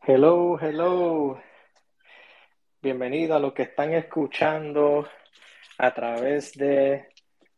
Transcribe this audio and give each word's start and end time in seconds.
Hello, 0.00 0.58
hello. 0.60 1.40
Bienvenido 2.80 3.36
a 3.36 3.40
los 3.40 3.52
que 3.52 3.64
están 3.64 3.92
escuchando 3.94 5.08
a 5.78 5.94
través 5.94 6.52
de 6.54 7.08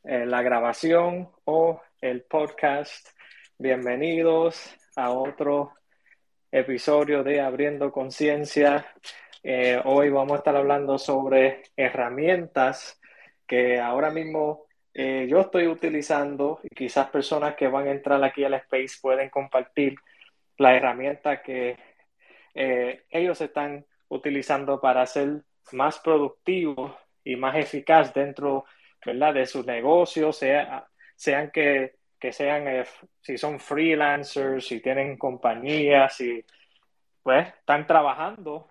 eh, 0.05 0.27
la 0.27 0.43
grabación 0.43 1.31
o 1.45 1.81
el 2.01 2.23
podcast. 2.23 3.09
Bienvenidos 3.59 4.75
a 4.97 5.11
otro 5.11 5.75
episodio 6.51 7.23
de 7.23 7.41
Abriendo 7.41 7.93
Conciencia. 7.93 8.87
Eh, 9.43 9.81
hoy 9.85 10.11
vamos 10.11 10.33
a 10.33 10.39
estar 10.39 10.57
hablando 10.57 10.99
sobre 10.99 11.63
herramientas 11.77 13.01
que 13.47 13.79
ahora 13.79 14.11
mismo 14.11 14.67
eh, 14.93 15.27
yo 15.29 15.41
estoy 15.41 15.67
utilizando 15.67 16.61
y 16.63 16.69
quizás 16.75 17.11
personas 17.11 17.55
que 17.55 17.69
van 17.69 17.87
a 17.87 17.93
entrar 17.93 18.23
aquí 18.25 18.45
al 18.45 18.55
space 18.55 18.99
pueden 19.01 19.31
compartir 19.31 19.95
la 20.61 20.77
herramienta 20.77 21.43
que 21.43 21.79
eh, 22.55 23.05
ellos 23.11 23.41
están 23.41 23.87
utilizando 24.09 24.79
para 24.79 25.07
ser 25.07 25.43
más 25.73 25.99
productivos 26.01 26.93
y 27.25 27.35
más 27.37 27.57
eficaz 27.57 28.13
dentro 28.13 28.67
¿verdad? 29.05 29.33
de 29.33 29.47
sus 29.47 29.65
negocios, 29.65 30.37
sea, 30.37 30.87
sean 31.17 31.51
que, 31.51 31.95
que 32.19 32.31
sean, 32.33 32.69
eh, 32.69 32.85
si 33.23 33.39
son 33.39 33.59
freelancers, 33.59 34.67
si 34.67 34.81
tienen 34.81 35.17
compañías, 35.17 36.17
si 36.17 36.45
pues 37.23 37.49
están 37.49 37.87
trabajando 37.87 38.69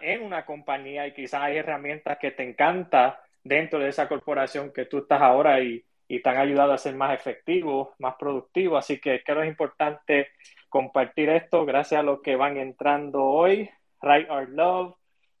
en 0.00 0.22
una 0.22 0.46
compañía 0.46 1.08
y 1.08 1.12
quizás 1.12 1.42
hay 1.42 1.56
herramientas 1.56 2.18
que 2.20 2.30
te 2.30 2.48
encanta 2.48 3.20
dentro 3.42 3.80
de 3.80 3.88
esa 3.88 4.08
corporación 4.08 4.72
que 4.72 4.84
tú 4.84 4.98
estás 4.98 5.20
ahora 5.20 5.60
y, 5.60 5.84
y 6.06 6.22
te 6.22 6.28
han 6.28 6.36
ayudado 6.36 6.72
a 6.72 6.78
ser 6.78 6.94
más 6.94 7.12
efectivo, 7.12 7.94
más 7.98 8.14
productivo. 8.16 8.76
Así 8.76 9.00
que 9.00 9.22
creo 9.24 9.38
que 9.38 9.46
es 9.46 9.50
importante 9.50 10.28
compartir 10.74 11.28
esto 11.28 11.64
gracias 11.64 12.00
a 12.00 12.02
los 12.02 12.20
que 12.20 12.34
van 12.34 12.56
entrando 12.56 13.22
hoy. 13.22 13.70
Right 14.02 14.28
Our 14.28 14.48
Love, 14.48 14.96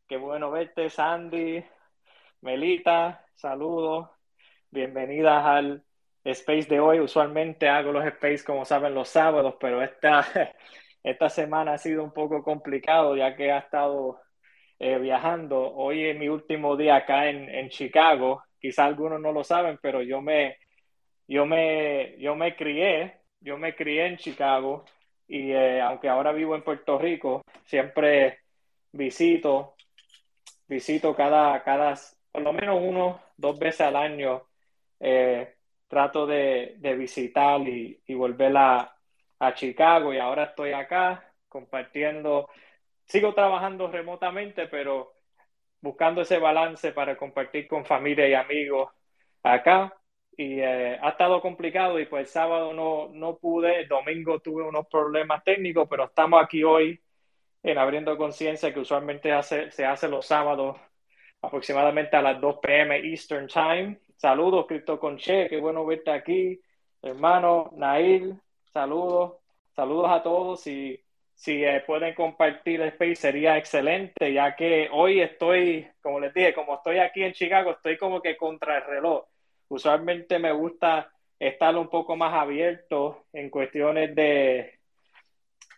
qué 0.06 0.16
bueno 0.16 0.52
verte, 0.52 0.88
Sandy, 0.88 1.60
Melita, 2.40 3.26
saludos, 3.34 4.10
bienvenidas 4.70 5.44
al 5.44 5.82
space 6.22 6.68
de 6.68 6.78
hoy. 6.78 7.00
Usualmente 7.00 7.68
hago 7.68 7.90
los 7.90 8.06
space, 8.06 8.44
como 8.44 8.64
saben, 8.64 8.94
los 8.94 9.08
sábados, 9.08 9.56
pero 9.58 9.82
esta, 9.82 10.24
esta 11.02 11.28
semana 11.28 11.72
ha 11.72 11.78
sido 11.78 12.04
un 12.04 12.12
poco 12.12 12.44
complicado 12.44 13.16
ya 13.16 13.34
que 13.34 13.50
ha 13.50 13.58
estado 13.58 14.20
eh, 14.78 15.00
viajando. 15.00 15.74
Hoy 15.74 16.04
es 16.04 16.16
mi 16.16 16.28
último 16.28 16.76
día 16.76 16.94
acá 16.94 17.28
en, 17.28 17.48
en 17.48 17.70
Chicago. 17.70 18.44
Quizá 18.60 18.84
algunos 18.84 19.20
no 19.20 19.32
lo 19.32 19.42
saben, 19.42 19.80
pero 19.82 20.00
yo 20.00 20.20
me, 20.20 20.58
yo 21.26 21.44
me, 21.44 22.14
yo 22.20 22.36
me 22.36 22.54
crié, 22.54 23.18
yo 23.40 23.58
me 23.58 23.74
crié 23.74 24.06
en 24.06 24.16
Chicago 24.16 24.84
y 25.28 25.52
eh, 25.52 25.80
aunque 25.80 26.08
ahora 26.08 26.32
vivo 26.32 26.54
en 26.54 26.62
Puerto 26.64 26.98
Rico, 26.98 27.42
siempre 27.64 28.40
visito, 28.92 29.74
visito 30.68 31.14
cada, 31.14 31.62
cada, 31.62 31.94
por 32.32 32.42
lo 32.42 32.52
menos 32.52 32.78
uno, 32.82 33.20
dos 33.36 33.58
veces 33.58 33.82
al 33.82 33.96
año, 33.96 34.44
eh, 35.00 35.56
trato 35.88 36.26
de, 36.26 36.76
de 36.78 36.96
visitar 36.96 37.60
y, 37.68 38.00
y 38.06 38.14
volver 38.14 38.56
a, 38.56 38.96
a 39.38 39.54
Chicago 39.54 40.12
y 40.14 40.18
ahora 40.18 40.44
estoy 40.44 40.72
acá 40.72 41.32
compartiendo 41.48 42.48
sigo 43.06 43.34
trabajando 43.34 43.88
remotamente, 43.90 44.66
pero 44.68 45.14
buscando 45.80 46.22
ese 46.22 46.38
balance 46.38 46.92
para 46.92 47.16
compartir 47.16 47.68
con 47.68 47.84
familia 47.84 48.28
y 48.28 48.34
amigos 48.34 48.90
acá. 49.42 49.94
Y 50.36 50.60
eh, 50.60 50.98
ha 51.00 51.10
estado 51.10 51.40
complicado 51.40 52.00
y 52.00 52.06
pues 52.06 52.22
el 52.22 52.26
sábado 52.26 52.72
no, 52.72 53.08
no 53.12 53.36
pude, 53.36 53.80
el 53.80 53.88
domingo 53.88 54.40
tuve 54.40 54.62
unos 54.64 54.86
problemas 54.88 55.44
técnicos, 55.44 55.86
pero 55.88 56.04
estamos 56.04 56.42
aquí 56.42 56.64
hoy 56.64 57.00
en 57.62 57.78
Abriendo 57.78 58.16
Conciencia, 58.16 58.72
que 58.74 58.80
usualmente 58.80 59.32
hace, 59.32 59.70
se 59.70 59.86
hace 59.86 60.08
los 60.08 60.26
sábados 60.26 60.76
aproximadamente 61.40 62.16
a 62.16 62.22
las 62.22 62.40
2 62.40 62.58
p.m. 62.60 62.96
Eastern 62.96 63.46
Time. 63.46 64.00
Saludos, 64.16 64.66
Cristo 64.66 64.98
Conche, 64.98 65.48
qué 65.48 65.58
bueno 65.58 65.86
verte 65.86 66.10
aquí. 66.10 66.60
Hermano 67.02 67.70
Nail, 67.76 68.40
saludos. 68.72 69.34
Saludos 69.74 70.10
a 70.10 70.22
todos 70.22 70.66
y 70.68 71.04
si 71.34 71.64
eh, 71.64 71.82
pueden 71.84 72.14
compartir 72.14 72.80
el 72.80 72.88
space 72.88 73.16
sería 73.16 73.58
excelente, 73.58 74.32
ya 74.32 74.54
que 74.54 74.88
hoy 74.92 75.20
estoy, 75.20 75.88
como 76.00 76.20
les 76.20 76.32
dije, 76.32 76.54
como 76.54 76.76
estoy 76.76 76.98
aquí 76.98 77.24
en 77.24 77.32
Chicago, 77.32 77.72
estoy 77.72 77.98
como 77.98 78.22
que 78.22 78.36
contra 78.36 78.78
el 78.78 78.84
reloj. 78.84 79.24
Usualmente 79.68 80.38
me 80.38 80.52
gusta 80.52 81.10
estar 81.38 81.76
un 81.76 81.88
poco 81.88 82.16
más 82.16 82.32
abierto 82.34 83.26
en 83.32 83.50
cuestiones 83.50 84.14
de 84.14 84.78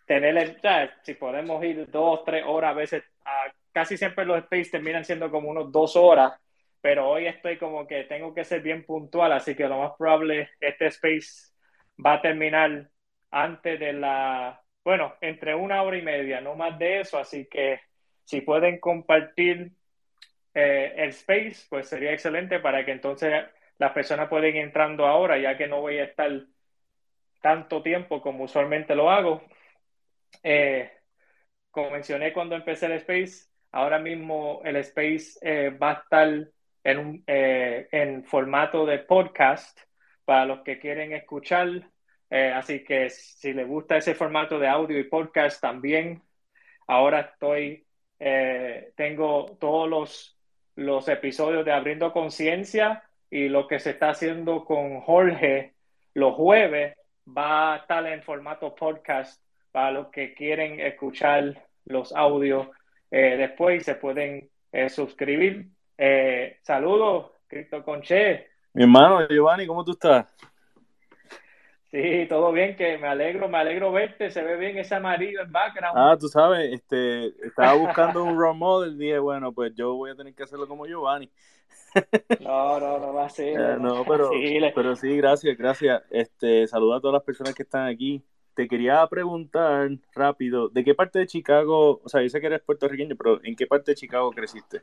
tener 0.07 0.37
el 0.37 0.61
chat. 0.61 0.91
Si 1.03 1.15
podemos 1.15 1.65
ir 1.65 1.91
dos, 1.91 2.25
tres 2.25 2.45
horas, 2.47 2.71
a 2.71 2.75
veces, 2.75 3.05
casi 3.73 3.97
siempre 3.97 4.25
los 4.25 4.39
space 4.39 4.71
terminan 4.71 5.05
siendo 5.05 5.31
como 5.31 5.51
unos 5.51 5.71
dos 5.73 5.97
horas, 5.97 6.33
pero 6.81 7.09
hoy 7.09 7.27
estoy 7.27 7.59
como 7.59 7.87
que 7.87 8.05
tengo 8.05 8.33
que 8.35 8.45
ser 8.45 8.61
bien 8.63 8.85
puntual, 8.85 9.33
así 9.33 9.55
que 9.55 9.69
lo 9.69 9.79
más 9.79 9.93
probable 9.99 10.51
este 10.61 10.87
space 10.87 11.53
va 12.05 12.15
a 12.15 12.23
terminar 12.23 12.89
antes 13.31 13.81
de 13.81 13.93
la 13.93 14.63
bueno, 14.87 15.17
entre 15.21 15.53
una 15.53 15.83
hora 15.83 15.99
y 15.99 16.03
media, 16.03 16.41
no 16.41 16.55
más 16.55 16.79
de 16.79 17.01
eso, 17.01 17.19
así 17.19 17.49
que 17.51 17.81
si 18.23 18.41
pueden 18.43 18.79
compartir 18.79 19.73
eh, 20.55 20.95
el 20.97 21.09
space, 21.09 21.67
pues 21.69 21.89
sería 21.89 22.13
excelente 22.13 22.60
para 22.60 22.84
que 22.84 22.93
entonces 22.93 23.47
las 23.78 23.93
personas 23.93 24.28
puedan 24.28 24.47
ir 24.47 24.57
entrando 24.57 25.07
ahora, 25.07 25.39
ya 25.39 25.57
que 25.57 25.67
no 25.67 25.81
voy 25.81 25.99
a 25.99 26.05
estar 26.05 26.31
tanto 27.41 27.83
tiempo 27.83 28.21
como 28.23 28.45
usualmente 28.45 28.95
lo 28.95 29.11
hago. 29.11 29.43
Eh, 30.43 30.91
como 31.71 31.91
mencioné 31.91 32.33
cuando 32.33 32.57
empecé 32.57 32.87
el 32.87 32.93
space, 32.93 33.49
ahora 33.73 33.99
mismo 33.99 34.61
el 34.65 34.77
space 34.77 35.39
eh, 35.43 35.71
va 35.71 35.91
a 35.91 35.95
estar 35.95 36.49
en, 36.84 36.99
un, 36.99 37.25
en 37.27 38.25
formato 38.25 38.87
de 38.87 39.01
podcast 39.01 39.79
para 40.25 40.47
los 40.47 40.61
que 40.63 40.79
quieren 40.79 41.13
escuchar 41.13 41.69
eh, 42.31 42.53
así 42.53 42.83
que 42.84 43.09
si 43.11 43.53
le 43.53 43.65
gusta 43.65 43.97
ese 43.97 44.15
formato 44.15 44.59
de 44.59 44.69
audio 44.69 44.99
y 44.99 45.05
podcast 45.05 45.61
también, 45.61 46.22
ahora 46.87 47.21
estoy, 47.21 47.87
eh, 48.19 48.93
tengo 48.97 49.57
todos 49.61 49.89
los, 49.89 50.39
los 50.75 51.09
episodios 51.09 51.65
de 51.65 51.72
Abriendo 51.72 52.13
Conciencia 52.13 53.06
y 53.31 53.49
lo 53.49 53.67
que 53.67 53.78
se 53.78 53.91
está 53.91 54.11
haciendo 54.11 54.65
con 54.65 55.01
Jorge 55.01 55.75
los 56.15 56.34
jueves 56.34 56.97
va 57.27 57.75
a 57.75 57.77
estar 57.78 58.07
en 58.07 58.23
formato 58.23 58.75
podcast 58.75 59.43
para 59.73 59.91
los 59.91 60.09
que 60.09 60.34
quieren 60.34 60.81
escuchar 60.81 61.63
los 61.84 62.15
audios 62.15 62.69
eh, 63.11 63.37
después 63.37 63.84
se 63.84 63.95
pueden 63.95 64.51
suscribir. 64.89 65.69
saludos, 66.63 67.31
Cristo 67.47 67.83
Conche. 67.84 68.49
Mi 68.75 68.83
hermano 68.83 69.27
Giovanni, 69.29 69.67
¿cómo 69.67 69.84
tú 69.84 69.93
estás? 69.93 70.27
Sí, 71.91 72.27
todo 72.29 72.53
bien, 72.53 72.77
que 72.77 72.99
me 72.99 73.07
alegro, 73.07 73.49
me 73.49 73.59
alegro 73.59 73.93
verte, 73.93 74.31
se 74.31 74.43
ve 74.43 74.57
bien 74.57 74.77
ese 74.77 74.97
amarillo 74.97 75.41
en 75.41 75.51
background. 75.51 75.97
Ah, 75.97 76.17
tú 76.19 76.29
sabes, 76.29 76.72
este, 76.72 77.29
estaba 77.47 77.75
buscando 77.75 78.25
un 78.25 78.39
role 78.39 78.59
model, 78.59 78.99
dije, 78.99 79.19
bueno, 79.19 79.53
pues 79.53 79.72
yo 79.75 79.95
voy 79.95 80.11
a 80.11 80.15
tener 80.15 80.34
que 80.34 80.43
hacerlo 80.43 80.69
como 80.69 80.84
Giovanni. 80.84 81.31
No, 82.41 82.81
no, 82.81 82.98
no 82.98 83.15
va 83.15 83.27
a 83.27 83.28
ser. 83.31 83.59
Eh, 83.59 83.77
no, 83.78 84.04
pero, 84.04 84.31
pero 84.75 84.97
sí, 84.97 85.16
gracias, 85.16 85.57
gracias. 85.57 86.03
Este, 86.10 86.66
saluda 86.66 86.97
a 86.97 87.01
todas 87.01 87.15
las 87.15 87.22
personas 87.22 87.54
que 87.54 87.63
están 87.63 87.87
aquí. 87.87 88.22
Te 88.54 88.69
quería 88.69 89.07
preguntar 89.09 89.91
rápido, 90.15 90.69
¿de 90.69 90.83
qué 90.83 90.95
parte 90.95 91.19
de 91.19 91.27
Chicago, 91.27 92.01
o 92.03 92.09
sea, 92.09 92.22
yo 92.22 92.28
sé 92.31 92.41
que 92.41 92.47
eres 92.47 92.63
puertorriqueño, 92.63 93.15
pero 93.16 93.45
¿en 93.45 93.54
qué 93.54 93.66
parte 93.66 93.91
de 93.91 93.97
Chicago 93.97 94.31
creciste? 94.31 94.83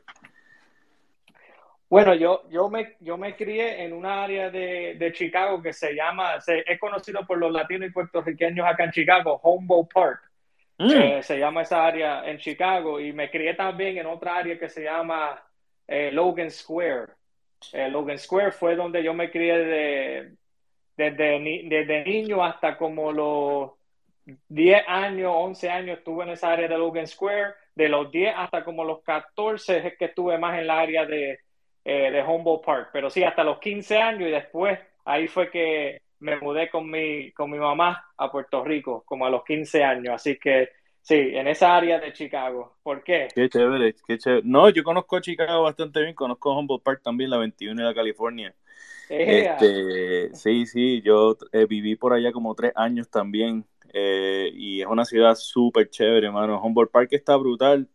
Bueno, 1.88 2.14
yo, 2.14 2.42
yo, 2.50 2.68
me, 2.68 2.96
yo 3.00 3.16
me 3.16 3.36
crié 3.36 3.84
en 3.84 3.92
un 3.92 4.06
área 4.06 4.50
de, 4.50 4.96
de 4.98 5.12
Chicago 5.12 5.62
que 5.62 5.72
se 5.72 5.94
llama, 5.94 6.40
se, 6.40 6.64
es 6.66 6.78
conocido 6.78 7.26
por 7.26 7.38
los 7.38 7.52
latinos 7.52 7.88
y 7.88 7.92
puertorriqueños 7.92 8.66
acá 8.66 8.84
en 8.84 8.90
Chicago, 8.92 9.40
Humboldt 9.42 9.92
Park. 9.92 10.20
Mm. 10.78 10.90
Eh, 10.90 11.22
se 11.22 11.38
llama 11.38 11.62
esa 11.62 11.86
área 11.86 12.28
en 12.28 12.38
Chicago 12.38 12.98
y 12.98 13.12
me 13.12 13.30
crié 13.30 13.54
también 13.54 13.96
en 13.98 14.06
otra 14.06 14.36
área 14.36 14.58
que 14.58 14.68
se 14.68 14.82
llama 14.82 15.40
eh, 15.86 16.10
Logan 16.12 16.50
Square. 16.50 17.12
Eh, 17.72 17.88
Logan 17.88 18.18
Square 18.18 18.52
fue 18.52 18.76
donde 18.76 19.02
yo 19.02 19.14
me 19.14 19.30
crié 19.30 19.58
de, 19.58 20.32
desde, 20.96 21.62
desde 21.68 22.04
niño 22.04 22.44
hasta 22.44 22.76
como 22.76 23.12
los 23.12 23.72
10 24.48 24.84
años, 24.86 25.32
11 25.34 25.70
años 25.70 25.98
estuve 25.98 26.24
en 26.24 26.30
esa 26.30 26.52
área 26.52 26.68
de 26.68 26.78
Logan 26.78 27.06
Square. 27.06 27.54
De 27.74 27.88
los 27.88 28.10
10 28.10 28.34
hasta 28.36 28.64
como 28.64 28.84
los 28.84 29.02
14 29.02 29.86
es 29.86 29.98
que 29.98 30.06
estuve 30.06 30.38
más 30.38 30.58
en 30.58 30.66
la 30.66 30.80
área 30.80 31.04
de, 31.06 31.40
eh, 31.84 32.10
de 32.10 32.22
Humboldt 32.22 32.64
Park. 32.64 32.90
Pero 32.92 33.10
sí, 33.10 33.22
hasta 33.24 33.44
los 33.44 33.58
15 33.58 33.98
años 33.98 34.28
y 34.28 34.32
después 34.32 34.78
ahí 35.04 35.28
fue 35.28 35.50
que 35.50 36.00
me 36.20 36.38
mudé 36.38 36.70
con 36.70 36.90
mi, 36.90 37.32
con 37.32 37.50
mi 37.50 37.58
mamá 37.58 38.10
a 38.16 38.30
Puerto 38.30 38.64
Rico, 38.64 39.02
como 39.04 39.26
a 39.26 39.30
los 39.30 39.44
15 39.44 39.84
años. 39.84 40.14
Así 40.14 40.38
que 40.38 40.70
sí, 41.04 41.14
en 41.14 41.46
esa 41.46 41.76
área 41.76 42.00
de 42.00 42.12
Chicago. 42.12 42.74
¿Por 42.82 43.04
qué? 43.04 43.28
Qué 43.32 43.48
chévere, 43.48 43.94
qué 44.06 44.18
chévere. 44.18 44.42
No, 44.44 44.68
yo 44.70 44.82
conozco 44.82 45.20
Chicago 45.20 45.62
bastante 45.62 46.02
bien, 46.02 46.14
conozco 46.14 46.58
Humboldt 46.58 46.82
Park 46.82 47.02
también, 47.04 47.30
la 47.30 47.38
21 47.38 47.80
de 47.80 47.88
la 47.88 47.94
California. 47.94 48.52
Este, 49.08 50.34
sí, 50.34 50.66
sí, 50.66 51.02
yo 51.02 51.36
eh, 51.52 51.66
viví 51.66 51.94
por 51.94 52.12
allá 52.12 52.32
como 52.32 52.54
tres 52.54 52.72
años 52.74 53.08
también. 53.08 53.64
eh, 53.92 54.50
y 54.52 54.80
es 54.80 54.88
una 54.88 55.04
ciudad 55.04 55.36
súper 55.36 55.88
chévere, 55.88 56.26
hermano. 56.26 56.60
Humboldt 56.60 56.90
Park 56.90 57.08
está 57.12 57.36
brutal, 57.36 57.88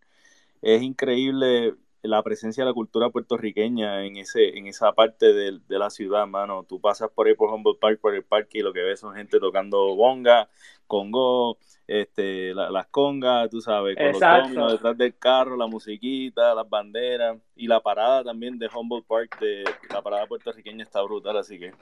es 0.61 0.81
increíble 0.81 1.75
la 2.01 2.23
presencia 2.23 2.63
de 2.63 2.69
la 2.69 2.73
cultura 2.73 3.09
puertorriqueña 3.09 4.06
en 4.06 4.17
ese 4.17 4.57
en 4.57 4.67
esa 4.67 4.94
parte 4.94 5.33
de, 5.33 5.59
la 5.67 5.89
ciudad, 5.89 6.27
mano. 6.27 6.63
Tú 6.63 6.79
pasas 6.79 7.09
por 7.09 7.27
ahí 7.27 7.35
por 7.35 7.51
Humboldt 7.53 7.79
Park, 7.79 8.00
por 8.00 8.15
el 8.15 8.23
parque 8.23 8.59
y 8.59 8.61
lo 8.61 8.73
que 8.73 8.81
ves 8.81 9.00
son 9.01 9.15
gente 9.15 9.39
tocando 9.39 9.95
bonga, 9.95 10.50
congo, 10.88 11.57
este, 11.91 12.53
las 12.53 12.86
congas, 12.88 13.50
tú 13.50 13.62
sabes, 13.62 13.97
con 13.97 14.12
los 14.12 14.19
dominos 14.19 14.71
detrás 14.74 14.95
del 14.95 15.18
carro, 15.18 15.57
la 15.57 15.65
musiquita, 15.65 16.53
las 16.53 16.69
banderas 16.69 17.39
y 17.56 17.65
la 17.65 17.80
parada 17.80 18.24
también 18.24 18.59
de 18.59 18.69
Humboldt 18.71 19.07
Park, 19.07 19.39
de 19.39 19.63
la 19.89 20.00
parada 20.03 20.27
puertorriqueña 20.27 20.83
está 20.83 21.01
brutal, 21.01 21.38
así 21.38 21.57
que 21.57 21.74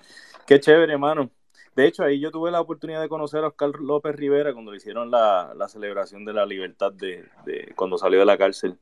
qué 0.45 0.62
chévere, 0.62 0.94
hermano. 0.94 1.30
De 1.75 1.86
hecho, 1.86 2.04
ahí 2.04 2.21
yo 2.21 2.31
tuve 2.31 2.51
la 2.51 2.62
oportunidad 2.62 3.01
de 3.01 3.09
conocer 3.09 3.44
a 3.44 3.48
Oscar 3.48 3.71
López 3.81 4.15
Rivera 4.15 4.54
cuando 4.54 4.71
le 4.71 4.77
hicieron 4.77 5.12
la, 5.12 5.54
celebración 5.68 6.24
de 6.24 6.31
la 6.31 6.45
libertad 6.45 6.94
de, 6.94 7.25
de 7.45 7.74
cuando 7.75 7.98
salió 7.98 8.19
de 8.19 8.25
la 8.25 8.38
cárcel. 8.38 8.77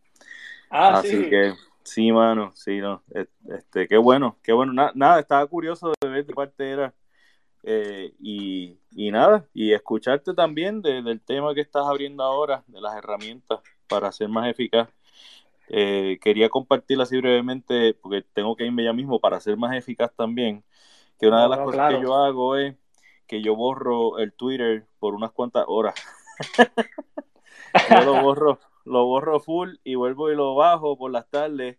Ah, 0.69 0.99
Así 0.99 1.27
que 1.27 1.53
sí, 1.81 2.11
mano, 2.11 2.51
sí, 2.53 2.77
no. 2.77 3.01
Este, 3.49 3.87
qué 3.87 3.97
bueno, 3.97 4.37
qué 4.43 4.53
bueno. 4.53 4.91
nada, 4.93 5.19
estaba 5.19 5.45
curioso 5.47 5.91
de 5.99 6.07
ver 6.07 6.25
de 6.25 6.33
parte 6.35 6.69
era. 6.69 6.93
Eh, 7.67 8.13
y, 8.19 8.77
nada, 9.11 9.45
y 9.53 9.73
escucharte 9.73 10.33
también 10.33 10.81
del 10.81 11.19
tema 11.21 11.53
que 11.55 11.61
estás 11.61 11.85
abriendo 11.85 12.23
ahora, 12.23 12.63
de 12.67 12.79
las 12.79 12.95
herramientas 12.95 13.59
para 13.87 14.11
ser 14.11 14.29
más 14.29 14.47
eficaz. 14.49 14.89
Eh, 15.69 16.19
quería 16.21 16.47
compartirla 16.49 17.03
así 17.03 17.17
brevemente, 17.17 17.95
porque 17.95 18.23
tengo 18.33 18.55
que 18.55 18.65
irme 18.65 18.83
ya 18.83 18.93
mismo 18.93 19.19
para 19.19 19.39
ser 19.39 19.57
más 19.57 19.75
eficaz 19.75 20.11
también. 20.15 20.63
Que 21.19 21.27
una 21.27 21.43
de 21.43 21.49
las 21.49 21.59
cosas 21.59 21.93
que 21.93 22.01
yo 22.01 22.13
hago 22.15 22.55
es 22.55 22.75
que 23.25 23.41
yo 23.41 23.55
borro 23.55 24.19
el 24.19 24.33
Twitter 24.33 24.85
por 24.99 25.15
unas 25.15 25.31
cuantas 25.31 25.65
horas. 25.67 25.95
yo 27.89 28.01
lo 28.05 28.21
borro 28.21 28.59
lo 28.85 29.05
borro 29.05 29.39
full 29.39 29.75
y 29.83 29.95
vuelvo 29.95 30.31
y 30.31 30.35
lo 30.35 30.55
bajo 30.55 30.97
por 30.97 31.11
las 31.11 31.29
tardes 31.29 31.77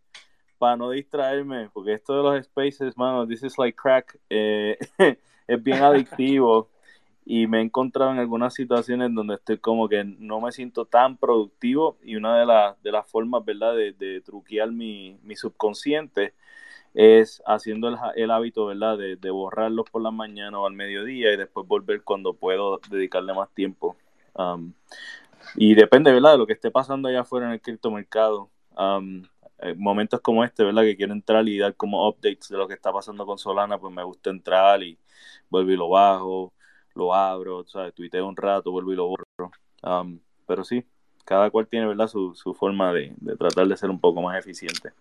para 0.59 0.77
no 0.77 0.91
distraerme, 0.91 1.71
porque 1.73 1.93
esto 1.93 2.17
de 2.17 2.23
los 2.23 2.45
spaces, 2.47 2.97
mano, 2.97 3.27
this 3.27 3.43
is 3.43 3.59
like 3.59 3.77
crack, 3.77 4.19
eh, 4.31 4.77
es 5.47 5.63
bien 5.63 5.83
adictivo 5.83 6.69
y 7.25 7.47
me 7.49 7.59
he 7.59 7.63
encontrado 7.63 8.13
en 8.13 8.19
algunas 8.19 8.55
situaciones 8.55 9.13
donde 9.13 9.35
estoy 9.35 9.59
como 9.59 9.89
que 9.89 10.05
no 10.05 10.41
me 10.41 10.53
siento 10.53 10.85
tan 10.85 11.17
productivo 11.17 11.99
y 12.03 12.17
una 12.17 12.39
de, 12.39 12.47
las 12.47 12.81
de 12.83 12.93
las 12.93 13.07
formas, 13.09 13.45
¿verdad?, 13.45 13.75
de, 13.75 14.23
truquear 14.25 14.71
mi, 14.71 15.19
mi, 15.25 15.35
subconsciente 15.35 16.35
es 16.95 17.43
haciendo 17.45 17.89
el, 18.15 18.31
hábito, 18.31 18.67
¿verdad?, 18.67 18.97
de, 18.97 19.17
de, 19.17 19.31
borrarlos 19.31 19.91
por 19.91 20.03
la 20.03 20.13
mañana 20.13 20.61
o 20.61 20.67
al 20.67 20.75
mediodía 20.75 21.33
y 21.33 21.37
después 21.37 21.67
volver 21.67 22.03
cuando 22.03 22.35
puedo 22.35 22.81
dedicarle 22.91 23.35
más 23.35 23.51
tiempo. 23.51 23.97
Um, 24.35 24.73
y 25.57 25.75
depende, 25.75 26.13
¿verdad? 26.13 26.33
De 26.33 26.39
lo 26.39 26.47
que 26.47 26.53
esté 26.55 26.71
pasando 26.71 27.09
allá 27.09 27.21
afuera 27.21 27.47
en 27.47 27.53
el 27.53 27.61
criptomercado. 27.61 28.51
Um, 28.77 29.23
eh, 29.59 29.75
momentos 29.75 30.21
como 30.21 30.45
este, 30.45 30.65
¿verdad? 30.65 30.83
Que 30.83 30.97
quiero 30.97 31.13
entrar 31.13 31.49
y 31.49 31.59
dar 31.59 31.75
como 31.75 32.09
updates 32.09 32.49
de 32.49 32.59
lo 32.59 32.69
que 32.69 32.75
está 32.75 32.93
pasando 32.93 33.25
con 33.25 33.39
Solana, 33.39 33.79
pues 33.79 33.93
me 33.93 34.05
gusta 34.05 34.31
entrar 34.31 34.83
y 34.83 34.99
vuelvo 35.49 35.71
y 35.71 35.77
lo 35.77 35.89
bajo, 35.89 36.53
lo 36.95 37.15
abro, 37.15 37.65
¿sabes? 37.67 37.95
Tuiteo 37.95 38.27
un 38.27 38.37
rato, 38.37 38.71
vuelvo 38.71 38.93
y 38.93 38.97
lo 38.97 39.07
borro. 39.09 39.51
Um, 39.83 40.19
pero 40.47 40.65
sí, 40.65 40.85
cada 41.25 41.51
cual 41.51 41.67
tiene, 41.67 41.87
¿verdad? 41.87 42.09
Su, 42.09 42.35
su 42.35 42.55
forma 42.55 42.93
de, 42.93 43.13
de 43.17 43.37
tratar 43.37 43.67
de 43.67 43.77
ser 43.77 43.91
un 43.91 44.01
poco 44.01 44.23
más 44.23 44.39
eficiente. 44.39 44.93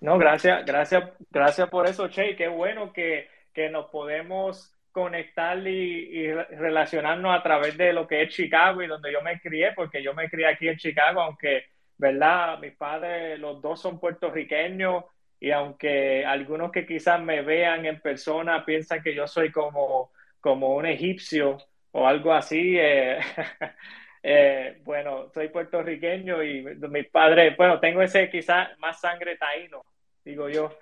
No, 0.00 0.18
gracias, 0.18 0.66
gracias, 0.66 1.10
gracias 1.30 1.68
por 1.70 1.86
eso, 1.86 2.08
Che. 2.08 2.36
Qué 2.36 2.46
bueno 2.48 2.92
que, 2.92 3.28
que 3.54 3.70
nos 3.70 3.86
podemos 3.86 4.70
conectar 4.92 5.58
y, 5.66 6.30
relacionarnos 6.30 7.34
a 7.34 7.42
través 7.42 7.76
de 7.76 7.92
lo 7.92 8.06
que 8.06 8.22
es 8.22 8.34
Chicago 8.34 8.82
y 8.82 8.86
donde 8.86 9.10
yo 9.10 9.22
me 9.22 9.40
crié, 9.40 9.72
porque 9.72 10.02
yo 10.02 10.14
me 10.14 10.28
crié 10.28 10.46
aquí 10.46 10.68
en 10.68 10.76
Chicago, 10.76 11.22
aunque, 11.22 11.64
¿verdad? 11.96 12.58
Mis 12.58 12.74
padres, 12.74 13.38
los 13.38 13.62
dos 13.62 13.80
son 13.80 13.98
puertorriqueños 13.98 15.04
y 15.44 15.50
aunque 15.50 16.24
algunos 16.24 16.72
que 16.72 16.86
quizás 16.86 17.20
me 17.20 17.42
vean 17.42 17.84
en 17.84 18.00
persona 18.00 18.64
piensan 18.64 19.02
que 19.02 19.14
yo 19.14 19.26
soy 19.26 19.52
como, 19.52 20.10
como 20.40 20.74
un 20.74 20.86
egipcio 20.86 21.58
o 21.90 22.08
algo 22.08 22.32
así, 22.32 22.78
eh, 22.78 23.18
eh, 24.22 24.80
bueno, 24.84 25.28
soy 25.34 25.50
puertorriqueño 25.50 26.42
y 26.42 26.62
mis 26.88 27.08
padres, 27.10 27.54
bueno, 27.58 27.78
tengo 27.78 28.00
ese 28.00 28.30
quizás 28.30 28.70
más 28.78 28.98
sangre 29.02 29.36
taíno, 29.36 29.84
digo 30.24 30.48
yo, 30.48 30.78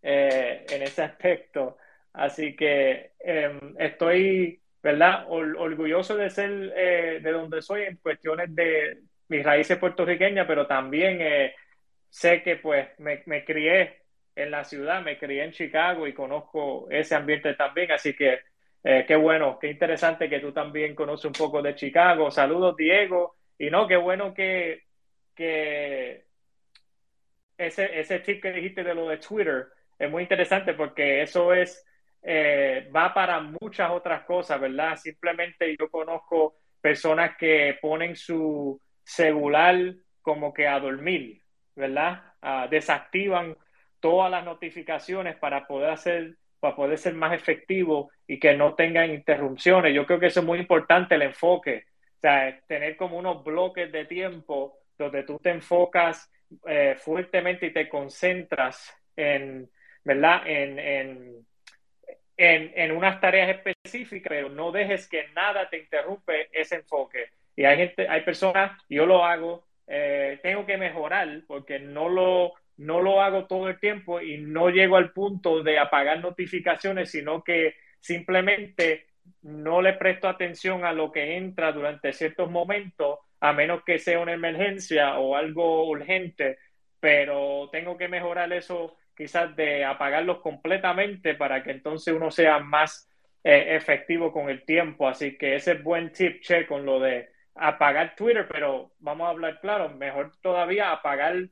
eh, 0.00 0.64
en 0.70 0.82
ese 0.82 1.02
aspecto. 1.02 1.76
Así 2.14 2.56
que 2.56 3.10
em, 3.20 3.74
estoy, 3.78 4.62
¿verdad? 4.82 5.26
orgulloso 5.28 6.16
de 6.16 6.30
ser 6.30 6.50
de 7.20 7.32
donde 7.32 7.60
soy 7.60 7.82
en 7.82 7.98
cuestiones 7.98 8.54
de 8.54 8.96
mis 9.28 9.44
raíces 9.44 9.76
puertorriqueñas, 9.76 10.46
pero 10.46 10.66
también 10.66 11.20
sé 12.08 12.42
que 12.42 12.56
pues 12.56 12.88
me, 12.98 13.44
crié 13.44 14.05
en 14.36 14.50
la 14.50 14.64
ciudad, 14.64 15.02
me 15.02 15.18
crié 15.18 15.44
en 15.44 15.52
Chicago 15.52 16.06
y 16.06 16.12
conozco 16.14 16.88
ese 16.90 17.14
ambiente 17.14 17.54
también, 17.54 17.90
así 17.90 18.14
que 18.14 18.40
eh, 18.84 19.04
qué 19.08 19.16
bueno, 19.16 19.58
qué 19.58 19.68
interesante 19.68 20.28
que 20.28 20.38
tú 20.38 20.52
también 20.52 20.94
conoces 20.94 21.24
un 21.24 21.32
poco 21.32 21.60
de 21.60 21.74
Chicago. 21.74 22.30
Saludos, 22.30 22.76
Diego. 22.76 23.34
Y 23.58 23.68
no, 23.70 23.88
qué 23.88 23.96
bueno 23.96 24.32
que, 24.32 24.84
que 25.34 26.26
ese, 27.58 27.98
ese 27.98 28.20
tip 28.20 28.42
que 28.42 28.52
dijiste 28.52 28.84
de 28.84 28.94
lo 28.94 29.08
de 29.08 29.16
Twitter 29.16 29.66
es 29.98 30.10
muy 30.10 30.22
interesante 30.22 30.74
porque 30.74 31.22
eso 31.22 31.52
es 31.52 31.84
eh, 32.22 32.90
va 32.94 33.14
para 33.14 33.40
muchas 33.40 33.90
otras 33.90 34.24
cosas, 34.24 34.60
¿verdad? 34.60 34.96
Simplemente 34.96 35.76
yo 35.78 35.90
conozco 35.90 36.56
personas 36.80 37.36
que 37.36 37.78
ponen 37.80 38.14
su 38.16 38.80
celular 39.02 39.94
como 40.22 40.52
que 40.52 40.66
a 40.68 40.78
dormir, 40.78 41.40
¿verdad? 41.74 42.22
Ah, 42.42 42.66
desactivan 42.70 43.56
todas 44.06 44.30
las 44.30 44.44
notificaciones 44.44 45.34
para 45.34 45.66
poder 45.66 45.90
hacer, 45.90 46.36
para 46.60 46.76
poder 46.76 46.96
ser 46.96 47.14
más 47.14 47.32
efectivo 47.32 48.12
y 48.28 48.38
que 48.38 48.54
no 48.54 48.74
tengan 48.74 49.10
interrupciones. 49.10 49.92
Yo 49.92 50.06
creo 50.06 50.20
que 50.20 50.26
eso 50.26 50.38
es 50.38 50.46
muy 50.46 50.60
importante, 50.60 51.16
el 51.16 51.22
enfoque. 51.22 51.86
O 52.18 52.20
sea, 52.20 52.56
tener 52.68 52.96
como 52.96 53.18
unos 53.18 53.42
bloques 53.42 53.90
de 53.90 54.04
tiempo 54.04 54.78
donde 54.96 55.24
tú 55.24 55.40
te 55.40 55.50
enfocas 55.50 56.30
eh, 56.68 56.94
fuertemente 56.96 57.66
y 57.66 57.72
te 57.72 57.88
concentras 57.88 58.96
en, 59.16 59.68
¿verdad? 60.04 60.42
en 60.46 61.44
en, 62.36 62.72
en, 62.74 62.92
unas 62.92 63.20
tareas 63.20 63.48
específicas, 63.48 64.28
pero 64.28 64.48
no 64.48 64.70
dejes 64.70 65.08
que 65.08 65.28
nada 65.34 65.68
te 65.68 65.78
interrumpe 65.78 66.48
ese 66.52 66.76
enfoque. 66.76 67.30
Y 67.56 67.64
hay 67.64 67.76
gente, 67.76 68.08
hay 68.08 68.20
personas, 68.20 68.78
yo 68.88 69.06
lo 69.06 69.24
hago, 69.24 69.64
eh, 69.86 70.38
tengo 70.42 70.66
que 70.66 70.76
mejorar 70.76 71.42
porque 71.46 71.78
no 71.78 72.08
lo, 72.08 72.52
no 72.78 73.00
lo 73.00 73.22
hago 73.22 73.46
todo 73.46 73.68
el 73.68 73.80
tiempo 73.80 74.20
y 74.20 74.38
no 74.38 74.70
llego 74.70 74.96
al 74.96 75.12
punto 75.12 75.62
de 75.62 75.78
apagar 75.78 76.20
notificaciones, 76.20 77.10
sino 77.10 77.42
que 77.42 77.74
simplemente 78.00 79.06
no 79.42 79.82
le 79.82 79.94
presto 79.94 80.28
atención 80.28 80.84
a 80.84 80.92
lo 80.92 81.10
que 81.10 81.36
entra 81.36 81.72
durante 81.72 82.12
ciertos 82.12 82.50
momentos, 82.50 83.18
a 83.40 83.52
menos 83.52 83.82
que 83.84 83.98
sea 83.98 84.20
una 84.20 84.32
emergencia 84.32 85.18
o 85.18 85.36
algo 85.36 85.88
urgente, 85.88 86.58
pero 87.00 87.68
tengo 87.72 87.96
que 87.96 88.08
mejorar 88.08 88.52
eso 88.52 88.96
quizás 89.16 89.56
de 89.56 89.84
apagarlos 89.84 90.38
completamente 90.40 91.34
para 91.34 91.62
que 91.62 91.70
entonces 91.70 92.14
uno 92.14 92.30
sea 92.30 92.58
más 92.58 93.08
eh, 93.42 93.76
efectivo 93.76 94.32
con 94.32 94.50
el 94.50 94.64
tiempo. 94.64 95.08
Así 95.08 95.38
que 95.38 95.56
ese 95.56 95.72
es 95.72 95.82
buen 95.82 96.12
tip, 96.12 96.40
Che, 96.42 96.66
con 96.66 96.84
lo 96.84 97.00
de 97.00 97.30
apagar 97.54 98.14
Twitter, 98.14 98.46
pero 98.50 98.92
vamos 98.98 99.26
a 99.26 99.30
hablar 99.30 99.60
claro, 99.60 99.88
mejor 99.90 100.32
todavía 100.42 100.92
apagar 100.92 101.48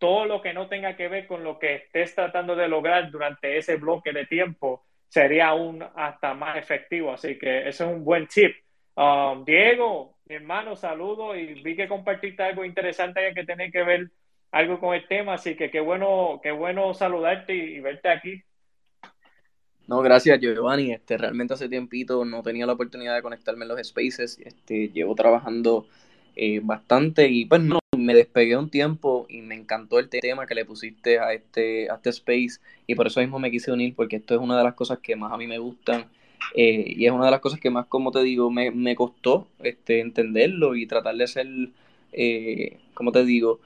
todo 0.00 0.24
lo 0.24 0.42
que 0.42 0.52
no 0.52 0.66
tenga 0.66 0.96
que 0.96 1.06
ver 1.08 1.26
con 1.26 1.44
lo 1.44 1.58
que 1.58 1.74
estés 1.74 2.14
tratando 2.14 2.56
de 2.56 2.66
lograr 2.66 3.10
durante 3.10 3.58
ese 3.58 3.76
bloque 3.76 4.12
de 4.12 4.26
tiempo 4.26 4.82
sería 5.06 5.48
aún 5.48 5.84
hasta 5.94 6.34
más 6.34 6.56
efectivo. 6.56 7.12
Así 7.12 7.38
que 7.38 7.68
ese 7.68 7.84
es 7.84 7.90
un 7.90 8.02
buen 8.02 8.26
tip. 8.26 8.56
Um, 8.96 9.44
Diego, 9.44 10.16
mi 10.26 10.36
hermano, 10.36 10.74
saludo 10.74 11.36
y 11.36 11.62
vi 11.62 11.76
que 11.76 11.86
compartiste 11.86 12.42
algo 12.42 12.64
interesante 12.64 13.20
que 13.34 13.44
tiene 13.44 13.70
que 13.70 13.82
ver 13.82 14.10
algo 14.52 14.80
con 14.80 14.94
el 14.94 15.06
tema, 15.06 15.34
así 15.34 15.54
que 15.54 15.70
qué 15.70 15.80
bueno, 15.80 16.40
qué 16.42 16.50
bueno 16.50 16.94
saludarte 16.94 17.54
y, 17.54 17.80
verte 17.80 18.08
aquí. 18.08 18.42
No, 19.86 20.00
gracias 20.00 20.40
Giovanni. 20.40 20.92
Este, 20.92 21.18
realmente 21.18 21.54
hace 21.54 21.68
tiempito 21.68 22.24
no 22.24 22.42
tenía 22.42 22.66
la 22.66 22.72
oportunidad 22.72 23.14
de 23.16 23.22
conectarme 23.22 23.64
en 23.64 23.68
los 23.68 23.86
spaces. 23.86 24.38
Este, 24.38 24.88
llevo 24.88 25.14
trabajando 25.14 25.86
eh, 26.36 26.60
bastante 26.62 27.28
y 27.28 27.44
pues 27.44 27.60
no, 27.60 27.79
me 28.00 28.14
despegué 28.14 28.56
un 28.56 28.70
tiempo 28.70 29.26
y 29.28 29.42
me 29.42 29.54
encantó 29.54 29.98
el 29.98 30.08
tema 30.08 30.46
que 30.46 30.54
le 30.54 30.64
pusiste 30.64 31.18
a 31.18 31.32
este, 31.32 31.90
a 31.90 31.96
este 31.96 32.10
space 32.10 32.60
y 32.86 32.94
por 32.94 33.06
eso 33.06 33.20
mismo 33.20 33.38
me 33.38 33.50
quise 33.50 33.72
unir 33.72 33.94
porque 33.94 34.16
esto 34.16 34.34
es 34.34 34.40
una 34.40 34.58
de 34.58 34.64
las 34.64 34.74
cosas 34.74 34.98
que 34.98 35.16
más 35.16 35.32
a 35.32 35.36
mí 35.36 35.46
me 35.46 35.58
gustan 35.58 36.06
eh, 36.54 36.94
y 36.96 37.06
es 37.06 37.12
una 37.12 37.26
de 37.26 37.30
las 37.30 37.40
cosas 37.40 37.60
que 37.60 37.70
más, 37.70 37.86
como 37.86 38.10
te 38.10 38.22
digo, 38.22 38.50
me, 38.50 38.70
me 38.70 38.94
costó 38.96 39.48
este, 39.60 40.00
entenderlo 40.00 40.74
y 40.74 40.86
tratar 40.86 41.16
de 41.16 41.26
ser, 41.26 41.46
eh, 42.12 42.78
como 42.94 43.12
te 43.12 43.24
digo, 43.24 43.60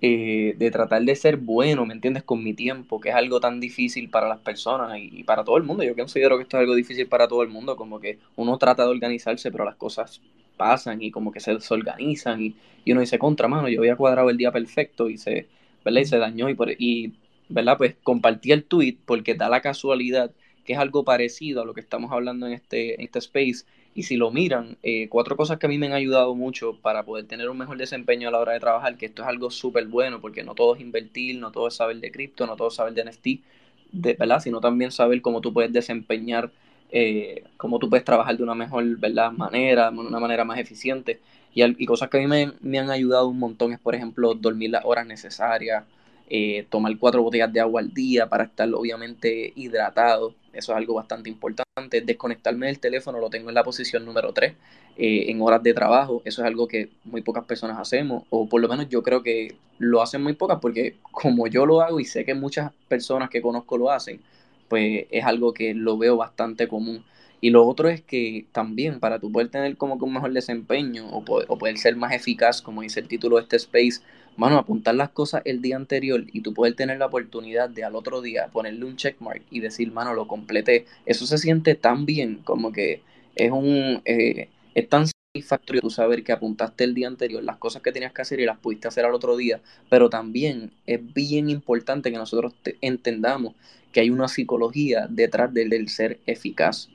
eh, 0.00 0.54
de 0.56 0.70
tratar 0.70 1.02
de 1.02 1.16
ser 1.16 1.38
bueno, 1.38 1.84
¿me 1.84 1.94
entiendes? 1.94 2.22
Con 2.22 2.44
mi 2.44 2.54
tiempo, 2.54 3.00
que 3.00 3.08
es 3.08 3.14
algo 3.16 3.40
tan 3.40 3.58
difícil 3.58 4.10
para 4.10 4.28
las 4.28 4.38
personas 4.38 4.96
y, 5.00 5.24
para 5.24 5.44
todo 5.44 5.56
el 5.56 5.64
mundo. 5.64 5.82
Yo 5.82 5.96
considero 5.96 6.36
que 6.36 6.44
esto 6.44 6.56
es 6.56 6.60
algo 6.60 6.74
difícil 6.76 7.08
para 7.08 7.26
todo 7.26 7.42
el 7.42 7.48
mundo, 7.48 7.76
como 7.76 7.98
que 7.98 8.18
uno 8.36 8.58
trata 8.58 8.84
de 8.84 8.90
organizarse, 8.90 9.50
pero 9.50 9.64
las 9.64 9.76
cosas 9.76 10.20
pasan 10.58 11.02
y 11.02 11.10
como 11.10 11.32
que 11.32 11.40
se 11.40 11.54
desorganizan 11.54 12.42
y, 12.42 12.56
y 12.84 12.92
uno 12.92 13.00
dice, 13.00 13.18
contra 13.18 13.48
mano, 13.48 13.68
yo 13.70 13.80
había 13.80 13.96
cuadrado 13.96 14.30
el 14.30 14.36
día 14.36 14.52
perfecto 14.52 15.08
y 15.08 15.18
se, 15.18 15.48
¿verdad? 15.84 16.02
Y 16.02 16.06
se 16.06 16.18
dañó 16.18 16.50
y, 16.50 16.54
por, 16.54 16.70
y 16.70 17.14
¿verdad? 17.48 17.78
Pues 17.78 17.96
compartí 18.02 18.52
el 18.52 18.64
tweet 18.64 18.98
porque 19.06 19.34
da 19.34 19.48
la 19.48 19.60
casualidad 19.62 20.32
que 20.64 20.74
es 20.74 20.78
algo 20.78 21.04
parecido 21.04 21.62
a 21.62 21.64
lo 21.64 21.72
que 21.74 21.80
estamos 21.80 22.12
hablando 22.12 22.46
en 22.46 22.52
este, 22.52 22.94
en 22.96 23.00
este 23.02 23.20
space 23.20 23.64
y 23.94 24.04
si 24.04 24.16
lo 24.16 24.30
miran, 24.30 24.76
eh, 24.82 25.08
cuatro 25.08 25.36
cosas 25.36 25.58
que 25.58 25.66
a 25.66 25.68
mí 25.68 25.78
me 25.78 25.86
han 25.86 25.92
ayudado 25.92 26.34
mucho 26.34 26.76
para 26.80 27.04
poder 27.04 27.26
tener 27.26 27.48
un 27.48 27.58
mejor 27.58 27.78
desempeño 27.78 28.28
a 28.28 28.30
la 28.30 28.38
hora 28.38 28.52
de 28.52 28.60
trabajar, 28.60 28.96
que 28.96 29.06
esto 29.06 29.22
es 29.22 29.28
algo 29.28 29.50
súper 29.50 29.86
bueno, 29.86 30.20
porque 30.20 30.44
no 30.44 30.54
todo 30.54 30.76
es 30.76 30.80
invertir, 30.80 31.36
no 31.38 31.50
todo 31.50 31.68
es 31.68 31.74
saber 31.74 31.96
de 31.98 32.12
cripto, 32.12 32.46
no 32.46 32.54
todo 32.56 32.68
es 32.68 32.74
saber 32.74 32.94
de 32.94 33.02
NFT, 33.02 33.42
de, 33.90 34.14
¿verdad? 34.14 34.40
Sino 34.40 34.60
también 34.60 34.92
saber 34.92 35.20
cómo 35.22 35.40
tú 35.40 35.52
puedes 35.52 35.72
desempeñar, 35.72 36.52
eh, 36.90 37.44
cómo 37.56 37.78
tú 37.78 37.88
puedes 37.88 38.04
trabajar 38.04 38.36
de 38.36 38.42
una 38.42 38.54
mejor 38.54 38.84
¿verdad? 38.98 39.32
manera, 39.32 39.90
de 39.90 39.98
una 39.98 40.20
manera 40.20 40.44
más 40.44 40.58
eficiente. 40.58 41.20
Y, 41.54 41.62
y 41.64 41.86
cosas 41.86 42.08
que 42.08 42.18
a 42.18 42.20
mí 42.20 42.26
me, 42.26 42.52
me, 42.60 42.78
han 42.78 42.90
ayudado 42.90 43.28
un 43.28 43.38
montón 43.38 43.72
es, 43.72 43.78
por 43.78 43.94
ejemplo, 43.94 44.34
dormir 44.34 44.70
las 44.70 44.84
horas 44.84 45.06
necesarias, 45.06 45.84
eh, 46.30 46.66
tomar 46.68 46.96
cuatro 46.98 47.22
botellas 47.22 47.52
de 47.52 47.60
agua 47.60 47.80
al 47.80 47.92
día 47.92 48.28
para 48.28 48.44
estar 48.44 48.68
obviamente 48.74 49.52
hidratado. 49.56 50.34
Eso 50.52 50.72
es 50.72 50.78
algo 50.78 50.94
bastante 50.94 51.30
importante. 51.30 52.00
Desconectarme 52.00 52.66
del 52.66 52.78
teléfono 52.78 53.18
lo 53.18 53.30
tengo 53.30 53.48
en 53.48 53.54
la 53.54 53.64
posición 53.64 54.04
número 54.04 54.32
3 54.32 54.52
eh, 54.98 55.30
en 55.30 55.40
horas 55.40 55.62
de 55.62 55.72
trabajo. 55.72 56.20
Eso 56.24 56.42
es 56.42 56.46
algo 56.46 56.68
que 56.68 56.90
muy 57.04 57.22
pocas 57.22 57.44
personas 57.44 57.78
hacemos, 57.78 58.24
o 58.30 58.48
por 58.48 58.60
lo 58.60 58.68
menos 58.68 58.88
yo 58.88 59.02
creo 59.02 59.22
que 59.22 59.56
lo 59.78 60.02
hacen 60.02 60.22
muy 60.22 60.34
pocas, 60.34 60.58
porque 60.60 60.96
como 61.12 61.46
yo 61.46 61.64
lo 61.64 61.80
hago 61.80 62.00
y 62.00 62.04
sé 62.04 62.24
que 62.24 62.34
muchas 62.34 62.72
personas 62.88 63.30
que 63.30 63.40
conozco 63.40 63.78
lo 63.78 63.90
hacen, 63.90 64.20
pues 64.68 65.06
es 65.10 65.24
algo 65.24 65.54
que 65.54 65.74
lo 65.74 65.98
veo 65.98 66.16
bastante 66.16 66.68
común. 66.68 67.04
Y 67.40 67.50
lo 67.50 67.64
otro 67.66 67.88
es 67.88 68.02
que 68.02 68.46
también 68.52 68.98
para 69.00 69.20
tú 69.20 69.30
poder 69.30 69.48
tener 69.48 69.76
como 69.76 69.98
que 69.98 70.04
un 70.04 70.12
mejor 70.14 70.32
desempeño 70.32 71.08
o 71.10 71.24
poder, 71.24 71.46
o 71.48 71.56
poder 71.56 71.78
ser 71.78 71.94
más 71.96 72.12
eficaz, 72.12 72.62
como 72.62 72.82
dice 72.82 73.00
el 73.00 73.08
título 73.08 73.36
de 73.36 73.42
este 73.42 73.56
space, 73.56 74.00
mano, 74.36 74.58
apuntar 74.58 74.94
las 74.96 75.10
cosas 75.10 75.42
el 75.44 75.62
día 75.62 75.76
anterior 75.76 76.24
y 76.32 76.40
tú 76.40 76.52
poder 76.52 76.74
tener 76.74 76.98
la 76.98 77.06
oportunidad 77.06 77.68
de 77.68 77.84
al 77.84 77.94
otro 77.96 78.22
día 78.22 78.48
ponerle 78.52 78.84
un 78.84 78.96
checkmark 78.96 79.42
y 79.50 79.60
decir, 79.60 79.92
mano, 79.92 80.14
lo 80.14 80.26
completé. 80.26 80.86
Eso 81.06 81.26
se 81.26 81.38
siente 81.38 81.74
tan 81.76 82.06
bien, 82.06 82.40
como 82.44 82.72
que 82.72 83.02
es 83.36 83.50
un 83.52 84.02
eh, 84.04 84.48
es 84.74 84.88
tan 84.88 85.06
satisfactorio 85.34 85.80
tú 85.80 85.90
saber 85.90 86.22
que 86.22 86.32
apuntaste 86.32 86.84
el 86.84 86.94
día 86.94 87.08
anterior 87.08 87.42
las 87.42 87.56
cosas 87.56 87.82
que 87.82 87.92
tenías 87.92 88.12
que 88.12 88.22
hacer 88.22 88.40
y 88.40 88.46
las 88.46 88.58
pudiste 88.58 88.88
hacer 88.88 89.04
al 89.04 89.14
otro 89.14 89.36
día, 89.36 89.60
pero 89.90 90.08
también 90.10 90.72
es 90.86 91.00
bien 91.14 91.50
importante 91.50 92.10
que 92.10 92.16
nosotros 92.16 92.54
entendamos 92.80 93.54
que 93.92 94.00
hay 94.00 94.10
una 94.10 94.28
psicología 94.28 95.06
detrás 95.08 95.52
del 95.52 95.88
ser 95.88 96.20
eficaz. 96.26 96.88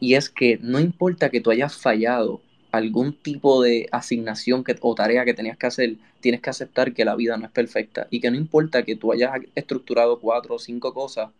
Y 0.00 0.14
es 0.14 0.28
que 0.28 0.58
no 0.62 0.80
importa 0.80 1.30
que 1.30 1.40
tú 1.40 1.50
hayas 1.50 1.76
fallado 1.76 2.40
algún 2.72 3.16
tipo 3.16 3.62
de 3.62 3.88
asignación 3.92 4.64
que, 4.64 4.76
o 4.80 4.94
tarea 4.94 5.24
que 5.24 5.34
tenías 5.34 5.56
que 5.56 5.66
hacer, 5.66 5.96
tienes 6.20 6.40
que 6.40 6.50
aceptar 6.50 6.92
que 6.92 7.04
la 7.04 7.14
vida 7.14 7.36
no 7.36 7.46
es 7.46 7.52
perfecta 7.52 8.08
y 8.10 8.20
que 8.20 8.30
no 8.30 8.36
importa 8.36 8.82
que 8.82 8.96
tú 8.96 9.12
hayas 9.12 9.30
estructurado 9.54 10.18
cuatro 10.18 10.56
o 10.56 10.58
cinco 10.58 10.92
cosas, 10.92 11.30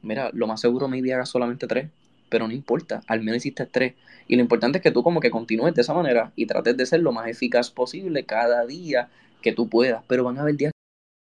mira, 0.00 0.30
lo 0.32 0.46
más 0.46 0.60
seguro 0.60 0.88
me 0.88 1.12
hagas 1.12 1.28
solamente 1.28 1.66
tres, 1.66 1.90
pero 2.30 2.48
no 2.48 2.54
importa, 2.54 3.02
al 3.06 3.20
menos 3.20 3.36
hiciste 3.38 3.66
tres. 3.66 3.94
Y 4.26 4.36
lo 4.36 4.42
importante 4.42 4.78
es 4.78 4.82
que 4.82 4.90
tú 4.90 5.02
como 5.02 5.20
que 5.20 5.30
continúes 5.30 5.74
de 5.74 5.82
esa 5.82 5.92
manera 5.92 6.32
y 6.36 6.46
trates 6.46 6.76
de 6.76 6.86
ser 6.86 7.00
lo 7.00 7.12
más 7.12 7.28
eficaz 7.28 7.70
posible 7.70 8.24
cada 8.24 8.64
día 8.64 9.10
que 9.42 9.52
tú 9.52 9.68
puedas, 9.68 10.02
pero 10.08 10.24
van 10.24 10.38
a 10.38 10.42
haber 10.42 10.56
días 10.56 10.71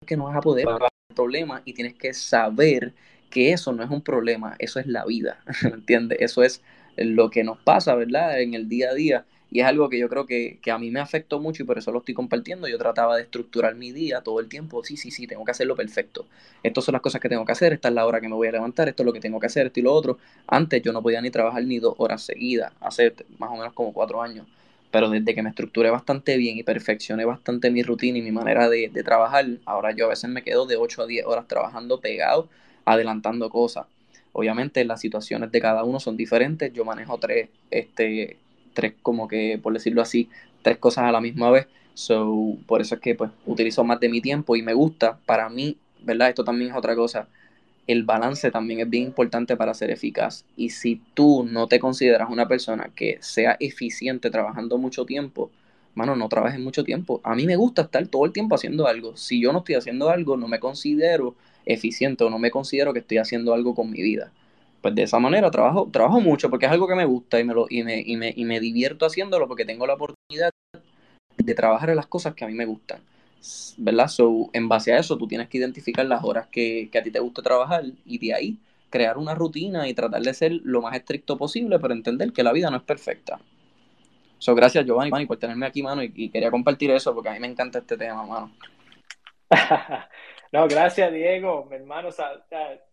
que 0.05 0.17
no 0.17 0.25
vas 0.25 0.35
a 0.35 0.41
poder, 0.41 0.67
va 0.67 0.87
a 0.87 1.13
problemas 1.13 1.61
y 1.65 1.73
tienes 1.73 1.93
que 1.93 2.13
saber 2.13 2.93
que 3.29 3.53
eso 3.53 3.71
no 3.71 3.83
es 3.83 3.89
un 3.89 4.01
problema, 4.01 4.55
eso 4.59 4.79
es 4.79 4.87
la 4.87 5.05
vida, 5.05 5.43
¿entiendes? 5.63 6.17
Eso 6.21 6.43
es 6.43 6.61
lo 6.97 7.29
que 7.29 7.43
nos 7.43 7.57
pasa, 7.59 7.95
¿verdad? 7.95 8.41
En 8.41 8.53
el 8.53 8.67
día 8.67 8.89
a 8.89 8.93
día 8.93 9.25
y 9.51 9.59
es 9.59 9.65
algo 9.65 9.89
que 9.89 9.99
yo 9.99 10.07
creo 10.07 10.25
que, 10.25 10.59
a 10.71 10.77
mí 10.77 10.91
me 10.91 11.01
afectó 11.01 11.41
mucho 11.41 11.63
y 11.63 11.65
por 11.65 11.77
eso 11.77 11.91
lo 11.91 11.99
estoy 11.99 12.13
compartiendo. 12.13 12.69
Yo 12.69 12.77
trataba 12.77 13.17
de 13.17 13.23
estructurar 13.23 13.75
mi 13.75 13.91
día 13.91 14.21
todo 14.21 14.39
el 14.39 14.47
tiempo. 14.47 14.81
Sí, 14.81 14.95
sí, 14.95 15.11
sí, 15.11 15.27
tengo 15.27 15.43
que 15.43 15.51
hacerlo 15.51 15.75
perfecto. 15.75 16.25
Estas 16.63 16.85
son 16.85 16.93
las 16.93 17.01
cosas 17.01 17.19
que 17.19 17.27
tengo 17.27 17.43
que 17.43 17.51
hacer. 17.51 17.73
Esta 17.73 17.89
es 17.89 17.93
la 17.93 18.05
hora 18.05 18.21
que 18.21 18.29
me 18.29 18.35
voy 18.35 18.47
a 18.47 18.53
levantar. 18.53 18.87
Esto 18.87 19.03
es 19.03 19.07
lo 19.07 19.11
que 19.11 19.19
tengo 19.19 19.41
que 19.41 19.47
hacer. 19.47 19.67
Esto 19.67 19.81
y 19.81 19.83
lo 19.83 19.91
otro. 19.91 20.19
Antes 20.47 20.81
yo 20.81 20.93
no 20.93 21.03
podía 21.03 21.19
ni 21.19 21.31
trabajar 21.31 21.65
ni 21.65 21.79
dos 21.79 21.95
horas 21.97 22.23
seguidas. 22.23 22.71
Hace 22.79 23.13
más 23.39 23.49
o 23.49 23.57
menos 23.57 23.73
como 23.73 23.91
cuatro 23.91 24.21
años. 24.21 24.47
Pero 24.91 25.09
desde 25.09 25.33
que 25.33 25.41
me 25.41 25.49
estructuré 25.49 25.89
bastante 25.89 26.37
bien 26.37 26.57
y 26.57 26.63
perfeccioné 26.63 27.25
bastante 27.25 27.71
mi 27.71 27.81
rutina 27.81 28.17
y 28.17 28.21
mi 28.21 28.31
manera 28.31 28.69
de, 28.69 28.89
trabajar, 29.03 29.45
ahora 29.65 29.91
yo 29.91 30.05
a 30.05 30.09
veces 30.09 30.29
me 30.29 30.43
quedo 30.43 30.65
de 30.65 30.75
8 30.75 31.03
a 31.03 31.07
10 31.07 31.25
horas 31.25 31.47
trabajando 31.47 31.99
pegado, 32.01 32.49
adelantando 32.85 33.49
cosas. 33.49 33.85
Obviamente 34.33 34.83
las 34.85 35.01
situaciones 35.01 35.51
de 35.51 35.61
cada 35.61 35.83
uno 35.83 35.99
son 35.99 36.17
diferentes. 36.17 36.71
Yo 36.73 36.85
manejo 36.85 37.17
tres 37.17 37.49
este, 37.69 38.37
tres, 38.73 38.93
como 39.01 39.27
que, 39.27 39.59
por 39.61 39.73
decirlo 39.73 40.01
así, 40.01 40.29
tres 40.61 40.77
cosas 40.77 41.05
a 41.05 41.11
la 41.11 41.21
misma 41.21 41.51
vez. 41.51 41.67
So, 41.93 42.57
por 42.67 42.81
eso 42.81 42.95
es 42.95 43.01
que 43.01 43.15
pues 43.15 43.31
utilizo 43.45 43.83
más 43.83 43.99
de 43.99 44.09
mi 44.09 44.21
tiempo 44.21 44.55
y 44.55 44.61
me 44.61 44.73
gusta. 44.73 45.17
Para 45.25 45.49
mí, 45.49 45.77
¿verdad? 46.01 46.29
Esto 46.29 46.43
también 46.43 46.71
es 46.71 46.77
otra 46.77 46.95
cosa. 46.95 47.27
El 47.87 48.03
balance 48.03 48.51
también 48.51 48.79
es 48.79 48.89
bien 48.89 49.05
importante 49.05 49.57
para 49.57 49.73
ser 49.73 49.91
eficaz. 49.91 50.45
Y 50.55 50.69
si 50.69 51.01
tú 51.13 51.45
no 51.49 51.67
te 51.67 51.79
consideras 51.79 52.29
una 52.29 52.47
persona 52.47 52.89
que 52.95 53.17
sea 53.21 53.57
eficiente 53.59 54.29
trabajando 54.29 54.77
mucho 54.77 55.05
tiempo, 55.05 55.51
mano, 55.95 56.15
no 56.15 56.29
trabajes 56.29 56.59
mucho 56.59 56.83
tiempo. 56.83 57.21
A 57.23 57.35
mí 57.35 57.45
me 57.45 57.55
gusta 57.55 57.83
estar 57.83 58.05
todo 58.07 58.25
el 58.25 58.31
tiempo 58.31 58.55
haciendo 58.55 58.87
algo. 58.87 59.17
Si 59.17 59.41
yo 59.41 59.51
no 59.51 59.59
estoy 59.59 59.75
haciendo 59.75 60.09
algo, 60.09 60.37
no 60.37 60.47
me 60.47 60.59
considero 60.59 61.35
eficiente 61.65 62.23
o 62.23 62.29
no 62.29 62.39
me 62.39 62.51
considero 62.51 62.93
que 62.93 62.99
estoy 62.99 63.17
haciendo 63.17 63.53
algo 63.53 63.75
con 63.75 63.91
mi 63.91 64.01
vida 64.01 64.31
pues 64.81 64.95
de 64.95 65.03
esa 65.03 65.19
manera 65.19 65.51
trabajo, 65.51 65.89
trabajo 65.91 66.19
mucho 66.19 66.49
porque 66.49 66.65
es 66.65 66.71
algo 66.71 66.87
que 66.87 66.95
me 66.95 67.05
gusta 67.05 67.39
y 67.39 67.43
me, 67.43 67.53
lo, 67.53 67.67
y 67.69 67.83
me, 67.83 68.01
y 68.01 68.17
me, 68.17 68.33
y 68.35 68.45
me 68.45 68.59
divierto 68.59 69.05
haciéndolo 69.05 69.47
porque 69.47 69.65
tengo 69.65 69.85
la 69.85 69.93
oportunidad 69.93 70.49
de 71.37 71.55
trabajar 71.55 71.91
en 71.91 71.95
las 71.95 72.07
cosas 72.07 72.33
que 72.33 72.43
a 72.43 72.47
mí 72.47 72.53
me 72.53 72.65
gustan. 72.65 73.01
¿Verdad? 73.77 74.07
So, 74.07 74.49
en 74.53 74.69
base 74.69 74.93
a 74.93 74.99
eso, 74.99 75.17
tú 75.17 75.27
tienes 75.27 75.49
que 75.49 75.57
identificar 75.57 76.05
las 76.05 76.23
horas 76.23 76.47
que, 76.47 76.89
que 76.91 76.97
a 76.99 77.03
ti 77.03 77.11
te 77.11 77.19
gusta 77.19 77.41
trabajar 77.41 77.83
y 78.05 78.17
de 78.19 78.33
ahí 78.33 78.59
crear 78.91 79.17
una 79.17 79.33
rutina 79.33 79.87
y 79.87 79.95
tratar 79.95 80.21
de 80.21 80.33
ser 80.33 80.51
lo 80.63 80.81
más 80.81 80.95
estricto 80.95 81.37
posible, 81.37 81.79
pero 81.79 81.93
entender 81.93 82.31
que 82.33 82.43
la 82.43 82.51
vida 82.51 82.69
no 82.69 82.77
es 82.77 82.83
perfecta. 82.83 83.39
So, 84.37 84.53
gracias, 84.53 84.85
Giovanni, 84.85 85.25
por 85.25 85.37
tenerme 85.37 85.65
aquí, 85.65 85.81
mano, 85.81 86.03
y, 86.03 86.29
quería 86.29 86.51
compartir 86.51 86.91
eso 86.91 87.13
porque 87.13 87.29
a 87.29 87.33
mí 87.33 87.39
me 87.39 87.47
encanta 87.47 87.79
este 87.79 87.97
tema, 87.97 88.23
mano. 88.25 88.51
no, 90.51 90.67
gracias, 90.67 91.11
Diego, 91.11 91.65
mi 91.69 91.77
hermano. 91.77 92.09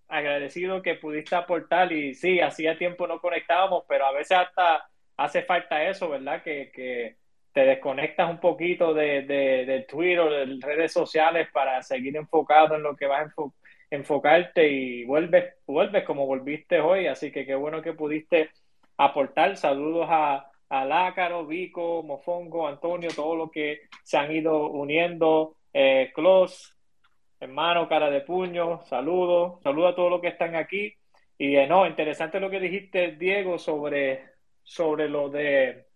Agradecido 0.09 0.81
que 0.83 0.95
pudiste 0.95 1.35
aportar 1.37 1.93
y 1.93 2.15
sí, 2.15 2.41
hacía 2.41 2.79
tiempo 2.79 3.07
no 3.07 3.21
conectábamos, 3.21 3.85
pero 3.89 4.07
a 4.07 4.13
veces 4.13 4.39
hasta 4.39 4.89
hace 5.17 5.43
falta 5.43 5.83
eso, 5.85 6.09
¿verdad? 6.09 6.43
Que, 6.43 6.71
que 6.73 7.17
te 7.53 7.61
desconectas 7.61 8.31
un 8.31 8.39
poquito 8.39 8.95
de, 8.95 9.23
de, 9.23 9.65
de, 9.67 9.83
Twitter, 9.89 10.47
de 10.47 10.59
redes 10.61 10.93
sociales 10.93 11.49
para 11.53 11.83
seguir 11.83 12.17
enfocado 12.17 12.77
en 12.77 12.83
lo 12.83 12.97
que 12.97 13.07
vas 13.07 13.27
a 13.27 13.43
enfocarte 13.91 14.69
y 14.69 15.05
vuelves, 15.05 15.55
vuelves 15.67 16.05
como 16.05 16.27
volviste 16.27 16.81
hoy, 16.81 17.07
así 17.07 17.33
que 17.33 17.47
qué 17.47 17.55
bueno 17.55 17.83
que 17.83 17.95
pudiste 17.95 18.51
aportar. 18.97 19.57
Saludos 19.57 20.07
a, 20.11 20.51
a 20.69 20.85
Lácaro, 20.85 21.47
Vico, 21.47 22.03
Mofongo, 22.03 22.69
Antonio, 22.69 23.09
todos 23.15 23.37
los 23.37 23.51
que 23.51 23.83
se 24.03 24.19
han 24.19 24.31
ido 24.31 24.69
uniendo, 24.71 25.57
eh, 25.73 26.13
hermano, 27.41 27.89
cara 27.89 28.11
de 28.11 28.21
puño, 28.21 28.83
saludos, 28.87 29.63
saludos 29.63 29.93
a 29.93 29.97
todos 29.97 30.11
los 30.11 30.21
que 30.21 30.29
están 30.29 30.55
aquí. 30.55 30.95
Y 31.39 31.57
eh, 31.57 31.67
no, 31.67 31.87
interesante 31.87 32.41
lo 32.41 32.51
que 32.51 32.61
dijiste, 32.61 33.13
Diego, 33.13 33.59
sobre, 33.59 34.25
sobre 34.63 35.09
lo 35.09 35.31
de 35.31 35.88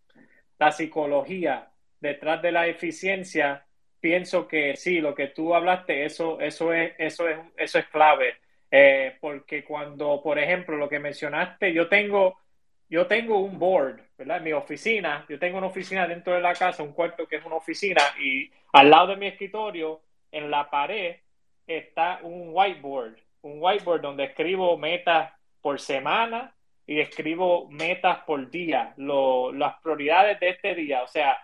la 0.63 0.71
psicología 0.71 1.73
detrás 2.01 2.41
de 2.41 2.53
la 2.53 2.69
eficiencia. 2.69 3.67
Pienso 3.99 4.47
que 4.47 4.77
sí, 4.77 5.01
lo 5.01 5.13
que 5.13 5.27
tú 5.27 5.57
hablaste, 5.57 6.05
eso, 6.05 6.41
eso, 6.41 6.73
es, 6.73 6.93
eso, 6.99 7.29
es, 7.29 7.39
eso 7.57 7.79
es 7.81 7.87
clave. 7.87 8.37
Eh, 8.71 9.17
porque 9.21 9.65
cuando, 9.65 10.23
por 10.23 10.39
ejemplo, 10.39 10.77
lo 10.77 10.89
que 10.89 11.01
mencionaste, 11.01 11.73
yo 11.73 11.89
tengo, 11.89 12.39
yo 12.89 13.09
tengo 13.09 13.41
un 13.41 13.59
board, 13.59 14.01
mi 14.41 14.53
oficina, 14.53 15.27
yo 15.29 15.37
tengo 15.37 15.59
una 15.59 15.67
oficina 15.67 16.07
dentro 16.07 16.33
de 16.33 16.41
la 16.41 16.55
casa, 16.55 16.85
un 16.85 16.93
cuarto 16.93 17.27
que 17.27 17.37
es 17.37 17.45
una 17.45 17.57
oficina, 17.57 18.03
y 18.21 18.49
al 18.73 18.89
lado 18.89 19.09
de 19.09 19.17
mi 19.17 19.27
escritorio, 19.27 20.01
en 20.31 20.49
la 20.49 20.71
pared, 20.71 21.17
está 21.67 22.21
un 22.23 22.51
whiteboard, 22.53 23.17
un 23.43 23.59
whiteboard 23.61 24.01
donde 24.01 24.25
escribo 24.25 24.79
metas 24.79 25.33
por 25.61 25.81
semana 25.81 26.55
y 26.87 27.01
escribo 27.01 27.69
metas 27.71 28.19
por 28.27 28.51
día, 28.51 28.95
las 28.97 29.81
prioridades 29.83 30.41
de 30.41 30.49
este 30.51 30.75
día. 30.75 31.03
O 31.03 31.07
sea, 31.07 31.39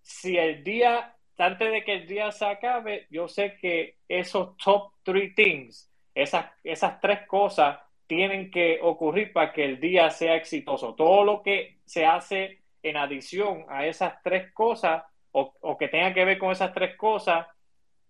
si 0.00 0.36
el 0.36 0.62
día, 0.62 1.14
antes 1.38 1.70
de 1.70 1.84
que 1.84 1.94
el 1.94 2.06
día 2.06 2.30
se 2.30 2.46
acabe, 2.46 3.06
yo 3.10 3.28
sé 3.28 3.56
que 3.60 3.96
esos 4.08 4.56
top 4.56 4.92
three 5.02 5.34
things, 5.34 5.90
esas, 6.14 6.46
esas 6.62 7.00
tres 7.00 7.26
cosas 7.26 7.78
tienen 8.06 8.50
que 8.50 8.78
ocurrir 8.82 9.32
para 9.32 9.52
que 9.52 9.64
el 9.64 9.80
día 9.80 10.10
sea 10.10 10.36
exitoso. 10.36 10.94
Todo 10.94 11.24
lo 11.24 11.42
que 11.42 11.78
se 11.84 12.04
hace 12.04 12.60
en 12.82 12.96
adición 12.96 13.64
a 13.68 13.86
esas 13.86 14.22
tres 14.22 14.52
cosas 14.52 15.02
o, 15.32 15.54
o 15.60 15.76
que 15.76 15.88
tenga 15.88 16.12
que 16.12 16.24
ver 16.24 16.38
con 16.38 16.52
esas 16.52 16.72
tres 16.72 16.96
cosas 16.96 17.46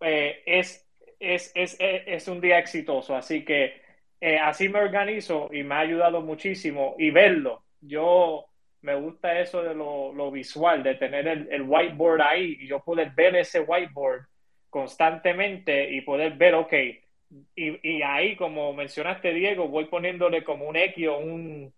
eh, 0.01 0.43
es, 0.45 0.87
es, 1.19 1.53
es, 1.55 1.77
es, 1.79 2.29
un 2.29 2.41
día 2.41 2.59
exitoso. 2.59 3.17
Así 3.17 3.45
que 3.45 3.81
eh, 4.27 4.39
así 4.39 4.71
me 4.71 4.79
organizo 4.79 5.51
y 5.53 5.63
me 5.63 5.75
ha 5.75 5.81
ayudado 5.81 6.23
muchísimo 6.23 6.95
y 6.99 7.11
verlo. 7.11 7.63
Yo 7.83 8.47
me 8.81 8.95
gusta 8.95 9.39
eso 9.39 9.63
de 9.63 9.75
lo, 9.75 10.31
visual, 10.31 10.83
de 10.83 10.95
tener 10.95 11.29
el, 11.29 11.61
whiteboard 11.61 12.23
ahí 12.23 12.57
y 12.59 12.67
yo 12.67 12.81
poder 12.81 13.11
ver 13.11 13.37
ese 13.37 13.61
whiteboard 13.61 14.23
constantemente 14.71 15.91
y 15.91 16.01
poder 16.01 16.39
ver, 16.39 16.55
ok, 16.55 16.73
y, 17.55 18.03
ahí 18.03 18.35
como 18.35 18.73
mencionaste 18.73 19.35
Diego, 19.35 19.69
voy 19.69 19.85
poniéndole 19.85 20.43
como 20.43 20.69
un 20.71 20.77
X 20.77 21.07
o 21.07 21.19
un, 21.19 21.75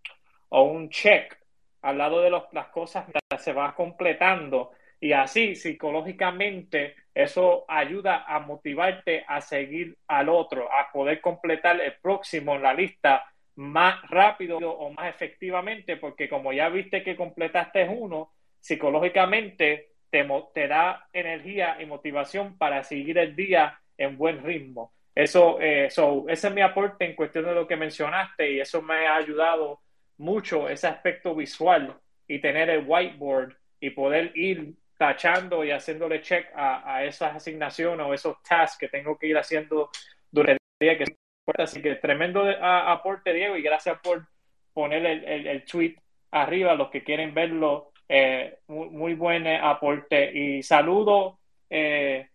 o 0.51 0.63
un 0.63 0.89
check 0.89 1.37
al 1.83 1.99
lado 1.99 2.21
de 2.21 2.31
las 2.31 2.69
cosas 2.69 3.07
que 3.07 3.39
se 3.39 3.53
va 3.55 3.75
completando 3.75 4.71
y 5.01 5.13
así 5.13 5.55
psicológicamente 5.55 6.95
eso 7.15 7.65
ayuda 7.69 8.25
a 8.27 8.41
motivarte 8.41 9.25
a 9.27 9.41
seguir 9.41 9.97
al 10.07 10.29
otro, 10.29 10.71
a 10.73 10.91
poder 10.93 11.21
completar 11.21 11.81
el 11.81 11.95
próximo 11.95 12.57
en 12.57 12.63
la 12.63 12.75
lista 12.75 13.25
más 13.57 14.03
rápido 14.11 14.59
o 14.59 14.91
más 14.91 15.09
efectivamente, 15.09 15.97
porque 15.97 16.29
como 16.29 16.53
ya 16.53 16.69
viste 16.69 17.03
que 17.03 17.17
completaste 17.17 17.89
uno, 17.89 18.33
psicológicamente 18.61 19.93
te, 20.11 20.27
te 20.55 20.69
da 20.69 21.09
energía 21.13 21.79
y 21.81 21.87
motivación 21.87 22.59
para 22.59 22.83
seguir 22.83 23.19
el 23.19 23.35
día 23.35 23.81
en 23.97 24.19
buen 24.19 24.43
ritmo. 24.45 24.93
Eso, 25.15 25.59
eh, 25.61 25.87
ese 25.87 26.29
es 26.29 26.53
mi 26.53 26.61
aporte 26.61 27.07
en 27.07 27.15
cuestión 27.15 27.47
de 27.47 27.55
lo 27.55 27.67
que 27.67 27.77
mencionaste 27.77 28.53
y 28.53 28.61
eso 28.61 28.83
me 28.83 29.07
ha 29.07 29.17
ayudado 29.17 29.81
mucho 30.19 30.69
ese 30.69 30.87
aspecto 30.87 31.35
visual 31.35 31.97
y 32.29 32.41
tener 32.41 32.69
el 32.69 32.85
whiteboard 32.87 33.57
y 33.81 33.91
poder 33.91 34.33
ir 34.35 34.75
tachando 34.97 35.65
y 35.65 35.71
haciéndole 35.71 36.23
check 36.23 36.49
a, 36.55 37.05
esas 37.05 37.37
asignaciones 37.37 38.07
o 38.07 38.15
esos 38.15 38.43
tasks 38.43 38.79
que 38.79 38.89
tengo 38.89 39.19
que 39.19 39.27
ir 39.29 39.37
haciendo 39.37 39.91
durante 40.31 40.63
el 40.81 40.89
día. 40.89 40.99
Que 40.99 41.17
Así 41.59 41.81
que 41.81 41.95
tremendo 41.97 42.45
aporte, 42.61 43.33
Diego, 43.33 43.57
y 43.57 43.63
gracias 43.63 43.99
por 44.01 44.27
poner 44.73 45.07
el, 45.07 45.47
el, 45.47 45.65
tweet 45.65 45.95
arriba, 46.33 46.75
los 46.75 46.91
que 46.91 47.05
quieren 47.05 47.33
verlo. 47.35 47.93
Eh, 48.09 48.59
muy, 48.69 49.15
buen 49.15 49.47
aporte. 49.47 50.33
Y 50.33 50.63
saludo, 50.63 51.39
eh, 51.71 52.29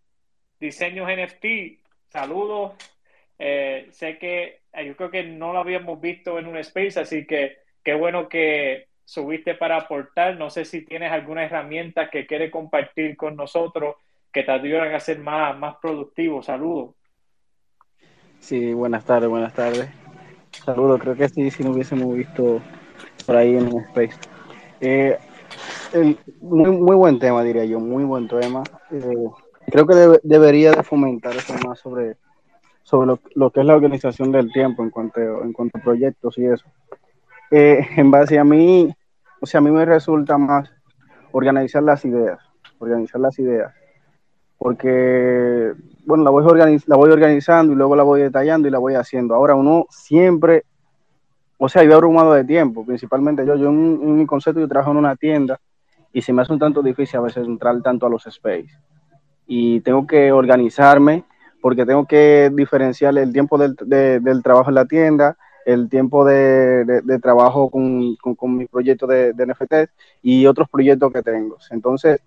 diseños 0.59 1.09
NFT, 1.09 1.45
saludos. 2.07 2.73
Eh, 3.37 3.87
sé 3.91 4.17
que 4.17 4.61
yo 4.85 4.95
creo 4.95 5.11
que 5.11 5.23
no 5.23 5.51
lo 5.51 5.59
habíamos 5.59 5.99
visto 5.99 6.39
en 6.39 6.47
un 6.47 6.57
space, 6.57 6.99
así 6.99 7.25
que 7.25 7.57
qué 7.83 7.93
bueno 7.93 8.29
que 8.29 8.87
subiste 9.05 9.55
para 9.55 9.77
aportar. 9.77 10.37
No 10.37 10.49
sé 10.49 10.65
si 10.65 10.85
tienes 10.85 11.11
alguna 11.11 11.43
herramienta 11.43 12.09
que 12.09 12.25
quieres 12.25 12.51
compartir 12.51 13.17
con 13.17 13.35
nosotros 13.35 13.95
que 14.31 14.43
te 14.43 14.51
ayuden 14.51 14.93
a 14.93 14.99
ser 14.99 15.19
más, 15.19 15.57
más 15.57 15.75
productivo. 15.81 16.41
Saludos. 16.41 16.95
Sí, 18.39 18.73
buenas 18.73 19.05
tardes, 19.05 19.29
buenas 19.29 19.53
tardes. 19.53 19.89
Saludos, 20.65 20.99
creo 20.99 21.15
que 21.15 21.29
sí, 21.29 21.51
si 21.51 21.63
no 21.63 21.71
hubiésemos 21.71 22.13
visto 22.15 22.61
por 23.25 23.35
ahí 23.35 23.55
en 23.55 23.73
un 23.73 23.81
space. 23.81 24.17
Eh, 24.79 25.17
muy, 26.41 26.71
muy, 26.71 26.95
buen 26.95 27.19
tema, 27.19 27.43
diría 27.43 27.65
yo, 27.65 27.79
muy 27.79 28.03
buen 28.03 28.27
tema. 28.27 28.63
Eh, 28.91 29.29
creo 29.67 29.85
que 29.85 30.19
debería 30.23 30.71
de 30.71 30.83
fomentar 30.83 31.35
eso 31.35 31.53
más 31.65 31.79
sobre, 31.79 32.17
sobre 32.83 33.07
lo, 33.07 33.19
lo, 33.35 33.51
que 33.51 33.59
es 33.59 33.65
la 33.65 33.75
organización 33.75 34.31
del 34.31 34.51
tiempo 34.51 34.83
en 34.83 34.89
cuanto, 34.89 35.19
en 35.19 35.53
cuanto 35.53 35.77
a 35.77 35.81
proyectos 35.81 36.37
y 36.37 36.45
eso. 36.45 36.65
Eh, 37.51 37.85
en 37.97 38.09
base 38.09 38.39
a 38.39 38.45
mí, 38.45 38.89
o 39.41 39.45
sea, 39.45 39.59
a 39.59 39.61
mí 39.61 39.69
me 39.71 39.83
resulta 39.83 40.37
más 40.37 40.71
organizar 41.33 41.83
las 41.83 42.05
ideas, 42.05 42.39
organizar 42.79 43.19
las 43.19 43.37
ideas, 43.39 43.73
porque, 44.57 45.73
bueno, 46.05 46.23
la 46.23 46.29
voy, 46.29 46.45
la 46.85 46.95
voy 46.95 47.11
organizando 47.11 47.73
y 47.73 47.75
luego 47.75 47.97
la 47.97 48.03
voy 48.03 48.21
detallando 48.21 48.69
y 48.69 48.71
la 48.71 48.79
voy 48.79 48.95
haciendo. 48.95 49.35
Ahora 49.35 49.55
uno 49.55 49.85
siempre, 49.89 50.63
o 51.57 51.67
sea, 51.67 51.83
yo 51.83 51.93
abrumado 51.93 52.33
de 52.33 52.45
tiempo, 52.45 52.85
principalmente 52.85 53.45
yo, 53.45 53.55
yo 53.55 53.67
en, 53.67 54.15
mi 54.17 54.25
concepto 54.25 54.61
yo 54.61 54.67
trabajo 54.69 54.91
en 54.91 54.97
una 54.97 55.17
tienda 55.17 55.59
y 56.13 56.21
se 56.21 56.31
me 56.31 56.43
hace 56.43 56.53
un 56.53 56.59
tanto 56.59 56.81
difícil 56.81 57.19
a 57.19 57.23
veces 57.23 57.45
entrar 57.45 57.81
tanto 57.81 58.05
a 58.05 58.09
los 58.09 58.25
space. 58.27 58.69
Y 59.45 59.81
tengo 59.81 60.07
que 60.07 60.31
organizarme 60.31 61.25
porque 61.61 61.85
tengo 61.85 62.05
que 62.05 62.49
diferenciar 62.53 63.17
el 63.17 63.33
tiempo 63.33 63.57
del, 63.57 63.75
del 63.75 64.41
trabajo 64.41 64.69
en 64.69 64.75
la 64.75 64.85
tienda 64.85 65.37
el 65.65 65.89
tiempo 65.89 66.25
de, 66.25 66.85
de, 66.85 67.19
trabajo 67.19 67.69
con, 67.69 68.15
con, 68.15 68.57
mi 68.57 68.65
proyecto 68.65 69.07
de, 69.07 69.33
de, 69.33 69.45
NFT 69.45 69.73
y 70.21 70.45
otros 70.45 70.69
proyectos 70.69 71.11
que 71.11 71.21
tengo. 71.21 71.57
Entonces, 71.69 72.21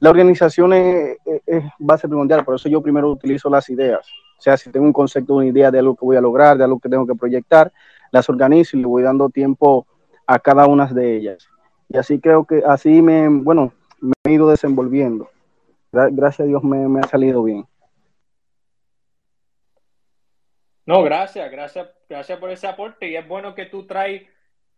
la 0.00 0.10
organización 0.10 0.72
es, 0.72 1.16
es, 1.46 1.64
base 1.78 2.08
primordial, 2.08 2.44
por 2.44 2.54
eso 2.54 2.68
yo 2.68 2.80
primero 2.80 3.10
utilizo 3.10 3.50
las 3.50 3.68
ideas. 3.68 4.06
O 4.38 4.40
sea, 4.40 4.56
si 4.56 4.70
tengo 4.70 4.86
un 4.86 4.92
concepto, 4.92 5.34
una 5.34 5.46
idea 5.46 5.70
de 5.70 5.80
algo 5.80 5.96
que 5.96 6.04
voy 6.04 6.16
a 6.16 6.20
lograr, 6.20 6.56
de 6.56 6.64
algo 6.64 6.78
que 6.78 6.88
tengo 6.88 7.06
que 7.06 7.14
proyectar, 7.14 7.72
las 8.12 8.28
organizo 8.28 8.76
y 8.76 8.80
le 8.80 8.86
voy 8.86 9.02
dando 9.02 9.28
tiempo 9.28 9.86
a 10.26 10.38
cada 10.38 10.66
una 10.66 10.86
de 10.86 11.16
ellas. 11.16 11.48
Y 11.88 11.96
así 11.96 12.20
creo 12.20 12.44
que 12.44 12.62
así 12.66 13.02
me, 13.02 13.28
bueno, 13.28 13.72
me 14.00 14.12
he 14.24 14.32
ido 14.32 14.48
desenvolviendo. 14.48 15.28
Gracias 15.90 16.40
a 16.40 16.44
Dios 16.44 16.62
me, 16.62 16.88
me 16.88 17.00
ha 17.00 17.08
salido 17.08 17.42
bien. 17.42 17.66
No, 20.88 21.02
gracias, 21.02 21.50
gracias, 21.50 21.86
gracias 22.08 22.38
por 22.38 22.50
ese 22.50 22.66
aporte 22.66 23.08
y 23.08 23.14
es 23.16 23.28
bueno 23.28 23.54
que 23.54 23.66
tú 23.66 23.86
traes 23.86 24.22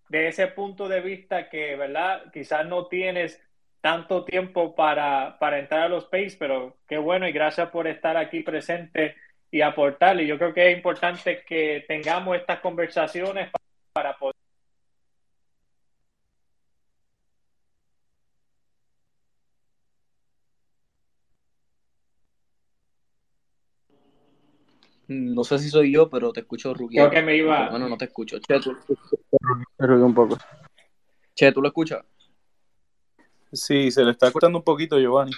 de 0.09 0.27
ese 0.27 0.49
punto 0.49 0.89
de 0.89 1.01
vista 1.01 1.49
que, 1.49 1.77
¿verdad? 1.77 2.33
Quizás 2.33 2.67
no 2.67 2.89
tienes 2.89 3.41
tanto 3.81 4.25
tiempo 4.25 4.75
para, 4.75 5.39
para 5.39 5.61
entrar 5.61 5.83
a 5.83 5.89
los 5.89 6.07
space, 6.07 6.37
pero 6.37 6.79
qué 6.89 6.99
bueno 6.99 7.29
y 7.29 7.33
gracias 7.33 7.71
por 7.71 7.87
estar 7.87 8.17
aquí 8.17 8.41
presente 8.43 9.15
y 9.53 9.61
aportar. 9.61 10.21
Y 10.21 10.27
yo 10.27 10.37
creo 10.37 10.53
que 10.53 10.73
es 10.73 10.77
importante 10.77 11.45
que 11.45 11.85
tengamos 11.87 12.37
estas 12.39 12.59
conversaciones 12.59 13.53
para 13.93 14.19
poder 14.19 14.40
No 25.13 25.43
sé 25.43 25.59
si 25.59 25.69
soy 25.69 25.93
yo, 25.93 26.09
pero 26.09 26.33
te 26.33 26.39
escucho 26.39 26.73
rugiendo. 26.73 27.11
Creo 27.11 27.21
que 27.21 27.27
me 27.27 27.37
iba. 27.37 27.69
Bueno, 27.69 27.89
no 27.89 27.99
te 27.99 28.05
escucho. 28.05 28.39
Che, 28.39 28.61
tú. 28.61 28.77
un 29.81 30.15
poco. 30.15 30.39
Che, 31.35 31.51
¿tú 31.51 31.61
lo 31.61 31.67
escuchas? 31.67 32.05
Sí, 33.53 33.91
se 33.91 34.05
le 34.05 34.13
está 34.13 34.29
escuchando 34.29 34.59
un 34.59 34.65
poquito, 34.65 35.01
Giovanni. 35.01 35.33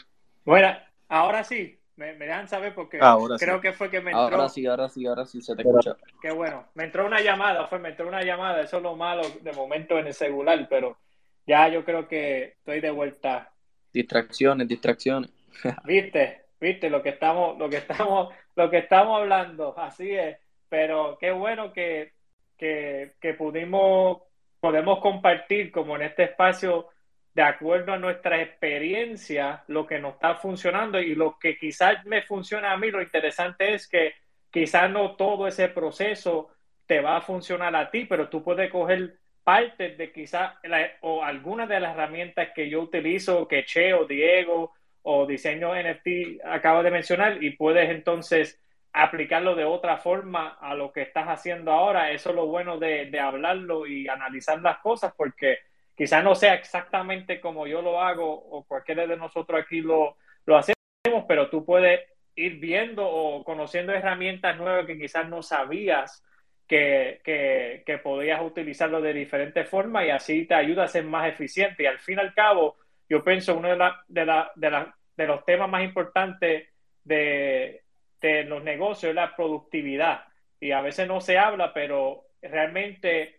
Bueno, 0.44 0.76
ahora 1.08 1.42
sí. 1.42 1.78
Me, 1.96 2.12
me 2.14 2.26
dejan 2.26 2.48
saber 2.48 2.74
porque 2.74 2.98
ahora 3.00 3.36
creo 3.38 3.60
que 3.62 3.72
fue 3.72 3.88
que 3.88 4.00
me 4.00 4.10
entró. 4.10 4.36
Ahora 4.36 4.48
sí, 4.50 4.66
ahora 4.66 4.90
sí, 4.90 5.06
ahora 5.06 5.24
sí 5.24 5.40
se 5.40 5.56
te 5.56 5.62
escucha. 5.62 5.96
Qué 6.20 6.32
bueno. 6.32 6.66
Me 6.74 6.84
entró 6.84 7.06
una 7.06 7.22
llamada, 7.22 7.66
fue, 7.66 7.78
me 7.78 7.90
entró 7.90 8.06
una 8.06 8.22
llamada. 8.22 8.60
Eso 8.60 8.76
es 8.76 8.82
lo 8.82 8.94
malo 8.94 9.22
de 9.40 9.52
momento 9.52 9.98
en 9.98 10.06
el 10.06 10.14
celular, 10.14 10.66
pero 10.68 10.98
ya 11.46 11.68
yo 11.68 11.82
creo 11.82 12.08
que 12.08 12.56
estoy 12.58 12.80
de 12.80 12.90
vuelta. 12.90 13.52
Distracciones, 13.90 14.68
distracciones. 14.68 15.30
¿Viste? 15.84 16.41
¿Viste? 16.62 16.88
Lo 16.88 17.02
que 17.02 17.08
estamos, 17.08 17.58
lo 17.58 17.68
que 17.68 17.78
estamos 17.78 18.32
lo 18.54 18.70
que 18.70 18.78
estamos 18.78 19.20
hablando, 19.20 19.76
así 19.76 20.14
es. 20.14 20.38
Pero 20.68 21.18
qué 21.20 21.32
bueno 21.32 21.72
que, 21.72 22.12
que, 22.56 23.14
que 23.20 23.34
pudimos, 23.34 24.22
podemos 24.60 25.00
compartir 25.00 25.72
como 25.72 25.96
en 25.96 26.02
este 26.02 26.22
espacio 26.22 26.88
de 27.34 27.42
acuerdo 27.42 27.92
a 27.92 27.98
nuestra 27.98 28.40
experiencia, 28.40 29.64
lo 29.66 29.86
que 29.86 29.98
nos 29.98 30.14
está 30.14 30.36
funcionando 30.36 31.00
y 31.00 31.16
lo 31.16 31.36
que 31.36 31.56
quizás 31.56 32.04
me 32.04 32.22
funciona 32.22 32.72
a 32.72 32.76
mí, 32.76 32.92
lo 32.92 33.02
interesante 33.02 33.74
es 33.74 33.88
que 33.88 34.14
quizás 34.50 34.88
no 34.88 35.16
todo 35.16 35.48
ese 35.48 35.68
proceso 35.68 36.50
te 36.86 37.00
va 37.00 37.16
a 37.16 37.22
funcionar 37.22 37.74
a 37.74 37.90
ti, 37.90 38.04
pero 38.04 38.28
tú 38.28 38.44
puedes 38.44 38.70
coger 38.70 39.18
parte 39.42 39.96
de 39.96 40.12
quizás 40.12 40.54
o 41.00 41.24
algunas 41.24 41.68
de 41.68 41.80
las 41.80 41.94
herramientas 41.94 42.50
que 42.54 42.68
yo 42.68 42.82
utilizo, 42.82 43.48
que 43.48 43.64
Che 43.64 43.92
Diego 44.08 44.74
o 45.02 45.26
diseño 45.26 45.74
NFT 45.74 46.44
acabo 46.44 46.82
de 46.82 46.90
mencionar 46.90 47.42
y 47.42 47.50
puedes 47.50 47.90
entonces 47.90 48.60
aplicarlo 48.92 49.54
de 49.54 49.64
otra 49.64 49.96
forma 49.98 50.58
a 50.60 50.74
lo 50.74 50.92
que 50.92 51.02
estás 51.02 51.26
haciendo 51.26 51.72
ahora. 51.72 52.10
Eso 52.12 52.30
es 52.30 52.36
lo 52.36 52.46
bueno 52.46 52.78
de, 52.78 53.06
de 53.06 53.20
hablarlo 53.20 53.86
y 53.86 54.08
analizar 54.08 54.60
las 54.60 54.78
cosas 54.78 55.14
porque 55.16 55.58
quizás 55.96 56.22
no 56.22 56.34
sea 56.34 56.54
exactamente 56.54 57.40
como 57.40 57.66
yo 57.66 57.82
lo 57.82 58.00
hago 58.00 58.30
o 58.32 58.64
cualquiera 58.64 59.06
de 59.06 59.16
nosotros 59.16 59.60
aquí 59.60 59.80
lo, 59.80 60.16
lo 60.46 60.56
hacemos, 60.56 61.24
pero 61.26 61.48
tú 61.48 61.64
puedes 61.64 62.00
ir 62.34 62.58
viendo 62.58 63.06
o 63.06 63.44
conociendo 63.44 63.92
herramientas 63.92 64.56
nuevas 64.56 64.86
que 64.86 64.98
quizás 64.98 65.28
no 65.28 65.42
sabías 65.42 66.24
que, 66.66 67.20
que, 67.24 67.82
que 67.84 67.98
podías 67.98 68.40
utilizarlo 68.42 69.00
de 69.00 69.12
diferentes 69.12 69.68
formas 69.68 70.06
y 70.06 70.10
así 70.10 70.46
te 70.46 70.54
ayuda 70.54 70.84
a 70.84 70.88
ser 70.88 71.04
más 71.04 71.28
eficiente. 71.28 71.82
Y 71.82 71.86
al 71.86 71.98
fin 71.98 72.18
y 72.18 72.20
al 72.20 72.34
cabo, 72.34 72.76
yo 73.12 73.22
pienso 73.22 73.54
uno 73.58 73.68
de, 73.68 73.76
la, 73.76 74.02
de, 74.08 74.24
la, 74.24 74.50
de, 74.54 74.70
la, 74.70 74.96
de 75.18 75.26
los 75.26 75.44
temas 75.44 75.68
más 75.68 75.84
importantes 75.84 76.66
de, 77.04 77.82
de 78.22 78.44
los 78.44 78.64
negocios 78.64 79.10
es 79.10 79.14
la 79.14 79.36
productividad. 79.36 80.24
Y 80.58 80.70
a 80.72 80.80
veces 80.80 81.06
no 81.06 81.20
se 81.20 81.36
habla, 81.36 81.74
pero 81.74 82.24
realmente 82.40 83.38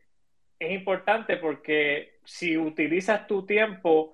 es 0.59 0.71
importante 0.71 1.38
porque 1.38 2.19
si 2.23 2.55
utilizas 2.55 3.25
tu 3.25 3.47
tiempo 3.47 4.13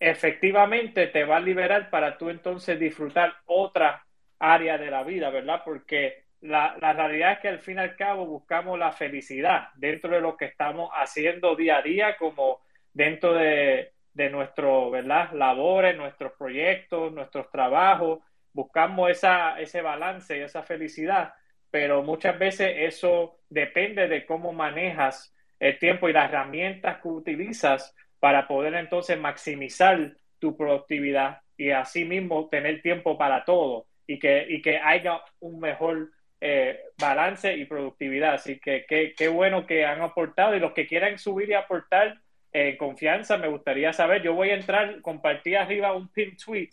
efectivamente 0.00 1.06
te 1.06 1.24
va 1.24 1.36
a 1.36 1.40
liberar 1.40 1.88
para 1.88 2.18
tú 2.18 2.28
entonces 2.28 2.80
disfrutar 2.80 3.32
otras 3.46 4.02
área 4.40 4.76
de 4.76 4.90
la 4.90 5.04
vida, 5.04 5.30
¿verdad? 5.30 5.62
Porque 5.64 6.24
la, 6.40 6.76
la, 6.80 6.94
realidad 6.94 7.34
es 7.34 7.38
que 7.38 7.48
al 7.48 7.60
fin 7.60 7.76
y 7.76 7.82
al 7.82 7.94
cabo 7.94 8.26
buscamos 8.26 8.76
la 8.76 8.90
felicidad 8.90 9.68
dentro 9.76 10.10
de 10.10 10.20
lo 10.20 10.36
que 10.36 10.46
estamos 10.46 10.90
haciendo 10.94 11.54
día 11.54 11.76
a 11.76 11.82
día, 11.82 12.16
como 12.16 12.60
dentro 12.92 13.34
de, 13.34 13.92
de 14.14 14.30
nuestros. 14.30 14.92
Labores, 15.04 15.96
nuestros 15.96 16.32
proyectos, 16.38 17.12
nuestros 17.12 17.50
trabajos, 17.50 18.20
buscamos 18.52 19.10
esa, 19.10 19.60
ese 19.60 19.82
balance 19.82 20.36
y 20.36 20.40
esa 20.40 20.62
felicidad, 20.62 21.34
pero 21.70 22.02
muchas 22.02 22.38
veces 22.38 22.72
eso 22.76 23.38
depende 23.48 24.08
de 24.08 24.26
cómo 24.26 24.52
manejas 24.52 25.34
el 25.58 25.78
tiempo 25.78 26.08
y 26.08 26.12
las 26.12 26.30
herramientas 26.30 27.00
que 27.00 27.08
utilizas 27.08 27.94
para 28.18 28.48
poder 28.48 28.74
entonces 28.74 29.18
maximizar 29.18 30.14
tu 30.38 30.56
productividad 30.56 31.40
y 31.56 31.70
asimismo 31.70 32.48
tener 32.48 32.82
tiempo 32.82 33.16
para 33.18 33.44
todo 33.44 33.86
y 34.06 34.18
que, 34.18 34.46
y 34.48 34.62
que 34.62 34.78
haya 34.78 35.20
un 35.40 35.60
mejor 35.60 36.10
eh, 36.40 36.80
balance 36.98 37.54
y 37.54 37.66
productividad. 37.66 38.34
Así 38.34 38.58
que 38.58 38.84
qué 38.86 39.28
bueno 39.28 39.66
que 39.66 39.84
han 39.84 40.00
aportado 40.00 40.56
y 40.56 40.60
los 40.60 40.72
que 40.72 40.86
quieran 40.86 41.18
subir 41.18 41.50
y 41.50 41.54
aportar 41.54 42.18
en 42.52 42.76
confianza, 42.76 43.36
me 43.36 43.48
gustaría 43.48 43.92
saber, 43.92 44.22
yo 44.22 44.34
voy 44.34 44.50
a 44.50 44.54
entrar, 44.54 45.00
compartí 45.02 45.54
arriba 45.54 45.94
un 45.94 46.08
pin 46.08 46.36
tweet 46.36 46.70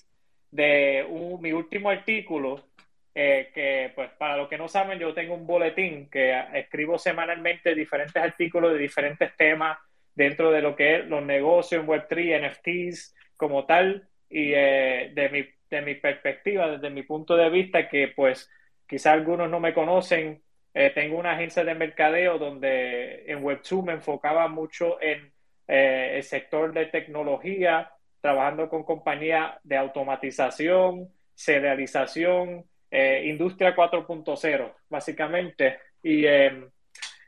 de 0.52 1.06
mi 1.40 1.52
último 1.52 1.90
artículo, 1.90 2.63
eh, 3.13 3.52
que 3.54 3.92
pues 3.96 4.10
para 4.18 4.38
los 4.38 4.48
que 4.48 4.58
no 4.58 4.68
saben, 4.68 5.00
yo 5.00 5.13
tengo 5.13 5.36
un 5.36 5.48
boletín 5.48 6.10
que 6.10 6.40
escribo 6.54 6.98
semanalmente 6.98 7.76
diferentes 7.76 8.22
artículos 8.22 8.74
de 8.74 8.80
diferentes 8.80 9.36
temas 9.36 9.78
dentro 10.13 10.52
de 10.52 10.62
lo 10.62 10.76
que 10.76 10.98
es 10.98 11.06
los 11.06 11.24
negocios 11.24 11.82
en 11.82 11.88
Web3, 11.88 12.50
NFTs 12.50 13.16
como 13.36 13.66
tal, 13.66 14.08
y 14.30 14.52
eh, 14.54 15.12
de, 15.13 15.30
mi, 15.30 15.46
de 15.70 15.82
mi 15.82 15.96
perspectiva, 15.96 16.70
desde 16.70 16.90
mi 16.90 17.04
punto 17.04 17.36
de 17.36 17.50
vista, 17.50 17.88
que 17.88 18.10
pues 18.10 18.52
quizá 18.88 19.13
algunos 19.13 19.50
no 19.50 19.60
me 19.60 19.74
conocen, 19.74 20.42
eh, 20.74 20.92
tengo 20.94 21.18
una 21.18 21.32
agencia 21.32 21.63
de 21.63 21.76
mercadeo 21.76 22.38
donde 22.38 23.24
en 23.32 23.44
Web2 23.44 23.84
me 23.84 23.94
enfocaba 23.94 24.48
mucho 24.48 25.02
en 25.02 25.32
el 25.67 26.23
sector 26.23 26.73
de 26.73 26.86
tecnología, 26.88 27.91
trabajando 28.21 28.69
con 28.69 28.84
compañías 28.84 29.58
de 29.63 29.77
automatización, 29.77 31.10
serialización, 31.34 32.65
eh, 32.89 33.23
industria 33.25 33.75
4.0, 33.75 34.73
básicamente, 34.89 35.80
y 36.01 36.25
em, 36.25 36.69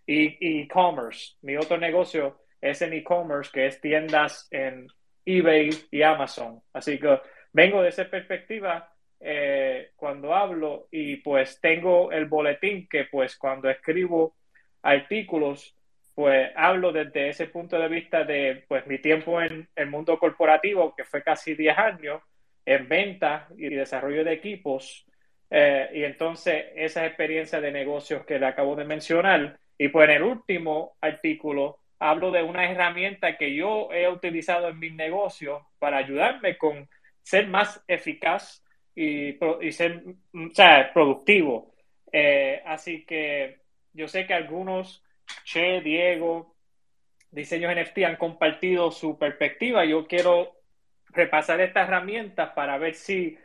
e-commerce. 0.08 1.36
Mi 1.42 1.56
otro 1.58 1.78
negocio 1.78 2.40
es 2.60 2.82
en 2.82 2.94
e-commerce, 2.94 3.52
que 3.54 3.68
es 3.68 3.80
tiendas 3.80 4.48
en 4.52 4.88
eBay 5.26 5.70
y 5.92 6.02
Amazon. 6.02 6.62
Así 6.74 7.00
que 7.00 7.20
vengo 7.54 7.82
de 7.82 7.90
esa 7.90 8.06
perspectiva 8.06 8.92
eh, 9.20 9.92
cuando 9.96 10.34
hablo 10.34 10.88
y 10.92 11.18
pues 11.18 11.60
tengo 11.62 12.12
el 12.12 12.26
boletín 12.26 12.88
que 12.88 13.06
pues 13.06 13.38
cuando 13.38 13.70
escribo 13.70 14.36
artículos 14.82 15.76
pues 16.20 16.52
hablo 16.54 16.92
desde 16.92 17.30
ese 17.30 17.48
punto 17.48 17.80
de 17.80 17.88
vista 17.88 18.26
de 18.26 18.66
pues 18.68 18.86
mi 18.88 19.00
tiempo 19.00 19.42
en 19.42 19.70
el 19.74 19.90
mundo 19.90 20.20
corporativo, 20.20 20.94
que 20.94 21.06
fue 21.06 21.24
casi 21.24 21.56
10 21.56 21.78
años, 21.78 22.22
en 22.66 22.90
venta 22.90 23.48
y 23.58 23.70
desarrollo 23.70 24.26
de 24.26 24.34
equipos, 24.34 25.06
eh, 25.50 25.90
y 25.94 26.04
entonces 26.04 26.74
esa 26.76 27.06
experiencia 27.06 27.62
de 27.62 27.72
negocios 27.72 28.26
que 28.26 28.38
le 28.38 28.48
acabo 28.48 28.76
de 28.76 28.84
mencionar. 28.84 29.60
Y 29.78 29.88
pues 29.88 30.10
en 30.10 30.18
el 30.18 30.24
último 30.24 30.98
artículo 31.00 31.80
hablo 32.00 32.32
de 32.32 32.44
una 32.44 32.70
herramienta 32.70 33.38
que 33.38 33.56
yo 33.56 33.88
he 33.94 34.10
utilizado 34.10 34.68
en 34.68 34.78
mis 34.78 34.94
negocios 34.94 35.62
para 35.80 36.00
ayudarme 36.00 36.58
con 36.58 36.90
ser 37.24 37.48
más 37.48 37.82
eficaz 37.88 38.62
y, 38.94 39.38
y 39.66 39.72
ser 39.72 40.04
o 40.34 40.54
sea, 40.54 40.92
productivo. 40.94 41.74
Eh, 42.12 42.62
así 42.66 43.06
que 43.06 43.62
yo 43.94 44.10
sé 44.10 44.28
que 44.28 44.34
algunos 44.34 45.02
Che, 45.44 45.82
Diego, 45.82 46.56
Diseños 47.32 47.76
NFT 47.76 48.00
han 48.06 48.16
compartido 48.16 48.92
su 48.92 49.18
perspectiva. 49.18 49.86
Yo 49.86 50.08
quiero 50.08 50.56
repasar 51.08 51.62
estas 51.62 51.88
herramientas 51.88 52.52
para 52.54 52.78
ver 52.78 52.96
si 52.96 53.38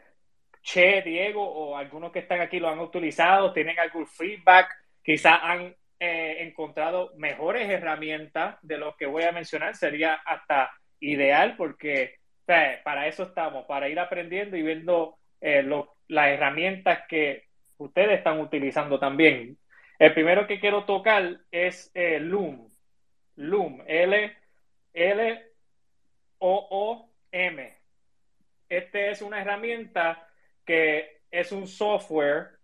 Che, 0.62 1.02
Diego 1.02 1.42
o 1.42 1.76
algunos 1.76 2.10
que 2.10 2.20
están 2.20 2.40
aquí 2.40 2.58
lo 2.58 2.68
han 2.68 2.78
utilizado, 2.78 3.52
tienen 3.52 3.78
algún 3.78 4.06
feedback, 4.06 4.68
quizás 5.02 5.38
han 5.42 5.76
eh, 6.00 6.36
encontrado 6.40 7.12
mejores 7.16 7.68
herramientas 7.68 8.56
de 8.62 8.78
lo 8.78 8.96
que 8.96 9.06
voy 9.06 9.24
a 9.24 9.32
mencionar. 9.32 9.76
Sería 9.76 10.14
hasta 10.14 10.70
ideal 11.00 11.56
porque 11.56 12.16
para 12.46 13.06
eso 13.06 13.24
estamos, 13.24 13.66
para 13.66 13.88
ir 13.88 13.98
aprendiendo 13.98 14.56
y 14.56 14.62
viendo 14.62 15.16
eh, 15.40 15.62
las 16.08 16.28
herramientas 16.28 17.00
que 17.08 17.44
ustedes 17.78 18.18
están 18.18 18.40
utilizando 18.40 18.98
también. 18.98 19.58
El 19.98 20.12
primero 20.12 20.46
que 20.46 20.58
quiero 20.58 20.84
tocar 20.84 21.40
es 21.50 21.90
eh, 21.94 22.18
Loom. 22.18 22.68
Loom, 23.36 23.82
L, 23.86 24.36
L, 24.92 25.44
O, 26.38 26.68
O, 26.70 27.10
M. 27.30 27.78
Este 28.68 29.10
es 29.10 29.22
una 29.22 29.40
herramienta 29.40 30.28
que 30.64 31.22
es 31.30 31.52
un 31.52 31.66
software 31.66 32.58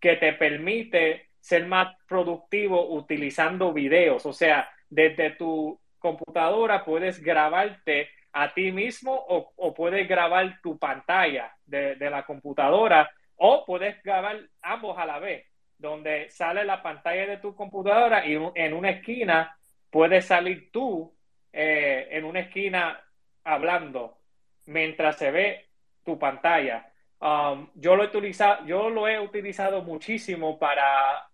que 0.00 0.16
te 0.16 0.32
permite 0.34 1.30
ser 1.38 1.66
más 1.66 1.96
productivo 2.06 2.94
utilizando 2.94 3.72
videos. 3.72 4.24
O 4.26 4.32
sea, 4.32 4.70
desde 4.88 5.30
tu 5.30 5.78
computadora 5.98 6.84
puedes 6.84 7.22
grabarte 7.22 8.10
a 8.32 8.54
ti 8.54 8.72
mismo 8.72 9.12
o, 9.14 9.74
puedes 9.74 10.08
grabar 10.08 10.60
tu 10.62 10.78
pantalla 10.78 11.54
de, 11.64 11.96
de, 11.96 12.10
la 12.10 12.24
computadora 12.24 13.10
o 13.36 13.64
puedes 13.66 14.00
grabar 14.02 14.40
ambos 14.62 14.96
a 14.98 15.04
la 15.04 15.18
vez 15.18 15.49
donde 15.80 16.28
sale 16.30 16.64
la 16.64 16.82
pantalla 16.82 17.26
de 17.26 17.38
tu 17.38 17.54
computadora 17.54 18.26
y 18.26 18.38
en 18.54 18.74
una 18.74 18.90
esquina 18.90 19.56
puedes 19.90 20.26
salir 20.26 20.70
tú 20.70 21.12
eh, 21.52 22.08
en 22.10 22.24
una 22.24 22.40
esquina 22.40 23.02
hablando 23.44 24.18
mientras 24.66 25.16
se 25.16 25.30
ve 25.30 25.68
tu 26.04 26.18
pantalla. 26.18 26.86
Um, 27.20 27.70
yo, 27.74 27.96
lo 27.96 28.04
he 28.04 28.06
utilizado, 28.06 28.64
yo 28.66 28.90
lo 28.90 29.08
he 29.08 29.18
utilizado 29.18 29.82
muchísimo 29.82 30.58
para 30.58 31.28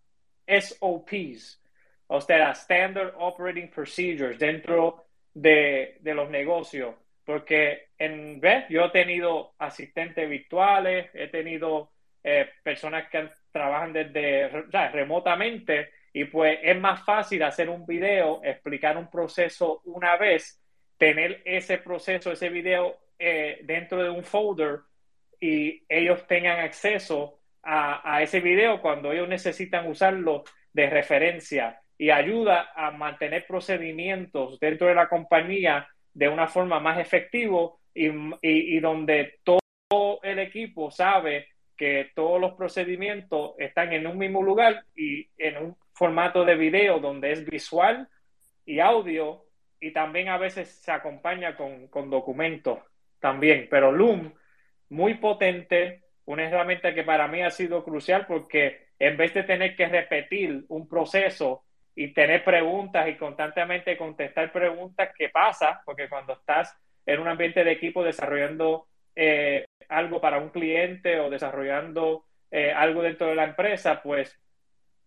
SOPs, 0.46 1.62
o 2.06 2.20
sea, 2.20 2.52
Standard 2.52 3.14
Operating 3.18 3.70
Procedures 3.70 4.38
dentro 4.38 5.04
de, 5.34 5.98
de 6.00 6.14
los 6.14 6.30
negocios, 6.30 6.94
porque 7.24 7.88
en 7.98 8.40
vez 8.40 8.66
yo 8.68 8.86
he 8.86 8.90
tenido 8.90 9.54
asistentes 9.58 10.28
virtuales, 10.28 11.10
he 11.14 11.28
tenido 11.28 11.90
eh, 12.28 12.50
personas 12.64 13.08
que 13.08 13.30
trabajan 13.56 13.94
desde 13.94 14.48
remotamente 14.92 15.88
y 16.12 16.24
pues 16.24 16.58
es 16.62 16.78
más 16.78 17.02
fácil 17.04 17.42
hacer 17.42 17.70
un 17.70 17.86
video, 17.86 18.42
explicar 18.44 18.98
un 18.98 19.10
proceso 19.10 19.80
una 19.86 20.18
vez, 20.18 20.60
tener 20.98 21.40
ese 21.46 21.78
proceso, 21.78 22.32
ese 22.32 22.50
video 22.50 22.98
eh, 23.18 23.60
dentro 23.64 24.02
de 24.02 24.10
un 24.10 24.22
folder 24.22 24.80
y 25.40 25.82
ellos 25.88 26.26
tengan 26.26 26.60
acceso 26.60 27.40
a, 27.62 28.16
a, 28.16 28.22
ese 28.22 28.40
video 28.40 28.82
cuando 28.82 29.10
ellos 29.10 29.28
necesitan 29.28 29.86
usarlo 29.86 30.44
de 30.70 30.90
referencia 30.90 31.80
y 31.96 32.10
ayuda 32.10 32.72
a 32.76 32.90
mantener 32.90 33.46
procedimientos 33.46 34.60
dentro 34.60 34.88
de 34.88 34.94
la 34.94 35.08
compañía 35.08 35.88
de 36.12 36.28
una 36.28 36.46
forma 36.46 36.78
más 36.78 36.98
efectiva 36.98 37.70
y, 37.94 38.10
y 38.42 38.80
donde 38.80 39.38
todo 39.42 40.20
el 40.22 40.40
equipo 40.40 40.90
sabe 40.90 41.48
que 41.76 42.10
todos 42.14 42.40
los 42.40 42.54
procedimientos 42.54 43.54
están 43.58 43.92
en 43.92 44.06
un 44.06 44.18
mismo 44.18 44.42
lugar 44.42 44.84
y 44.94 45.28
en 45.38 45.56
un 45.58 45.76
formato 45.92 46.44
de 46.44 46.56
video 46.56 46.98
donde 46.98 47.32
es 47.32 47.44
visual 47.44 48.08
y 48.64 48.80
audio 48.80 49.44
y 49.80 49.92
también 49.92 50.28
a 50.28 50.38
veces 50.38 50.68
se 50.68 50.90
acompaña 50.90 51.56
con, 51.56 51.88
con 51.88 52.10
documentos 52.10 52.78
también. 53.20 53.68
Pero 53.70 53.92
Loom, 53.92 54.32
muy 54.88 55.14
potente, 55.14 56.02
una 56.24 56.48
herramienta 56.48 56.94
que 56.94 57.04
para 57.04 57.28
mí 57.28 57.42
ha 57.42 57.50
sido 57.50 57.84
crucial 57.84 58.26
porque 58.26 58.86
en 58.98 59.16
vez 59.16 59.34
de 59.34 59.42
tener 59.42 59.76
que 59.76 59.86
repetir 59.86 60.64
un 60.68 60.88
proceso 60.88 61.64
y 61.94 62.12
tener 62.12 62.44
preguntas 62.44 63.08
y 63.08 63.16
constantemente 63.16 63.96
contestar 63.96 64.52
preguntas, 64.52 65.10
¿qué 65.16 65.28
pasa? 65.28 65.80
Porque 65.84 66.08
cuando 66.08 66.34
estás 66.34 66.76
en 67.04 67.20
un 67.20 67.28
ambiente 67.28 67.64
de 67.64 67.72
equipo 67.72 68.02
desarrollando 68.02 68.88
eh, 69.14 69.64
algo 69.96 70.20
para 70.20 70.38
un 70.38 70.50
cliente 70.50 71.18
o 71.20 71.30
desarrollando 71.30 72.26
eh, 72.50 72.70
algo 72.70 73.02
dentro 73.02 73.28
de 73.28 73.34
la 73.34 73.44
empresa, 73.44 74.02
pues 74.02 74.38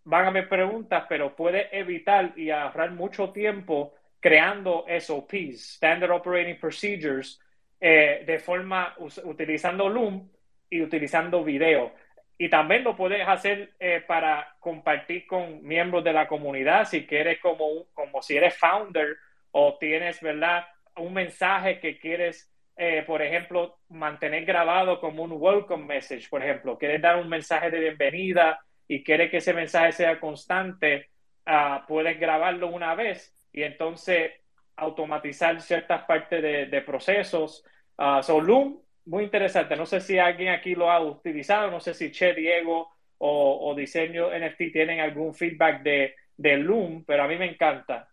van 0.04 0.26
a 0.26 0.28
haber 0.30 0.50
preguntas, 0.50 1.06
pero 1.08 1.36
puede 1.36 1.70
evitar 1.78 2.34
y 2.36 2.50
ahorrar 2.50 2.92
mucho 2.92 3.30
tiempo 3.32 3.94
creando 4.20 4.86
SOPs, 4.88 5.76
Standard 5.76 6.12
Operating 6.12 6.60
Procedures, 6.60 7.40
eh, 7.80 8.24
de 8.26 8.40
forma 8.40 8.96
utilizando 9.26 9.88
Loom 9.88 10.28
y 10.72 10.82
utilizando 10.82 11.44
video. 11.44 11.94
Y 12.36 12.50
también 12.50 12.84
lo 12.84 12.96
puedes 12.96 13.28
hacer 13.28 13.74
eh, 13.80 14.04
para 14.08 14.56
compartir 14.60 15.28
con 15.28 15.62
miembros 15.64 16.04
de 16.04 16.14
la 16.14 16.28
comunidad, 16.28 16.86
si 16.86 17.06
quieres 17.06 17.40
como, 17.40 17.86
como 17.94 18.24
si 18.24 18.36
eres 18.36 18.58
founder 18.58 19.18
o 19.52 19.78
tienes, 19.80 20.20
¿verdad? 20.20 20.66
Un 20.96 21.14
mensaje 21.14 21.80
que 21.80 22.00
quieres 22.00 22.52
eh, 22.82 23.04
por 23.06 23.22
ejemplo, 23.22 23.78
mantener 23.90 24.46
grabado 24.46 25.02
como 25.02 25.24
un 25.24 25.34
welcome 25.34 25.84
message, 25.84 26.30
por 26.30 26.42
ejemplo, 26.42 26.78
quieres 26.78 27.02
dar 27.02 27.18
un 27.18 27.28
mensaje 27.28 27.70
de 27.70 27.78
bienvenida 27.82 28.58
y 28.88 29.04
quieres 29.04 29.30
que 29.30 29.38
ese 29.38 29.54
mensaje 29.54 29.92
sea 29.92 30.18
constante, 30.18 31.10
uh, 31.46 31.86
puedes 31.86 32.18
grabarlo 32.18 32.68
una 32.70 32.96
vez 32.96 33.36
y 33.52 33.64
entonces 33.64 34.32
automatizar 34.78 35.60
ciertas 35.60 36.06
partes 36.06 36.42
de, 36.42 36.82
procesos. 36.84 37.66
Uh, 37.98 38.24
so 38.24 38.40
Loom, 38.40 38.80
muy 39.08 39.26
interesante. 39.26 39.76
No 39.76 39.86
sé 39.86 40.00
si 40.00 40.18
alguien 40.18 40.54
aquí 40.54 40.74
lo 40.74 40.90
ha 40.90 41.02
utilizado, 41.02 41.70
no 41.70 41.82
sé 41.82 41.94
si 41.94 42.14
Che, 42.14 42.34
Diego 42.34 42.94
o, 43.18 43.70
o 43.70 43.76
Diseño 43.76 44.30
NFT 44.30 44.72
tienen 44.72 45.02
algún 45.02 45.34
feedback 45.34 45.84
de, 45.84 46.16
de 46.38 46.56
Loom, 46.56 47.04
pero 47.04 47.24
a 47.24 47.28
mí 47.28 47.36
me 47.36 47.52
encanta. 47.52 48.08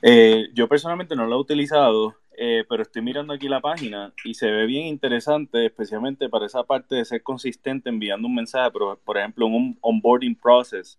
Eh, 0.00 0.48
yo 0.54 0.66
personalmente 0.68 1.14
no 1.14 1.26
lo 1.26 1.36
he 1.36 1.40
utilizado, 1.40 2.16
eh, 2.36 2.64
pero 2.68 2.82
estoy 2.82 3.02
mirando 3.02 3.32
aquí 3.32 3.48
la 3.48 3.60
página 3.60 4.12
y 4.24 4.34
se 4.34 4.50
ve 4.50 4.66
bien 4.66 4.86
interesante, 4.86 5.66
especialmente 5.66 6.28
para 6.28 6.46
esa 6.46 6.64
parte 6.64 6.96
de 6.96 7.04
ser 7.04 7.22
consistente 7.22 7.88
enviando 7.88 8.28
un 8.28 8.34
mensaje, 8.34 8.70
pero, 8.72 8.98
por 9.04 9.18
ejemplo, 9.18 9.46
un 9.46 9.78
onboarding 9.80 10.34
process 10.34 10.98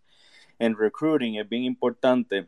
en 0.60 0.78
recruiting 0.78 1.36
es 1.36 1.50
bien 1.50 1.63
importante 1.63 2.48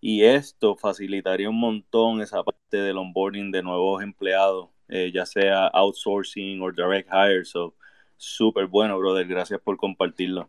y 0.00 0.22
esto 0.22 0.76
facilitaría 0.76 1.48
un 1.48 1.58
montón 1.58 2.20
esa 2.20 2.42
parte 2.42 2.76
del 2.76 2.98
onboarding 2.98 3.50
de 3.50 3.62
nuevos 3.62 4.02
empleados, 4.02 4.68
eh, 4.88 5.10
ya 5.12 5.26
sea 5.26 5.66
outsourcing 5.68 6.60
o 6.62 6.70
direct 6.70 7.08
hire. 7.10 7.44
So, 7.44 7.74
súper 8.16 8.66
bueno, 8.66 8.98
brother. 8.98 9.26
Gracias 9.26 9.60
por 9.60 9.76
compartirlo. 9.76 10.48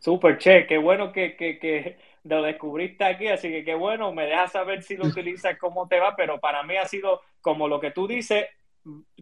Súper, 0.00 0.38
che, 0.38 0.66
qué 0.66 0.78
bueno 0.78 1.12
que, 1.12 1.36
que, 1.36 1.58
que, 1.58 1.98
lo 2.36 2.42
descubriste 2.42 3.04
aquí, 3.04 3.28
así 3.28 3.48
que 3.48 3.64
qué 3.64 3.74
bueno, 3.74 4.12
me 4.12 4.26
dejas 4.26 4.52
saber 4.52 4.82
si 4.82 4.96
lo 4.96 5.06
utilizas, 5.08 5.58
cómo 5.58 5.88
te 5.88 5.98
va, 5.98 6.14
pero 6.16 6.40
para 6.40 6.62
mí 6.62 6.76
ha 6.76 6.86
sido 6.86 7.22
como 7.40 7.68
lo 7.68 7.80
que 7.80 7.90
tú 7.90 8.06
dices, 8.06 8.46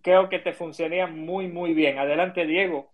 creo 0.02 0.28
que 0.28 0.38
te 0.38 0.52
funcionaría 0.52 1.06
muy, 1.06 1.48
muy 1.48 1.74
bien. 1.74 1.98
Adelante, 1.98 2.46
Diego. 2.46 2.90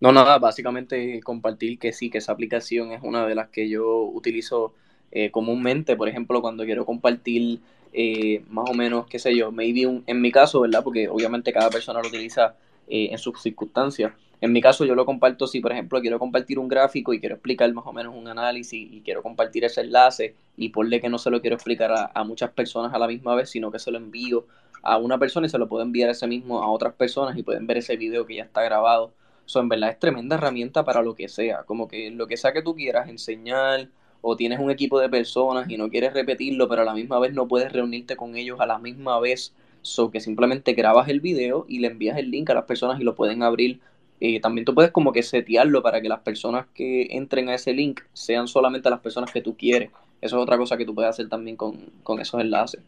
No, 0.00 0.12
nada, 0.12 0.38
básicamente 0.38 1.20
compartir 1.22 1.78
que 1.78 1.92
sí, 1.92 2.10
que 2.10 2.18
esa 2.18 2.32
aplicación 2.32 2.92
es 2.92 3.02
una 3.02 3.26
de 3.26 3.34
las 3.34 3.48
que 3.48 3.68
yo 3.68 4.02
utilizo 4.02 4.74
eh, 5.10 5.30
comúnmente, 5.30 5.96
por 5.96 6.08
ejemplo, 6.08 6.42
cuando 6.42 6.64
quiero 6.64 6.84
compartir 6.84 7.60
eh, 7.92 8.42
más 8.50 8.68
o 8.68 8.74
menos, 8.74 9.06
qué 9.06 9.18
sé 9.18 9.36
yo, 9.36 9.52
maybe 9.52 9.86
un, 9.86 10.02
en 10.06 10.20
mi 10.20 10.32
caso, 10.32 10.60
¿verdad? 10.60 10.82
Porque 10.82 11.08
obviamente 11.08 11.52
cada 11.52 11.70
persona 11.70 12.00
lo 12.02 12.08
utiliza 12.08 12.56
eh, 12.88 13.08
en 13.12 13.18
sus 13.18 13.40
circunstancias. 13.40 14.12
En 14.44 14.52
mi 14.52 14.60
caso 14.60 14.84
yo 14.84 14.94
lo 14.94 15.06
comparto 15.06 15.46
si, 15.46 15.60
por 15.60 15.72
ejemplo, 15.72 16.02
quiero 16.02 16.18
compartir 16.18 16.58
un 16.58 16.68
gráfico 16.68 17.14
y 17.14 17.18
quiero 17.18 17.36
explicar 17.36 17.72
más 17.72 17.86
o 17.86 17.94
menos 17.94 18.14
un 18.14 18.28
análisis 18.28 18.92
y 18.92 19.00
quiero 19.00 19.22
compartir 19.22 19.64
ese 19.64 19.80
enlace 19.80 20.34
y 20.58 20.68
ponle 20.68 21.00
que 21.00 21.08
no 21.08 21.16
se 21.16 21.30
lo 21.30 21.40
quiero 21.40 21.56
explicar 21.56 22.10
a, 22.12 22.24
muchas 22.24 22.50
personas 22.50 22.92
a 22.92 22.98
la 22.98 23.06
misma 23.06 23.34
vez, 23.34 23.48
sino 23.48 23.70
que 23.70 23.78
se 23.78 23.90
lo 23.90 23.96
envío 23.96 24.44
a 24.82 24.98
una 24.98 25.16
persona 25.16 25.46
y 25.46 25.48
se 25.48 25.56
lo 25.56 25.66
puedo 25.66 25.82
enviar 25.82 26.10
ese 26.10 26.26
mismo 26.26 26.62
a 26.62 26.68
otras 26.68 26.92
personas 26.92 27.38
y 27.38 27.42
pueden 27.42 27.66
ver 27.66 27.78
ese 27.78 27.96
video 27.96 28.26
que 28.26 28.34
ya 28.34 28.42
está 28.42 28.62
grabado. 28.62 29.14
Eso 29.46 29.60
en 29.60 29.70
verdad 29.70 29.88
es 29.88 29.98
tremenda 29.98 30.36
herramienta 30.36 30.84
para 30.84 31.00
lo 31.00 31.14
que 31.14 31.26
sea, 31.30 31.62
como 31.62 31.88
que 31.88 32.10
lo 32.10 32.26
que 32.26 32.36
sea 32.36 32.52
que 32.52 32.60
tú 32.60 32.74
quieras 32.74 33.08
enseñar 33.08 33.88
o 34.20 34.36
tienes 34.36 34.58
un 34.58 34.70
equipo 34.70 35.00
de 35.00 35.08
personas 35.08 35.70
y 35.70 35.78
no 35.78 35.88
quieres 35.88 36.12
repetirlo, 36.12 36.68
pero 36.68 36.82
a 36.82 36.84
la 36.84 36.92
misma 36.92 37.18
vez 37.18 37.32
no 37.32 37.48
puedes 37.48 37.72
reunirte 37.72 38.14
con 38.14 38.36
ellos 38.36 38.60
a 38.60 38.66
la 38.66 38.78
misma 38.78 39.18
vez, 39.20 39.54
so 39.80 40.10
que 40.10 40.20
simplemente 40.20 40.74
grabas 40.74 41.08
el 41.08 41.20
video 41.20 41.64
y 41.66 41.78
le 41.78 41.86
envías 41.86 42.18
el 42.18 42.30
link 42.30 42.50
a 42.50 42.54
las 42.54 42.64
personas 42.64 43.00
y 43.00 43.04
lo 43.04 43.14
pueden 43.14 43.42
abrir 43.42 43.80
eh, 44.20 44.40
también 44.40 44.64
tú 44.64 44.74
puedes 44.74 44.90
como 44.90 45.12
que 45.12 45.22
setearlo 45.22 45.82
para 45.82 46.00
que 46.00 46.08
las 46.08 46.20
personas 46.20 46.66
que 46.74 47.08
entren 47.10 47.48
a 47.48 47.54
ese 47.54 47.72
link 47.72 48.00
sean 48.12 48.48
solamente 48.48 48.90
las 48.90 49.00
personas 49.00 49.32
que 49.32 49.42
tú 49.42 49.56
quieres. 49.56 49.90
Eso 50.20 50.36
es 50.36 50.42
otra 50.42 50.56
cosa 50.56 50.76
que 50.76 50.84
tú 50.84 50.94
puedes 50.94 51.10
hacer 51.10 51.28
también 51.28 51.56
con, 51.56 51.76
con 52.02 52.20
esos 52.20 52.40
enlaces. 52.40 52.82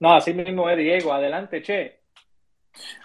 No, 0.00 0.12
así 0.12 0.34
mismo 0.34 0.68
es 0.68 0.76
Diego. 0.76 1.12
Adelante, 1.12 1.62
Che. 1.62 1.98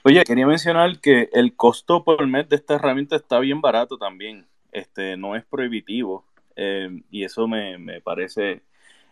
Oye, 0.04 0.24
quería 0.24 0.48
mencionar 0.48 1.00
que 1.00 1.30
el 1.32 1.56
costo 1.56 2.04
por 2.04 2.26
mes 2.28 2.50
de 2.50 2.56
esta 2.56 2.76
herramienta 2.76 3.16
está 3.16 3.40
bien 3.40 3.62
barato 3.62 3.98
también. 3.98 4.48
Este, 4.72 5.16
no 5.16 5.36
es 5.36 5.46
prohibitivo. 5.46 6.26
Eh, 6.56 6.90
y 7.10 7.24
eso 7.24 7.48
me, 7.48 7.78
me 7.78 8.02
parece 8.02 8.64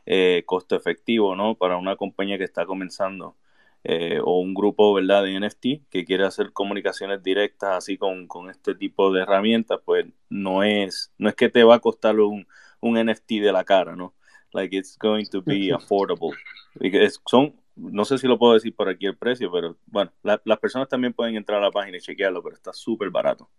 eh, 0.06 0.43
costo 0.46 0.76
efectivo, 0.76 1.36
¿no? 1.36 1.56
Para 1.56 1.78
una 1.78 1.96
compañía 1.96 2.38
que 2.38 2.43
está 2.43 2.65
comenzando. 2.65 3.36
Eh, 3.84 4.20
o 4.22 4.40
un 4.40 4.54
grupo 4.54 4.94
¿verdad? 4.94 5.24
de 5.24 5.40
NFT 5.40 5.90
que 5.90 6.04
quiere 6.04 6.26
hacer 6.26 6.52
comunicaciones 6.52 7.24
directas 7.24 7.78
así 7.78 7.98
con, 7.98 8.28
con, 8.28 8.50
este 8.50 8.76
tipo 8.76 9.13
de 9.13 9.22
herramientas, 9.22 9.80
pues 9.86 10.06
no 10.30 10.63
es, 10.63 11.13
no 11.18 11.30
es 11.30 11.36
que 11.36 11.48
te 11.48 11.63
va 11.63 11.76
a 11.76 11.80
costar 11.80 12.20
un, 12.20 12.46
un 12.82 13.06
NFT 13.06 13.34
de 13.34 13.52
la 13.52 13.63
cara, 13.63 13.96
¿no? 13.96 14.13
Like 14.52 14.76
it's 14.76 14.98
going 14.98 15.26
to 15.32 15.42
be 15.42 15.72
affordable. 15.74 16.36
Es, 16.80 17.22
son, 17.26 17.56
no 17.76 18.04
sé 18.04 18.18
si 18.18 18.28
lo 18.28 18.38
puedo 18.38 18.56
decir 18.56 18.76
por 18.76 18.90
aquí 18.90 19.06
el 19.06 19.18
precio, 19.18 19.52
pero 19.52 19.78
bueno, 19.86 20.12
la, 20.24 20.42
las 20.44 20.60
personas 20.60 20.90
también 20.90 21.13
pueden 21.13 21.36
entrar 21.36 21.60
a 21.60 21.66
la 21.66 21.72
página 21.72 21.98
y 21.98 22.02
chequearlo, 22.02 22.44
pero 22.44 22.56
está 22.56 22.74
súper 22.74 23.10
barato. 23.10 23.50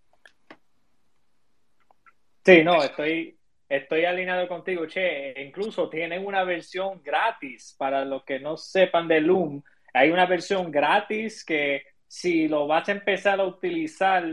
Sí, 2.45 2.63
no, 2.65 2.83
estoy, 2.83 3.39
estoy 3.69 4.05
alineado 4.05 4.49
contigo, 4.49 4.87
Che. 4.87 5.35
Incluso 5.43 5.89
tienen 5.89 6.27
una 6.27 6.45
versión 6.45 7.03
gratis 7.03 7.75
para 7.79 8.05
los 8.05 8.25
que 8.25 8.41
no 8.41 8.57
sepan 8.57 9.07
de 9.07 9.21
Loom 9.21 9.63
hay 9.93 10.11
una 10.11 10.27
versión 10.27 10.71
gratis 10.71 11.45
que 11.45 11.83
si 12.07 12.49
lo 12.49 12.67
vas 12.67 12.89
a 12.89 12.93
empezar 12.93 13.41
a 13.41 13.45
utilizar, 13.45 14.25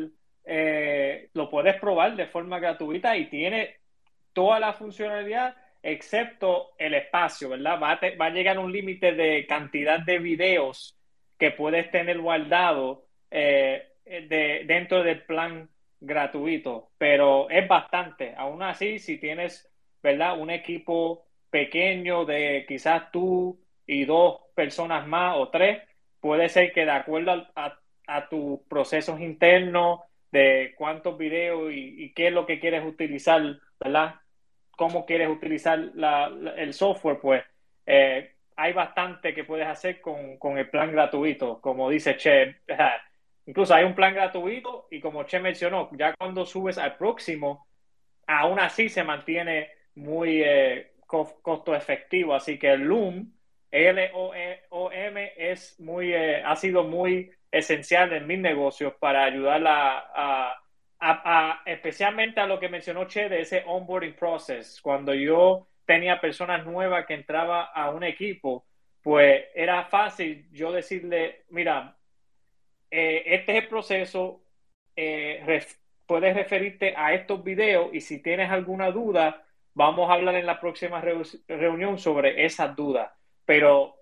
eh, 0.43 1.29
lo 1.33 1.49
puedes 1.49 1.79
probar 1.79 2.15
de 2.15 2.27
forma 2.27 2.59
gratuita 2.59 3.17
y 3.17 3.29
tiene 3.29 3.77
toda 4.33 4.59
la 4.59 4.73
funcionalidad 4.73 5.55
excepto 5.81 6.71
el 6.77 6.95
espacio, 6.95 7.49
¿verdad? 7.49 7.79
Va 7.81 7.91
a, 7.91 7.99
va 8.19 8.25
a 8.25 8.29
llegar 8.31 8.57
un 8.57 8.71
límite 8.71 9.13
de 9.13 9.45
cantidad 9.45 9.99
de 9.99 10.19
videos 10.19 10.97
que 11.37 11.51
puedes 11.51 11.91
tener 11.91 12.19
guardado 12.19 13.05
eh, 13.29 13.83
de, 14.05 14.63
dentro 14.65 15.03
del 15.03 15.23
plan 15.23 15.69
gratuito, 15.99 16.91
pero 16.97 17.49
es 17.49 17.67
bastante. 17.67 18.33
Aún 18.35 18.63
así, 18.63 18.99
si 18.99 19.17
tienes, 19.17 19.69
¿verdad? 20.01 20.39
Un 20.39 20.49
equipo 20.49 21.25
pequeño 21.49 22.25
de 22.25 22.65
quizás 22.67 23.11
tú 23.11 23.59
y 23.87 24.05
dos 24.05 24.41
personas 24.55 25.07
más 25.07 25.35
o 25.37 25.49
tres, 25.49 25.81
puede 26.19 26.49
ser 26.49 26.73
que 26.73 26.85
de 26.85 26.91
acuerdo 26.91 27.47
a, 27.55 27.79
a 28.07 28.29
tus 28.29 28.59
procesos 28.67 29.19
internos, 29.19 29.99
de 30.35 30.73
cuántos 30.77 31.17
videos 31.17 31.71
y, 31.73 32.11
qué 32.13 32.27
es 32.27 32.33
lo 32.33 32.45
que 32.45 32.59
quieres 32.59 32.85
utilizar, 32.85 33.41
¿verdad? 33.79 34.15
Cómo 34.71 35.05
quieres 35.05 35.29
utilizar 35.29 35.79
la, 35.95 36.29
el 36.57 36.73
software, 36.73 37.19
pues 37.21 37.43
eh, 37.85 38.33
hay 38.57 38.73
bastante 38.73 39.33
que 39.33 39.45
puedes 39.45 39.65
hacer 39.65 40.01
con, 40.01 40.37
con, 40.37 40.57
el 40.57 40.69
plan 40.69 40.91
gratuito, 40.91 41.61
como 41.61 41.89
dice 41.89 42.17
Che. 42.17 42.57
Incluso 43.45 43.75
hay 43.75 43.85
un 43.85 43.95
plan 43.95 44.13
gratuito 44.13 44.87
y 44.91 44.99
como 44.99 45.23
Che 45.23 45.39
mencionó, 45.39 45.89
ya 45.93 46.13
cuando 46.17 46.45
subes 46.45 46.77
al 46.77 46.97
próximo, 46.97 47.67
aún 48.27 48.59
así 48.59 48.89
se 48.89 49.05
mantiene 49.05 49.69
muy 49.95 50.41
eh, 50.43 50.95
costo 51.07 51.73
efectivo. 51.73 52.35
Así 52.35 52.59
que 52.59 52.73
el 52.73 52.81
Loom 52.81 53.31
L-O-M 53.75 55.33
es 55.35 55.77
muy, 55.81 56.13
eh, 56.13 56.41
ha 56.43 56.55
sido 56.55 56.85
muy 56.85 57.29
esencial 57.51 58.13
en 58.13 58.25
mis 58.25 58.39
negocios 58.39 58.93
para 58.99 59.25
ayudar 59.25 59.61
a, 59.67 60.61
a, 60.97 61.61
especialmente 61.65 62.39
a 62.39 62.47
lo 62.47 62.57
que 62.57 62.69
mencionó 62.69 63.05
Che 63.05 63.27
de 63.27 63.41
ese 63.41 63.63
onboarding 63.67 64.15
process. 64.15 64.79
Cuando 64.81 65.13
yo 65.13 65.67
tenía 65.85 66.21
personas 66.21 66.65
nuevas 66.65 67.05
que 67.05 67.15
entraba 67.15 67.65
a 67.65 67.89
un 67.89 68.05
equipo, 68.05 68.65
pues 69.01 69.43
era 69.53 69.83
fácil 69.83 70.47
yo 70.53 70.71
decirle, 70.71 71.43
mira, 71.49 71.97
eh, 72.89 73.23
este 73.25 73.57
es 73.57 73.63
el 73.63 73.67
proceso, 73.67 74.41
eh, 74.95 75.61
puedes 76.05 76.33
referirte 76.33 76.93
a 76.95 77.13
estos 77.13 77.43
videos 77.43 77.93
y 77.93 77.99
si 77.99 78.21
tienes 78.21 78.49
alguna 78.49 78.89
duda, 78.91 79.45
vamos 79.73 80.09
a 80.09 80.13
hablar 80.13 80.35
en 80.35 80.45
la 80.45 80.61
próxima 80.61 81.01
reunión 81.01 81.97
sobre 81.99 82.45
esas 82.45 82.73
dudas 82.73 83.11
pero 83.45 83.95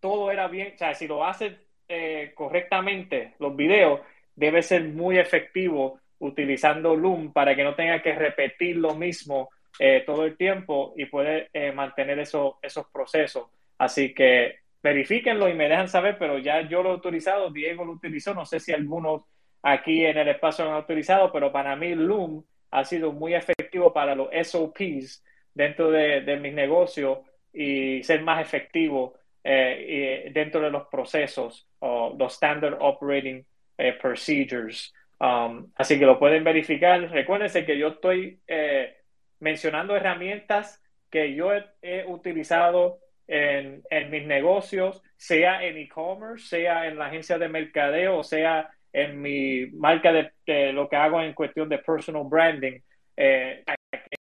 todo 0.00 0.30
era 0.30 0.48
bien, 0.48 0.72
o 0.74 0.78
sea, 0.78 0.94
si 0.94 1.06
lo 1.06 1.24
haces 1.24 1.54
eh, 1.88 2.32
correctamente, 2.34 3.34
los 3.38 3.54
videos, 3.54 4.00
debe 4.34 4.62
ser 4.62 4.84
muy 4.84 5.18
efectivo 5.18 6.00
utilizando 6.20 6.96
Loom 6.96 7.32
para 7.32 7.54
que 7.54 7.64
no 7.64 7.74
tenga 7.74 8.02
que 8.02 8.14
repetir 8.14 8.76
lo 8.76 8.94
mismo 8.94 9.50
eh, 9.78 10.02
todo 10.06 10.24
el 10.24 10.36
tiempo 10.36 10.94
y 10.96 11.06
puede 11.06 11.48
eh, 11.52 11.72
mantener 11.72 12.18
eso, 12.18 12.58
esos 12.62 12.86
procesos. 12.90 13.48
Así 13.78 14.14
que 14.14 14.60
verifíquenlo 14.82 15.48
y 15.48 15.54
me 15.54 15.68
dejan 15.68 15.88
saber, 15.88 16.16
pero 16.18 16.38
ya 16.38 16.62
yo 16.62 16.82
lo 16.82 16.92
he 16.92 16.96
utilizado, 16.96 17.50
Diego 17.50 17.84
lo 17.84 17.92
utilizó, 17.92 18.34
no 18.34 18.46
sé 18.46 18.60
si 18.60 18.72
algunos 18.72 19.22
aquí 19.62 20.04
en 20.04 20.16
el 20.16 20.28
espacio 20.28 20.64
lo 20.64 20.72
han 20.72 20.84
utilizado, 20.84 21.30
pero 21.32 21.52
para 21.52 21.76
mí 21.76 21.94
Loom 21.94 22.44
ha 22.70 22.84
sido 22.84 23.12
muy 23.12 23.34
efectivo 23.34 23.92
para 23.92 24.14
los 24.14 24.28
SOPs 24.42 25.24
dentro 25.54 25.90
de, 25.90 26.22
de 26.22 26.36
mis 26.38 26.54
negocios 26.54 27.18
y 27.52 28.02
ser 28.02 28.22
más 28.22 28.40
efectivo 28.40 29.14
eh, 29.42 30.30
dentro 30.32 30.60
de 30.60 30.70
los 30.70 30.86
procesos 30.88 31.66
o 31.78 32.14
los 32.18 32.34
Standard 32.34 32.76
Operating 32.80 33.44
eh, 33.78 33.94
Procedures. 33.94 34.92
Um, 35.18 35.70
así 35.76 35.98
que 35.98 36.06
lo 36.06 36.18
pueden 36.18 36.44
verificar. 36.44 37.00
Recuérdense 37.10 37.64
que 37.64 37.78
yo 37.78 37.88
estoy 37.88 38.40
eh, 38.46 38.96
mencionando 39.38 39.96
herramientas 39.96 40.82
que 41.10 41.34
yo 41.34 41.52
he, 41.82 42.04
utilizado 42.06 42.98
en, 43.26 43.82
mis 44.10 44.26
negocios, 44.26 45.02
sea 45.16 45.64
en 45.64 45.76
e-commerce, 45.78 46.46
sea 46.46 46.86
en 46.86 46.98
la 46.98 47.06
agencia 47.06 47.38
de 47.38 47.48
mercadeo, 47.48 48.22
sea 48.22 48.70
en 48.92 49.20
mi 49.20 49.66
marca 49.72 50.12
de, 50.12 50.72
lo 50.72 50.88
que 50.88 50.96
hago 50.96 51.20
en 51.22 51.32
cuestión 51.32 51.68
de 51.68 51.78
personal 51.78 52.24
branding. 52.24 52.80
Eh, 53.16 53.64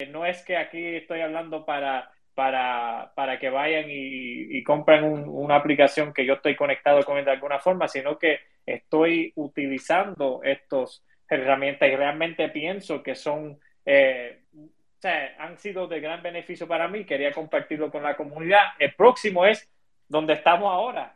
no 0.10 0.26
es 0.26 0.44
que 0.44 0.58
aquí 0.58 0.96
estoy 0.96 1.22
hablando 1.22 1.66
para, 1.66 2.12
para, 2.36 3.12
para 3.16 3.40
que 3.40 3.50
vayan 3.50 3.86
y, 3.88 4.64
compren 4.64 5.04
una 5.06 5.56
aplicación 5.56 6.14
que 6.14 6.26
yo 6.26 6.36
estoy 6.36 6.56
conectado 6.56 7.04
con 7.04 7.18
él 7.18 7.26
de 7.26 7.32
alguna 7.32 7.60
forma, 7.60 7.88
sino 7.88 8.18
que 8.18 8.40
estoy 8.66 9.32
utilizando 9.36 10.42
estas 10.44 11.04
herramientas 11.30 11.90
y 11.90 11.96
realmente 11.96 12.50
pienso 12.50 13.02
que 13.02 13.16
son, 13.16 13.60
eh, 13.86 14.42
o 14.54 15.00
sea, 15.00 15.36
han 15.40 15.58
sido 15.58 15.88
de 15.88 16.00
gran 16.00 16.22
beneficio 16.22 16.68
para 16.68 16.88
mí. 16.88 17.06
Quería 17.06 17.32
compartirlo 17.32 17.90
con 17.90 18.04
la 18.04 18.16
comunidad. 18.16 18.64
El 18.80 18.94
próximo 18.94 19.46
es 19.46 19.70
donde 20.08 20.34
estamos 20.34 20.72
ahora. 20.72 21.16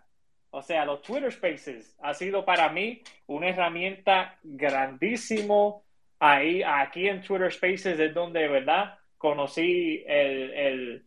O 0.51 0.61
sea, 0.61 0.85
los 0.85 1.01
Twitter 1.01 1.31
Spaces 1.31 1.95
ha 2.01 2.13
sido 2.13 2.43
para 2.43 2.69
mí 2.69 3.01
una 3.27 3.49
herramienta 3.49 4.37
grandísimo. 4.43 5.83
Ahí, 6.19 6.63
aquí 6.63 7.07
en 7.07 7.21
Twitter 7.21 7.51
Spaces 7.51 7.99
es 7.99 8.13
donde, 8.13 8.47
¿verdad? 8.47 8.97
Conocí 9.17 10.03
el, 10.07 11.05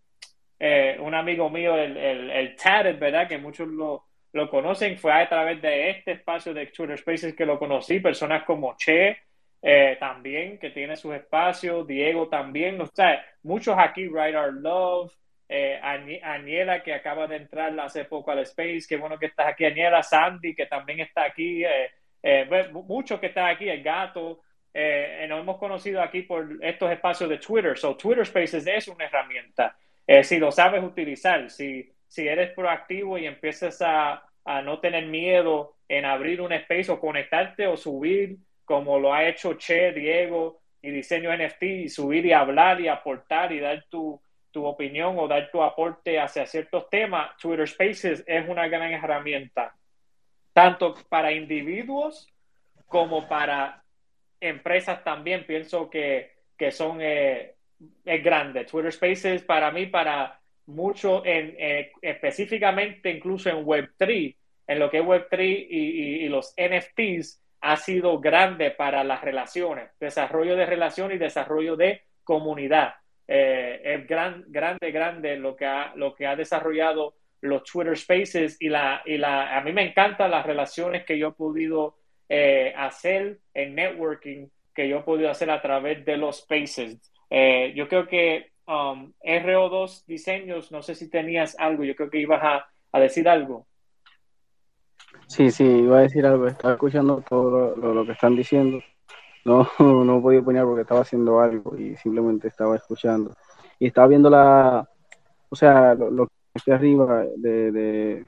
eh, 0.64 0.96
un 1.01 1.12
amigo 1.12 1.51
mío, 1.51 1.77
el, 1.77 1.96
el, 1.96 2.31
el 2.31 2.96
¿verdad? 2.96 3.27
Que 3.27 3.37
muchos 3.37 3.66
lo, 3.66 4.05
lo 4.33 4.48
conocen. 4.48 4.96
Fue 4.96 5.12
a 5.12 5.29
través 5.29 5.61
de 5.61 5.90
este 5.90 6.12
espacio 6.12 6.55
de 6.55 6.66
Twitter 6.66 6.96
Spaces 6.96 7.35
que 7.35 7.44
lo 7.44 7.59
conocí. 7.59 7.98
Personas 7.98 8.44
como 8.44 8.77
Che, 8.77 9.18
eh, 9.61 9.96
también, 9.98 10.59
que 10.59 10.70
tiene 10.70 10.96
sus 10.96 11.16
espacios, 11.16 11.85
Diego 11.85 12.29
también, 12.29 12.79
muchos 13.42 13.77
aquí, 13.77 14.07
Write 14.07 14.37
Our 14.37 14.55
Love, 14.55 15.12
eh, 15.48 15.81
Aniela, 16.22 16.81
que 16.81 16.94
acaba 16.94 17.27
de 17.27 17.37
entrar 17.37 17.79
hace 17.81 18.05
poco 18.05 18.31
al 18.31 18.38
Space, 18.40 18.83
qué 18.88 18.96
bueno 18.96 19.18
que 19.18 19.27
estás 19.27 19.48
aquí, 19.48 19.64
Aniela, 19.64 20.05
Sandy, 20.05 20.55
que 20.55 20.66
también 20.66 21.01
está 21.01 21.25
aquí, 21.25 21.64
eh, 21.64 21.90
eh 22.22 22.48
muchos 22.72 23.18
que 23.18 23.27
están 23.27 23.48
aquí, 23.48 23.68
el 23.68 23.83
gato, 23.83 24.42
eh, 24.72 25.27
nos 25.29 25.40
hemos 25.40 25.59
conocido 25.59 26.01
aquí 26.01 26.22
por 26.22 26.48
estos 26.61 26.90
espacios 26.90 27.29
de 27.29 27.38
Twitter, 27.38 27.77
so 27.77 27.96
Twitter 27.96 28.25
Spaces 28.25 28.66
es 28.66 28.88
una 28.88 29.05
herramienta, 29.05 29.77
si 30.22 30.38
lo 30.38 30.52
sabes 30.52 30.82
utilizar, 30.82 31.50
si, 31.50 31.92
si 32.06 32.26
eres 32.26 32.52
proactivo 32.52 33.18
y 33.18 33.26
empiezas 33.26 33.80
a, 33.82 34.24
a 34.44 34.62
no 34.62 34.80
tener 34.80 35.06
miedo 35.06 35.76
en 35.88 36.04
abrir 36.04 36.40
un 36.40 36.52
space 36.52 36.90
o 36.90 37.00
conectarte 37.00 37.66
o 37.66 37.76
subir, 37.76 38.36
como 38.64 38.98
lo 38.98 39.12
ha 39.12 39.26
hecho 39.28 39.54
Che, 39.54 39.92
Diego 39.92 40.60
y 40.80 40.90
Diseño 40.90 41.30
NFT, 41.36 41.62
y 41.62 41.88
subir 41.88 42.26
y 42.26 42.32
hablar 42.32 42.80
y 42.80 42.88
aportar 42.88 43.52
y 43.52 43.60
dar 43.60 43.84
tu 43.88 44.20
tu 44.52 44.66
opinión 44.66 45.18
o 45.18 45.26
dar 45.26 45.50
tu 45.50 45.62
aporte 45.62 46.20
hacia 46.20 46.46
ciertos 46.46 46.88
temas, 46.90 47.36
Twitter 47.38 47.66
Spaces 47.66 48.22
es 48.26 48.48
una 48.48 48.68
gran 48.68 48.92
herramienta, 48.92 49.74
tanto 50.52 50.94
para 51.08 51.32
individuos 51.32 52.28
como 52.86 53.26
para 53.26 53.82
empresas 54.38 55.02
también. 55.02 55.46
Pienso 55.46 55.88
que, 55.88 56.32
que 56.56 56.70
son 56.70 56.98
eh, 57.00 57.54
es 58.05 58.25
grande. 58.25 58.64
Twitter 58.64 58.92
Spaces 58.92 59.42
para 59.42 59.71
mí, 59.71 59.87
para 59.87 60.40
mucho, 60.66 61.25
en, 61.25 61.55
eh, 61.59 61.92
específicamente 62.01 63.11
incluso 63.11 63.51
en 63.51 63.64
Web3, 63.64 64.37
en 64.66 64.79
lo 64.79 64.90
que 64.90 64.99
es 64.99 65.05
Web3 65.05 65.66
y, 65.71 66.25
y 66.25 66.29
los 66.29 66.55
NFTs, 66.57 67.40
ha 67.61 67.77
sido 67.77 68.18
grande 68.21 68.73
para 68.73 69.05
las 69.05 69.23
relaciones, 69.23 69.90
desarrollo 70.01 70.57
de 70.57 70.66
relaciones 70.66 71.16
y 71.16 71.18
desarrollo 71.18 71.77
de 71.77 72.03
comunidad 72.25 72.95
eh, 73.35 73.81
es 73.83 74.07
gran, 74.07 74.45
grande, 74.49 74.90
grande 74.90 75.37
lo 75.37 75.57
que, 75.57 75.64
ha, 75.64 75.95
lo 75.97 76.14
que 76.14 76.27
ha 76.27 76.37
desarrollado 76.37 77.14
los 77.40 77.64
Twitter 77.64 77.97
Spaces 77.97 78.57
y, 78.61 78.68
la, 78.68 79.03
y 79.05 79.16
la, 79.16 79.57
a 79.57 79.62
mí 79.62 79.73
me 79.73 79.88
encantan 79.88 80.31
las 80.31 80.45
relaciones 80.45 81.05
que 81.05 81.18
yo 81.18 81.29
he 81.29 81.33
podido 81.33 81.97
eh, 82.29 82.73
hacer 82.77 83.38
en 83.55 83.75
networking, 83.75 84.49
que 84.75 84.88
yo 84.88 84.99
he 84.99 85.03
podido 85.03 85.31
hacer 85.31 85.51
a 85.51 85.62
través 85.62 86.05
de 86.05 86.16
los 86.16 86.38
Spaces. 86.38 87.12
Eh, 87.35 87.73
yo 87.75 87.88
creo 87.88 88.07
que 88.07 88.51
um, 88.66 89.11
RO2 89.25 90.05
Diseños, 90.05 90.71
no 90.71 90.83
sé 90.83 90.95
si 90.95 91.09
tenías 91.09 91.57
algo, 91.59 91.83
yo 91.83 91.97
creo 91.97 92.11
que 92.11 92.21
ibas 92.21 92.42
a, 92.42 92.66
a 92.92 93.01
decir 93.01 93.27
algo. 93.27 93.66
Sí, 95.29 95.51
sí, 95.51 95.64
iba 95.64 95.99
a 95.99 96.03
decir 96.03 96.27
algo, 96.27 96.47
estaba 96.47 96.75
escuchando 96.75 97.25
todo 97.27 97.75
lo, 97.75 98.05
que 98.05 98.12
están 98.12 98.37
diciendo 98.37 98.81
no, 99.47 99.66
no 100.05 100.21
podía 100.21 100.42
poner 100.42 100.64
porque 100.64 100.83
estaba 100.83 101.01
haciendo 101.01 101.40
algo 101.40 101.75
y 101.79 101.97
simplemente 101.97 102.49
estaba 102.49 102.77
escuchando. 102.77 103.35
Y 103.79 103.87
estaba 103.87 104.09
viendo 104.09 104.29
la, 104.29 104.87
o 105.49 105.57
sea, 105.57 105.95
lo, 105.95 106.27
que 106.27 106.33
está 106.55 106.75
arriba 106.75 107.25
de, 107.37 108.27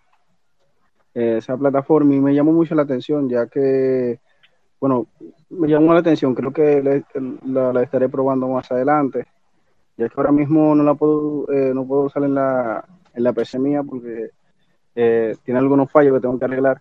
esa 1.12 1.58
plataforma 1.58 2.14
y 2.14 2.20
me 2.20 2.34
llamó 2.34 2.52
mucho 2.52 2.74
la 2.74 2.82
atención, 2.82 3.28
ya 3.28 3.48
que, 3.48 4.18
bueno, 4.84 5.06
me 5.50 5.68
llamó 5.68 5.94
la 5.94 6.00
atención, 6.00 6.34
creo 6.34 6.52
que 6.52 7.02
la, 7.44 7.82
estaré 7.82 8.08
probando 8.08 8.48
más 8.48 8.70
adelante, 8.70 9.26
ya 9.96 10.08
que 10.08 10.14
ahora 10.16 10.32
mismo 10.32 10.74
no 10.74 10.82
la 10.82 10.94
puedo, 10.94 11.50
eh, 11.50 11.72
no 11.74 11.86
puedo 11.86 12.02
usar 12.02 12.24
en 12.24 12.34
la, 12.34 12.84
en 13.14 13.24
la 13.24 13.32
PC 13.32 13.58
mía 13.58 13.82
porque 13.82 14.30
eh, 14.94 15.36
tiene 15.44 15.60
algunos 15.60 15.90
fallos 15.90 16.14
que 16.14 16.20
tengo 16.20 16.38
que 16.38 16.44
arreglar 16.44 16.80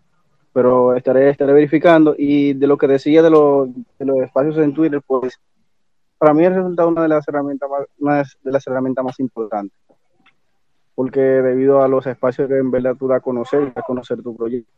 pero 0.53 0.95
estaré, 0.95 1.29
estaré 1.29 1.51
verificando. 1.51 2.15
Y 2.17 2.53
de 2.53 2.67
lo 2.67 2.77
que 2.77 2.87
decía 2.87 3.21
de, 3.21 3.31
los, 3.31 3.69
de 3.73 4.05
los 4.05 4.17
espacios 4.19 4.57
en 4.59 4.73
Twitter, 4.73 5.01
pues 5.05 5.39
para 6.17 6.33
mí 6.33 6.45
el 6.45 6.55
resultado 6.55 6.89
una 6.89 7.01
de 7.01 7.07
las 7.09 7.27
herramientas 7.27 7.69
más, 7.97 8.37
de 8.43 8.51
las 8.51 8.65
herramientas 8.67 9.03
más 9.03 9.19
importantes. 9.19 9.77
Porque 10.95 11.19
debido 11.19 11.81
a 11.81 11.87
los 11.87 12.05
espacios 12.05 12.47
que 12.47 12.57
en 12.57 12.69
verdad 12.69 12.95
tú 12.97 13.07
das 13.07 13.17
a 13.17 13.21
conocer, 13.21 13.73
a 13.75 13.81
conocer 13.81 14.21
tu 14.21 14.35
proyecto. 14.37 14.71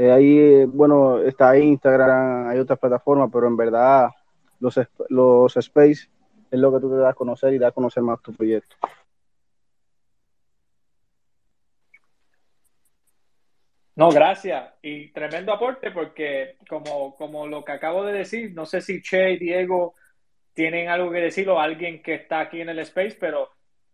Eh, 0.00 0.12
ahí, 0.12 0.64
bueno, 0.66 1.18
está 1.18 1.58
Instagram, 1.58 2.46
hay 2.46 2.60
otras 2.60 2.78
plataformas, 2.78 3.30
pero 3.32 3.48
en 3.48 3.56
verdad 3.56 4.10
los, 4.60 4.78
los 5.08 5.56
space 5.56 6.08
es 6.52 6.60
lo 6.60 6.72
que 6.72 6.78
tú 6.78 6.88
te 6.88 6.98
das 6.98 7.10
a 7.10 7.14
conocer 7.14 7.52
y 7.52 7.58
das 7.58 7.70
a 7.70 7.74
conocer 7.74 8.04
más 8.04 8.22
tu 8.22 8.32
proyecto. 8.32 8.76
No, 13.96 14.10
gracias. 14.10 14.72
Y 14.82 15.08
tremendo 15.08 15.52
aporte 15.52 15.90
porque 15.90 16.54
como, 16.68 17.16
como 17.16 17.48
lo 17.48 17.64
que 17.64 17.72
acabo 17.72 18.04
de 18.04 18.12
decir, 18.12 18.54
no 18.54 18.66
sé 18.66 18.80
si 18.80 19.02
Che 19.02 19.32
y 19.32 19.38
Diego 19.38 19.94
tienen 20.52 20.88
algo 20.88 21.10
que 21.10 21.18
decir 21.18 21.48
o 21.48 21.58
alguien 21.58 22.04
que 22.04 22.14
está 22.14 22.38
aquí 22.38 22.60
en 22.60 22.68
el 22.68 22.78
space, 22.78 23.16
pero 23.18 23.50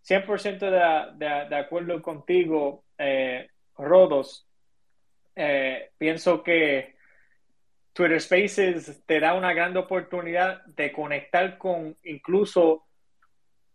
100% 0.06 1.16
de, 1.16 1.46
de, 1.48 1.56
acuerdo 1.56 2.02
contigo, 2.02 2.84
eh, 2.98 3.48
Rodos. 3.78 4.46
Eh, 5.36 5.90
pienso 5.98 6.42
que 6.42 6.94
Twitter 7.92 8.20
Spaces 8.20 9.02
te 9.06 9.20
da 9.20 9.34
una 9.34 9.52
gran 9.52 9.76
oportunidad 9.76 10.64
de 10.66 10.92
conectar 10.92 11.58
con 11.58 11.96
incluso 12.02 12.86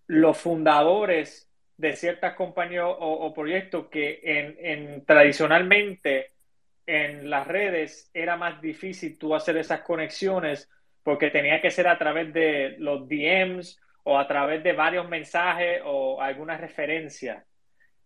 los 0.07 0.37
fundadores 0.37 1.49
de 1.77 1.95
ciertas 1.95 2.33
compañías 2.33 2.85
o, 2.85 3.33
proyectos 3.33 3.87
que 3.87 4.19
en, 4.23 5.05
tradicionalmente 5.05 6.33
en 6.85 7.29
las 7.29 7.47
redes 7.47 8.11
era 8.13 8.35
más 8.35 8.59
difícil 8.61 9.17
tú 9.17 9.33
hacer 9.33 9.55
esas 9.55 9.81
conexiones 9.81 10.69
porque 11.03 11.29
tenía 11.29 11.61
que 11.61 11.71
ser 11.71 11.87
a 11.87 11.97
través 11.97 12.33
de 12.33 12.75
los 12.79 13.07
DMs 13.07 13.79
o 14.03 14.17
a 14.17 14.27
través 14.27 14.61
de 14.63 14.73
varios 14.73 15.07
mensajes 15.07 15.81
o 15.85 16.21
alguna 16.21 16.57
referencia. 16.57 17.45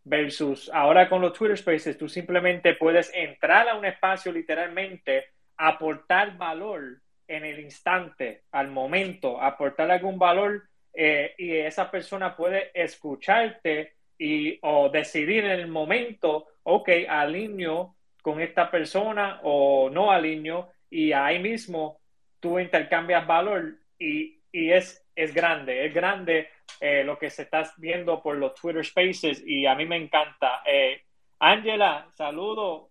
Versus 0.06 0.70
ahora 0.74 1.08
con 1.08 1.22
los 1.22 1.34
Twitter 1.34 1.58
Spaces, 1.58 1.98
tú 1.98 2.10
simplemente 2.10 2.76
puedes 2.76 3.12
entrar 3.14 3.70
a 3.70 3.76
un 3.76 3.86
espacio 3.86 4.32
literalmente, 4.32 5.28
aportar 5.58 6.38
valor 6.38 7.02
en 7.28 7.46
el 7.46 7.60
instante, 7.60 8.44
al 8.52 8.70
momento, 8.70 9.42
aportar 9.42 9.90
algún 9.92 10.20
valor 10.20 10.64
eh, 10.94 11.34
y 11.38 11.56
esa 11.56 11.90
persona 11.90 12.36
puede 12.36 12.72
escucharte 12.74 13.94
y 14.18 14.60
o 14.62 14.90
decidir 14.90 15.46
en 15.46 15.52
el 15.52 15.68
momento, 15.68 16.48
ok, 16.64 16.90
alineo 17.08 17.96
con 18.22 18.40
esta 18.40 18.70
persona 18.70 19.40
o 19.44 19.90
no 19.90 20.12
alineo 20.12 20.70
y 20.90 21.12
ahí 21.12 21.40
mismo 21.40 22.00
tú 22.40 22.60
intercambias 22.60 23.26
valor 23.26 23.76
y, 23.98 24.40
y 24.52 24.72
es, 24.72 25.04
es 25.16 25.34
grande, 25.34 25.86
es 25.86 25.94
grande 25.94 26.50
eh, 26.80 27.04
lo 27.04 27.18
que 27.18 27.30
se 27.30 27.44
está 27.44 27.72
viendo 27.78 28.22
por 28.22 28.38
los 28.38 28.54
Twitter 28.56 28.86
Spaces 28.86 29.44
y 29.46 29.66
a 29.66 29.76
mí 29.76 29.86
me 29.86 29.98
encanta. 29.98 30.62
Eh, 30.66 31.02
Ángela, 31.40 32.08
saludo. 32.16 32.90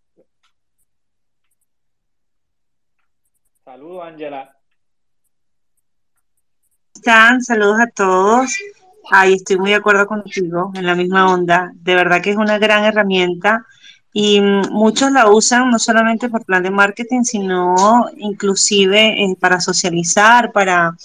Saludo, 3.64 4.02
Ángela 4.02 4.56
están? 7.02 7.42
Saludos 7.42 7.80
a 7.80 7.86
todos. 7.88 8.52
Ay, 9.10 9.34
estoy 9.34 9.58
muy 9.58 9.70
de 9.70 9.76
acuerdo 9.76 10.06
contigo, 10.06 10.70
en 10.74 10.86
la 10.86 10.94
misma 10.94 11.32
onda. 11.32 11.72
De 11.74 11.96
verdad 11.96 12.22
que 12.22 12.30
es 12.30 12.36
una 12.36 12.58
gran 12.58 12.84
herramienta 12.84 13.66
y 14.12 14.40
muchos 14.40 15.10
la 15.10 15.28
usan 15.28 15.70
no 15.70 15.78
solamente 15.80 16.28
por 16.28 16.44
plan 16.44 16.62
de 16.62 16.70
marketing, 16.70 17.22
sino 17.24 18.06
inclusive 18.16 19.24
eh, 19.24 19.36
para 19.40 19.60
socializar, 19.60 20.52
para 20.52 20.96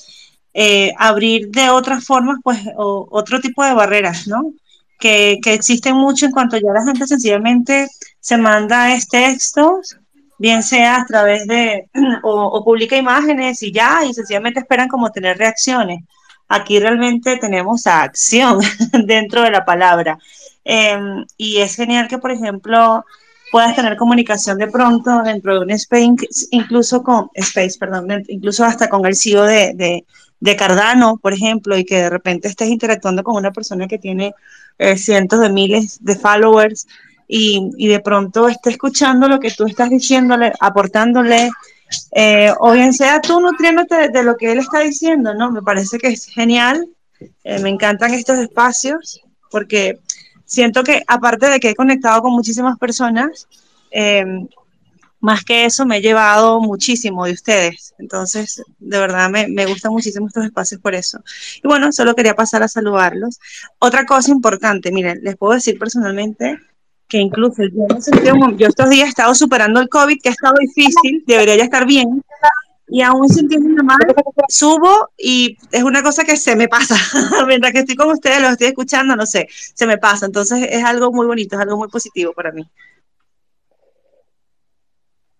eh, 0.60 0.91
abrir 0.97 1.51
de 1.51 1.70
otras 1.70 2.03
formas, 2.03 2.39
pues, 2.43 2.60
otro 2.76 3.39
tipo 3.39 3.64
de 3.64 3.76
barreras, 3.76 4.28
¿no? 4.28 4.53
Que, 4.99 5.38
que, 5.43 5.53
existen 5.53 5.95
mucho 5.95 6.26
en 6.26 6.32
cuanto 6.32 6.58
ya 6.58 6.74
la 6.74 6.84
gente 6.84 7.05
sencillamente 7.05 7.88
se 8.20 8.38
manda 8.38 8.91
este 8.95 9.20
textos, 9.20 9.97
bien 10.39 10.64
sea 10.64 11.01
a 11.01 11.05
través 11.05 11.45
de, 11.45 11.88
o, 12.24 12.45
o 12.45 12.66
publica 12.66 12.97
imágenes 12.97 13.62
y 13.62 13.72
ya, 13.72 14.03
y 14.03 14.16
sencillamente 14.16 14.62
esperan 14.62 14.88
como 14.88 15.12
tener 15.12 15.38
reacciones. 15.38 16.03
Aquí 16.47 16.80
realmente 16.80 17.38
tenemos 17.38 17.86
acción 17.86 18.60
dentro 19.05 19.43
de 19.43 19.51
la 19.51 19.64
palabra. 19.64 20.18
Em, 20.64 21.24
y 21.38 21.58
es 21.58 21.76
genial 21.76 22.08
que, 22.08 22.18
por 22.18 22.32
ejemplo, 22.32 23.05
puedas 23.51 23.76
tener 23.76 23.95
comunicación 23.95 24.58
de 24.58 24.68
pronto 24.70 25.22
dentro 25.22 25.53
de 25.53 25.60
un 25.60 25.70
space, 25.70 26.16
incluso 26.49 27.03
con 27.03 27.30
Space, 27.36 27.78
perdón, 27.80 28.24
incluso 28.28 28.66
hasta 28.66 28.89
con 28.89 29.05
el 29.05 29.16
CEO 29.16 29.43
de, 29.43 29.74
de, 29.76 30.05
de 30.40 30.56
Cardano, 30.56 31.18
por 31.18 31.34
ejemplo, 31.34 31.78
y 31.78 31.86
que 31.86 31.96
de 31.96 32.10
repente 32.10 32.48
estés 32.48 32.70
interactuando 32.70 33.24
con 33.24 33.36
una 33.36 33.52
persona 33.52 33.88
que 33.88 33.98
tiene 33.98 34.34
eh, 34.78 34.98
cientos 34.98 35.40
de 35.40 35.50
miles 35.50 36.04
de 36.04 36.16
followers 36.16 36.88
y, 37.28 37.72
y, 37.78 37.88
de 37.88 38.00
pronto 38.00 38.48
esté 38.48 38.70
escuchando 38.70 39.28
lo 39.28 39.40
que 39.40 39.52
tú 39.52 39.66
estás 39.66 39.90
diciéndole, 39.90 40.54
aportándole, 40.60 41.50
eh, 42.12 42.52
o 42.60 42.72
bien 42.72 42.94
sea 42.94 43.22
tú 43.22 43.40
nutriéndote 43.40 44.10
de, 44.10 44.24
lo 44.24 44.36
que 44.36 44.52
él 44.52 44.60
está 44.60 44.80
diciendo, 44.80 45.34
¿no? 45.34 45.52
Me 45.52 45.62
parece 45.62 45.98
que 45.98 46.08
es 46.08 46.26
genial, 46.26 46.88
eh, 47.44 47.60
me 47.60 47.70
encantan 47.70 48.14
estos 48.14 48.38
espacios 48.38 49.22
porque 49.50 50.00
siento 50.46 50.84
que 50.84 51.04
aparte 51.08 51.50
de 51.50 51.60
que 51.60 51.70
he 51.70 51.76
conectado 51.76 52.22
con 52.22 52.34
muchísimas 52.34 52.78
personas, 52.78 53.48
eh, 53.92 54.26
más 55.20 55.43
que 55.43 55.65
eso 55.65 55.86
me 55.86 55.97
he 55.97 56.01
llevado 56.01 56.59
muchísimo 56.61 57.26
de 57.26 57.34
ustedes. 57.34 57.93
Entonces, 57.97 58.63
de 58.80 58.99
verdad 58.99 59.30
me, 59.30 59.47
me, 59.47 59.65
gustan 59.65 59.91
muchísimo 59.91 60.28
estos 60.28 60.45
espacios 60.45 60.82
por 60.82 60.95
eso. 60.95 61.20
Y 61.63 61.68
bueno, 61.68 61.91
solo 61.91 62.15
quería 62.15 62.36
pasar 62.36 62.63
a 62.63 62.68
saludarlos. 62.68 63.39
Otra 63.80 64.05
cosa 64.05 64.32
importante, 64.32 64.91
miren, 64.91 65.20
les 65.24 65.36
puedo 65.36 65.53
decir 65.53 65.78
personalmente 65.80 66.59
que 67.07 67.18
incluso 67.20 67.63
yo, 67.63 68.36
yo 68.57 68.68
estos 68.68 68.89
días 68.89 69.07
he 69.07 69.09
estado 69.09 69.34
superando 69.34 69.80
el 69.80 69.89
COVID, 69.89 70.20
que 70.22 70.30
ha 70.30 70.34
estado 70.34 70.55
difícil, 70.59 71.24
debería 71.26 71.55
ya 71.55 71.63
estar 71.63 71.86
bien, 71.86 72.22
y 72.89 73.01
aún 73.01 73.28
sintiendo 73.28 73.84
mal, 73.84 73.97
subo 74.47 75.09
y 75.18 75.57
es 75.72 75.84
una 75.84 76.01
cosa 76.01 76.24
que 76.24 76.38
se 76.38 76.55
me 76.55 76.68
pasa. 76.68 76.95
Mientras 77.47 77.74
que 77.74 77.80
estoy 77.80 77.95
con 77.95 78.09
ustedes, 78.09 78.41
los 78.41 78.51
estoy 78.51 78.68
escuchando, 78.68 79.15
no 79.15 79.26
sé, 79.26 79.47
se 79.51 79.86
me 79.86 79.97
pasa. 79.97 80.26
Entonces 80.26 80.68
es 80.72 80.84
algo 80.84 81.11
muy 81.11 81.26
bonito, 81.26 81.55
es 81.55 81.61
algo 81.61 81.78
muy 81.78 81.89
positivo 81.89 82.34
para 82.34 82.51
mí. 82.51 82.70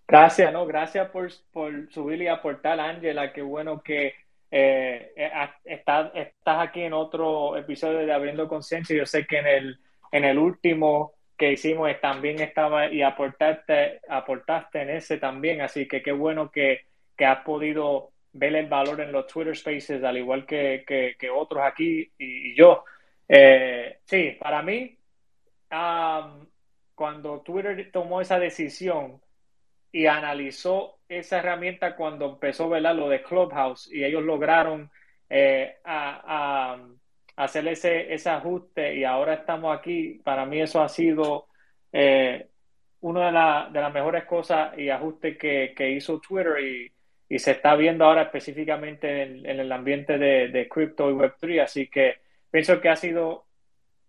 Gracias, 0.08 0.54
no, 0.54 0.66
gracias 0.66 1.10
por, 1.10 1.30
por 1.52 1.92
subir 1.92 2.22
y 2.22 2.28
aportar, 2.28 2.80
Ángela. 2.80 3.34
Qué 3.34 3.42
bueno 3.42 3.82
que 3.82 4.16
eh, 4.50 5.12
eh 5.16 5.32
estás, 5.66 6.12
estás 6.16 6.68
aquí 6.68 6.84
en 6.84 6.94
otro 6.94 7.58
episodio 7.58 8.00
de 8.00 8.14
Abriendo 8.14 8.48
Conciencia. 8.48 8.96
Yo 8.96 9.06
sé 9.06 9.26
que 9.28 9.40
en 9.40 9.48
el, 9.48 9.80
en 10.12 10.24
el 10.24 10.38
último 10.38 11.14
que 11.38 11.52
hicimos 11.52 11.90
también 12.02 12.40
estaba 12.42 12.88
y 12.92 13.02
aportaste, 13.02 14.02
aportaste 14.10 14.82
en 14.82 14.92
ese 14.92 15.18
también. 15.18 15.62
Así 15.62 15.88
que 15.88 16.02
qué 16.02 16.12
bueno 16.12 16.50
que 16.52 16.88
que 17.18 17.26
has 17.26 17.44
podido 17.44 18.12
ver 18.34 18.56
el 18.56 18.68
valor 18.68 19.02
en 19.02 19.12
los 19.12 19.28
Twitter 19.28 19.58
Spaces, 19.58 20.04
al 20.04 20.18
igual 20.18 20.46
que, 20.46 20.86
que, 20.88 21.30
otros 21.30 21.64
aquí 21.66 22.12
y, 22.18 22.52
y 22.52 22.56
yo. 22.56 22.86
Eh, 23.28 24.00
sí, 24.06 24.38
para 24.40 24.62
mí, 24.62 24.96
um, 25.72 26.46
cuando 26.94 27.42
Twitter 27.42 27.90
tomó 27.92 28.22
esa 28.22 28.40
decisión 28.40 29.20
y 29.92 30.06
analizó 30.06 31.00
esa 31.08 31.40
herramienta 31.40 31.96
cuando 31.96 32.26
empezó 32.26 32.70
¿verdad? 32.70 32.96
lo 32.96 33.10
de 33.10 33.24
Clubhouse 33.24 33.90
y 33.92 34.04
ellos 34.04 34.24
lograron 34.24 34.92
eh, 35.30 35.78
a, 35.86 36.78
hacer 37.36 37.68
ese, 37.68 38.14
ese 38.14 38.30
ajuste 38.30 38.96
y 38.96 39.04
ahora 39.04 39.36
estamos 39.36 39.78
aquí, 39.78 40.20
para 40.24 40.46
mí 40.46 40.60
eso 40.60 40.82
ha 40.82 40.90
sido 40.90 41.48
eh, 41.92 42.48
una 43.02 43.28
de, 43.28 43.32
la, 43.32 43.70
de, 43.72 43.80
las 43.80 43.94
mejores 43.94 44.26
cosas 44.26 44.78
y 44.78 44.90
ajustes 44.90 45.38
que, 45.38 45.74
que 45.76 45.92
hizo 45.92 46.20
Twitter 46.20 46.60
y, 46.60 46.92
y 47.30 47.40
se 47.40 47.52
está 47.52 47.76
viendo 47.76 48.06
ahora 48.06 48.24
específicamente 48.24 49.24
en, 49.24 49.46
el 49.46 49.72
ambiente 49.72 50.18
de, 50.18 50.48
de 50.48 50.68
cripto 50.68 51.10
y 51.12 51.14
Web3, 51.14 51.64
así 51.64 51.88
que 51.88 52.16
pienso 52.50 52.82
que 52.82 52.90
ha 52.90 52.96
sido 52.96 53.46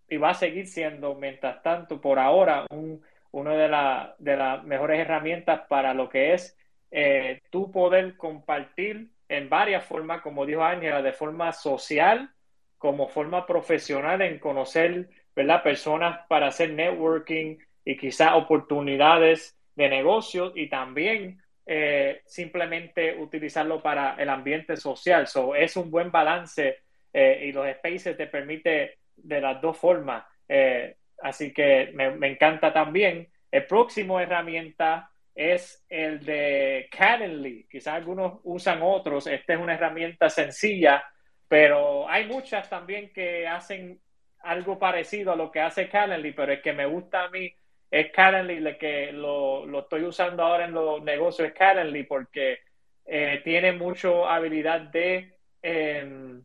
y 0.09 0.17
va 0.17 0.31
a 0.31 0.33
seguir 0.33 0.67
siendo, 0.67 1.15
mientras 1.15 1.61
tanto, 1.61 2.01
por 2.01 2.17
ahora, 2.17 2.65
un, 2.71 3.01
una 3.31 3.55
de, 3.55 3.67
la, 3.67 4.15
de 4.19 4.35
las 4.35 4.63
mejores 4.63 4.99
herramientas 4.99 5.61
para 5.67 5.93
lo 5.93 6.09
que 6.09 6.33
es 6.33 6.57
eh, 6.91 7.41
tu 7.49 7.71
poder 7.71 8.17
compartir 8.17 9.09
en 9.27 9.49
varias 9.49 9.85
formas, 9.85 10.21
como 10.21 10.45
dijo 10.45 10.63
Ángela, 10.63 11.01
de 11.01 11.13
forma 11.13 11.51
social, 11.51 12.31
como 12.77 13.07
forma 13.07 13.45
profesional, 13.45 14.21
en 14.21 14.39
conocer 14.39 15.09
¿verdad? 15.35 15.61
personas 15.61 16.21
para 16.27 16.47
hacer 16.47 16.73
networking 16.73 17.57
y 17.85 17.97
quizás 17.97 18.33
oportunidades 18.33 19.55
de 19.75 19.89
negocios 19.89 20.53
y 20.55 20.67
también 20.67 21.41
eh, 21.65 22.21
simplemente 22.25 23.15
utilizarlo 23.15 23.81
para 23.81 24.15
el 24.15 24.29
ambiente 24.29 24.75
social. 24.75 25.27
So, 25.27 25.53
es 25.53 25.77
un 25.77 25.91
buen 25.91 26.11
balance 26.11 26.79
eh, 27.13 27.43
y 27.45 27.51
los 27.51 27.67
spaces 27.75 28.17
te 28.17 28.27
permite 28.27 28.97
de 29.15 29.41
las 29.41 29.61
dos 29.61 29.77
formas. 29.77 30.25
Eh, 30.47 30.95
así 31.21 31.53
que 31.53 31.91
me, 31.93 32.27
encanta 32.27 32.73
también. 32.73 33.29
El 33.51 33.65
próximo 33.65 34.19
herramienta 34.19 35.11
es 35.33 35.85
el 35.89 36.23
de 36.25 36.87
Calendly. 36.91 37.67
Quizás 37.69 37.95
algunos 37.95 38.39
usan 38.43 38.81
otros. 38.81 39.27
Esta 39.27 39.53
es 39.53 39.59
una 39.59 39.73
herramienta 39.73 40.29
sencilla, 40.29 41.03
pero 41.47 42.09
hay 42.09 42.27
muchas 42.27 42.69
también 42.69 43.11
que 43.11 43.47
hacen 43.47 43.99
algo 44.41 44.79
parecido 44.79 45.33
a 45.33 45.35
lo 45.35 45.51
que 45.51 45.61
hace 45.61 45.89
Calendly, 45.89 46.31
pero 46.33 46.53
el 46.53 46.61
que 46.61 46.73
me 46.73 46.85
gusta 46.85 47.23
a 47.23 47.29
mí 47.29 47.53
es 47.91 48.11
Calendly, 48.11 48.77
que 48.77 49.11
lo, 49.11 49.65
lo, 49.65 49.79
estoy 49.79 50.03
usando 50.03 50.43
ahora 50.43 50.65
en 50.65 50.73
los 50.73 51.01
negocios, 51.03 51.47
es 51.47 51.53
Calendly, 51.53 52.03
porque 52.03 52.59
eh, 53.05 53.41
tiene 53.43 53.71
mucha 53.71 54.33
habilidad 54.33 54.81
de 54.81 55.33
eh, 55.63 56.39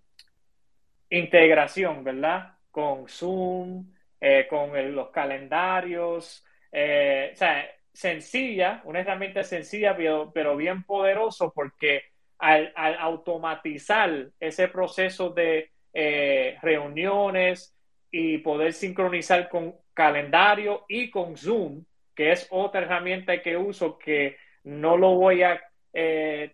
integración, 1.11 2.03
¿verdad? 2.03 2.57
Con 2.70 3.07
Zoom, 3.09 3.94
eh, 4.27 4.47
con 4.49 4.72
los 4.95 5.11
calendarios, 5.11 6.43
eh, 6.72 7.33
o 7.35 7.37
sea, 7.37 7.70
sencilla, 7.93 8.81
una 8.85 9.01
herramienta 9.01 9.45
sencilla, 9.45 9.95
pero, 9.95 10.33
pero 10.33 10.57
bien 10.57 10.83
poderoso, 10.85 11.53
porque 11.55 12.05
al, 12.39 12.72
automatizar 12.75 14.31
ese 14.41 14.68
proceso 14.68 15.29
de 15.29 15.72
eh, 15.93 16.57
reuniones 16.62 17.77
y 18.11 18.39
poder 18.39 18.72
sincronizar 18.72 19.51
con 19.51 19.75
calendario 19.93 20.87
y 20.89 21.11
con 21.11 21.37
Zoom, 21.37 21.85
que 22.14 22.33
es 22.33 22.49
otra 22.49 22.81
herramienta 22.81 23.43
que 23.43 23.59
uso 23.59 23.99
que 23.99 24.39
no 24.62 24.97
lo 24.97 25.16
voy 25.16 25.43
a 25.43 25.61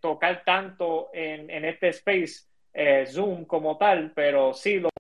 tocar 0.01 0.43
tanto 0.45 1.11
en, 1.13 1.65
este 1.65 1.91
space 1.91 2.49
Zoom 3.07 3.45
como 3.45 3.79
tal, 3.79 4.11
pero 4.13 4.55
sí 4.55 4.81
lo, 4.81 4.91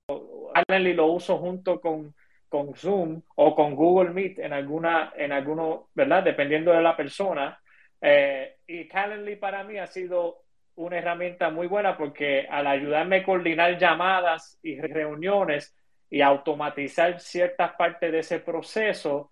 lo 0.94 1.06
uso 1.06 1.36
junto 1.36 1.80
con, 1.80 2.14
con 2.50 2.74
Zoom 2.74 3.22
o 3.36 3.54
con 3.54 3.74
Google 3.74 4.10
Meet 4.10 4.40
en 4.40 4.52
alguna, 4.52 5.14
en 5.16 5.32
alguno, 5.32 5.88
¿verdad? 5.94 6.22
Dependiendo 6.22 6.72
de 6.72 6.82
la 6.82 6.94
persona. 6.94 7.58
Eh, 8.02 8.56
y 8.66 8.86
Calendly 8.86 9.36
para 9.36 9.64
mí 9.64 9.78
ha 9.78 9.86
sido 9.86 10.42
una 10.74 10.98
herramienta 10.98 11.48
muy 11.48 11.66
buena 11.66 11.96
porque 11.96 12.46
al 12.50 12.66
ayudarme 12.66 13.16
a 13.16 13.24
coordinar 13.24 13.78
llamadas 13.78 14.58
y 14.62 14.78
reuniones, 14.78 15.74
y 16.10 16.20
automatizar 16.20 17.20
ciertas 17.20 17.72
partes 17.76 18.10
de 18.10 18.18
ese 18.18 18.40
proceso 18.40 19.30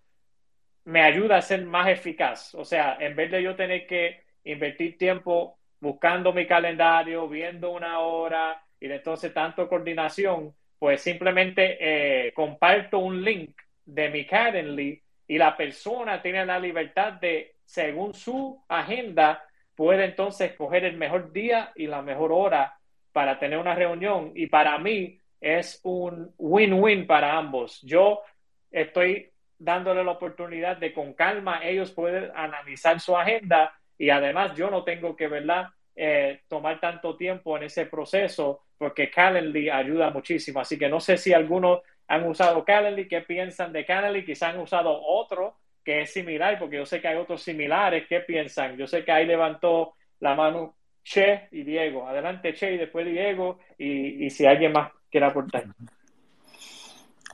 me 0.84 1.02
ayuda 1.02 1.36
a 1.36 1.42
ser 1.42 1.66
más 1.66 1.88
eficaz. 1.88 2.54
O 2.54 2.64
sea, 2.64 2.96
en 3.00 3.16
vez 3.16 3.30
de 3.30 3.42
yo 3.42 3.56
tener 3.56 3.86
que 3.86 4.22
invertir 4.44 4.96
tiempo 4.96 5.58
buscando 5.80 6.32
mi 6.32 6.46
calendario, 6.46 7.28
viendo 7.28 7.70
una 7.70 7.98
hora 7.98 8.62
y 8.80 8.90
entonces 8.90 9.34
tanto 9.34 9.68
coordinación, 9.68 10.54
pues 10.78 11.00
simplemente 11.00 11.78
eh, 11.80 12.32
comparto 12.32 12.98
un 12.98 13.22
link 13.22 13.60
de 13.84 14.10
mi 14.10 14.26
Calendly 14.26 15.02
y 15.26 15.38
la 15.38 15.56
persona 15.56 16.22
tiene 16.22 16.44
la 16.46 16.58
libertad 16.58 17.14
de, 17.14 17.56
según 17.64 18.14
su 18.14 18.64
agenda, 18.68 19.44
puede 19.74 20.04
entonces 20.04 20.50
escoger 20.50 20.84
el 20.84 20.96
mejor 20.96 21.32
día 21.32 21.72
y 21.76 21.86
la 21.86 22.02
mejor 22.02 22.32
hora 22.32 22.78
para 23.12 23.38
tener 23.38 23.58
una 23.58 23.74
reunión. 23.74 24.32
Y 24.34 24.46
para 24.46 24.78
mí, 24.78 25.20
es 25.40 25.80
un 25.84 26.32
win-win 26.38 27.06
para 27.06 27.36
ambos. 27.36 27.80
Yo 27.82 28.22
estoy 28.70 29.30
dándole 29.58 30.04
la 30.04 30.12
oportunidad 30.12 30.76
de 30.76 30.92
con 30.92 31.14
calma 31.14 31.64
ellos 31.64 31.92
pueden 31.92 32.30
analizar 32.34 33.00
su 33.00 33.16
agenda 33.16 33.72
y 33.96 34.10
además 34.10 34.54
yo 34.54 34.70
no 34.70 34.84
tengo 34.84 35.16
que, 35.16 35.26
¿verdad? 35.26 35.68
Eh, 36.00 36.42
tomar 36.46 36.78
tanto 36.78 37.16
tiempo 37.16 37.56
en 37.56 37.64
ese 37.64 37.86
proceso 37.86 38.60
porque 38.78 39.10
Calendly 39.10 39.68
ayuda 39.68 40.10
muchísimo. 40.10 40.60
Así 40.60 40.78
que 40.78 40.88
no 40.88 41.00
sé 41.00 41.16
si 41.16 41.32
algunos 41.32 41.80
han 42.06 42.24
usado 42.24 42.64
Calendly, 42.64 43.08
qué 43.08 43.22
piensan 43.22 43.72
de 43.72 43.84
Calendly, 43.84 44.24
quizás 44.24 44.54
han 44.54 44.60
usado 44.60 44.96
otro 45.02 45.56
que 45.84 46.02
es 46.02 46.12
similar, 46.12 46.56
porque 46.56 46.76
yo 46.76 46.86
sé 46.86 47.00
que 47.00 47.08
hay 47.08 47.16
otros 47.16 47.42
similares, 47.42 48.06
¿qué 48.08 48.20
piensan? 48.20 48.76
Yo 48.76 48.86
sé 48.86 49.04
que 49.04 49.10
ahí 49.10 49.26
levantó 49.26 49.94
la 50.20 50.36
mano 50.36 50.76
Che 51.02 51.48
y 51.50 51.64
Diego. 51.64 52.06
Adelante 52.06 52.54
Che 52.54 52.74
y 52.74 52.76
después 52.76 53.04
Diego 53.04 53.58
y, 53.76 54.24
y 54.24 54.30
si 54.30 54.46
alguien 54.46 54.70
más 54.70 54.92
quiere 55.10 55.26
aportar. 55.26 55.64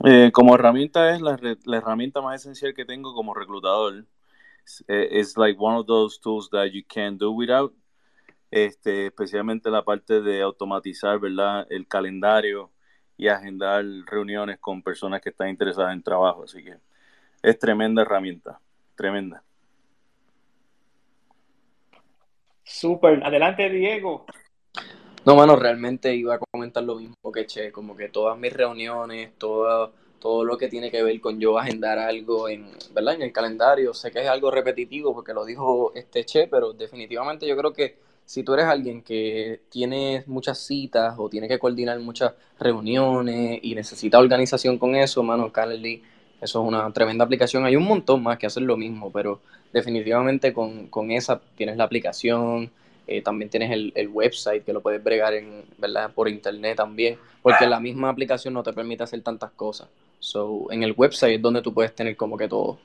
Eh, 0.03 0.31
como 0.31 0.55
herramienta 0.55 1.13
es 1.13 1.21
la, 1.21 1.37
herramienta 1.77 2.19
más 2.21 2.41
esencial 2.41 2.73
que 2.73 2.85
tengo 2.85 3.13
como 3.13 3.35
reclutador. 3.35 4.05
Es 4.87 5.37
like 5.37 5.59
one 5.59 5.77
of 5.77 5.85
those 5.85 6.19
tools 6.19 6.49
that 6.49 6.71
you 6.71 6.81
can't 6.87 7.19
do 7.19 7.31
without. 7.31 7.71
Este, 8.55 9.07
especialmente 9.07 9.69
la 9.69 9.83
parte 9.83 10.21
de 10.21 10.41
automatizar, 10.41 11.19
¿verdad? 11.19 11.67
El 11.69 11.89
calendario 11.89 12.71
y 13.17 13.27
agendar 13.27 13.83
reuniones 14.05 14.59
con 14.59 14.81
personas 14.81 15.19
que 15.19 15.27
están 15.27 15.49
interesadas 15.49 15.91
en 15.91 16.01
trabajo. 16.01 16.43
Así 16.43 16.63
que 16.63 16.77
es 17.43 17.59
tremenda 17.59 18.03
herramienta, 18.03 18.61
tremenda. 18.95 19.43
Súper. 22.63 23.21
Adelante, 23.25 23.69
Diego. 23.69 24.25
No, 25.25 25.35
mano, 25.35 25.57
realmente 25.57 26.15
iba 26.15 26.35
a 26.35 26.39
comentar 26.39 26.81
lo 26.81 26.95
mismo 26.95 27.33
que 27.33 27.45
Che, 27.45 27.73
como 27.73 27.93
que 27.93 28.07
todas 28.07 28.37
mis 28.37 28.53
reuniones, 28.53 29.37
todo, 29.37 29.91
todo 30.17 30.45
lo 30.45 30.57
que 30.57 30.69
tiene 30.69 30.89
que 30.89 31.03
ver 31.03 31.19
con 31.19 31.41
yo 31.41 31.59
agendar 31.59 31.99
algo 31.99 32.47
en, 32.47 32.71
¿verdad? 32.93 33.15
en 33.15 33.23
el 33.23 33.33
calendario, 33.33 33.93
sé 33.93 34.11
que 34.11 34.21
es 34.21 34.29
algo 34.29 34.49
repetitivo 34.49 35.13
porque 35.13 35.33
lo 35.33 35.43
dijo 35.43 35.91
este 35.93 36.23
Che, 36.23 36.47
pero 36.47 36.71
definitivamente 36.71 37.45
yo 37.45 37.57
creo 37.57 37.73
que 37.73 38.05
si 38.25 38.43
tú 38.43 38.53
eres 38.55 38.65
alguien 38.65 39.03
que 39.03 39.61
tiene 39.69 40.23
muchas 40.25 40.57
citas 40.57 41.15
o 41.17 41.29
tiene 41.29 41.47
que 41.47 41.59
coordinar 41.59 41.99
muchas 41.99 42.33
reuniones 42.59 43.59
y 43.61 43.75
necesita 43.75 44.19
organización 44.19 44.79
con 44.79 44.95
eso, 44.95 45.21
mano, 45.21 45.51
Calendly, 45.51 46.01
eso 46.41 46.61
es 46.61 46.67
una 46.67 46.91
tremenda 46.91 47.23
aplicación. 47.23 47.65
Hay 47.65 47.75
un 47.75 47.85
montón 47.85 48.23
más 48.23 48.37
que 48.39 48.47
hacen 48.47 48.65
lo 48.65 48.77
mismo, 48.77 49.11
pero 49.11 49.41
definitivamente 49.71 50.53
con, 50.53 50.87
con 50.87 51.11
esa 51.11 51.39
tienes 51.55 51.77
la 51.77 51.83
aplicación, 51.83 52.71
eh, 53.07 53.21
también 53.21 53.49
tienes 53.49 53.71
el, 53.71 53.93
el, 53.95 54.07
website 54.07 54.63
que 54.65 54.73
lo 54.73 54.81
puedes 54.81 55.03
bregar 55.03 55.35
en, 55.35 55.63
¿verdad? 55.77 56.11
por 56.11 56.27
internet 56.27 56.77
también, 56.77 57.19
porque 57.43 57.67
la 57.67 57.79
misma 57.79 58.09
aplicación 58.09 58.55
no 58.55 58.63
te 58.63 58.73
permite 58.73 59.03
hacer 59.03 59.21
tantas 59.21 59.51
cosas. 59.51 59.87
So, 60.19 60.71
en 60.71 60.81
el 60.81 60.95
website 60.97 61.35
es 61.35 61.41
donde 61.41 61.61
tú 61.61 61.73
puedes 61.73 61.93
tener 61.93 62.17
como 62.17 62.37
que 62.37 62.47
todo. 62.47 62.79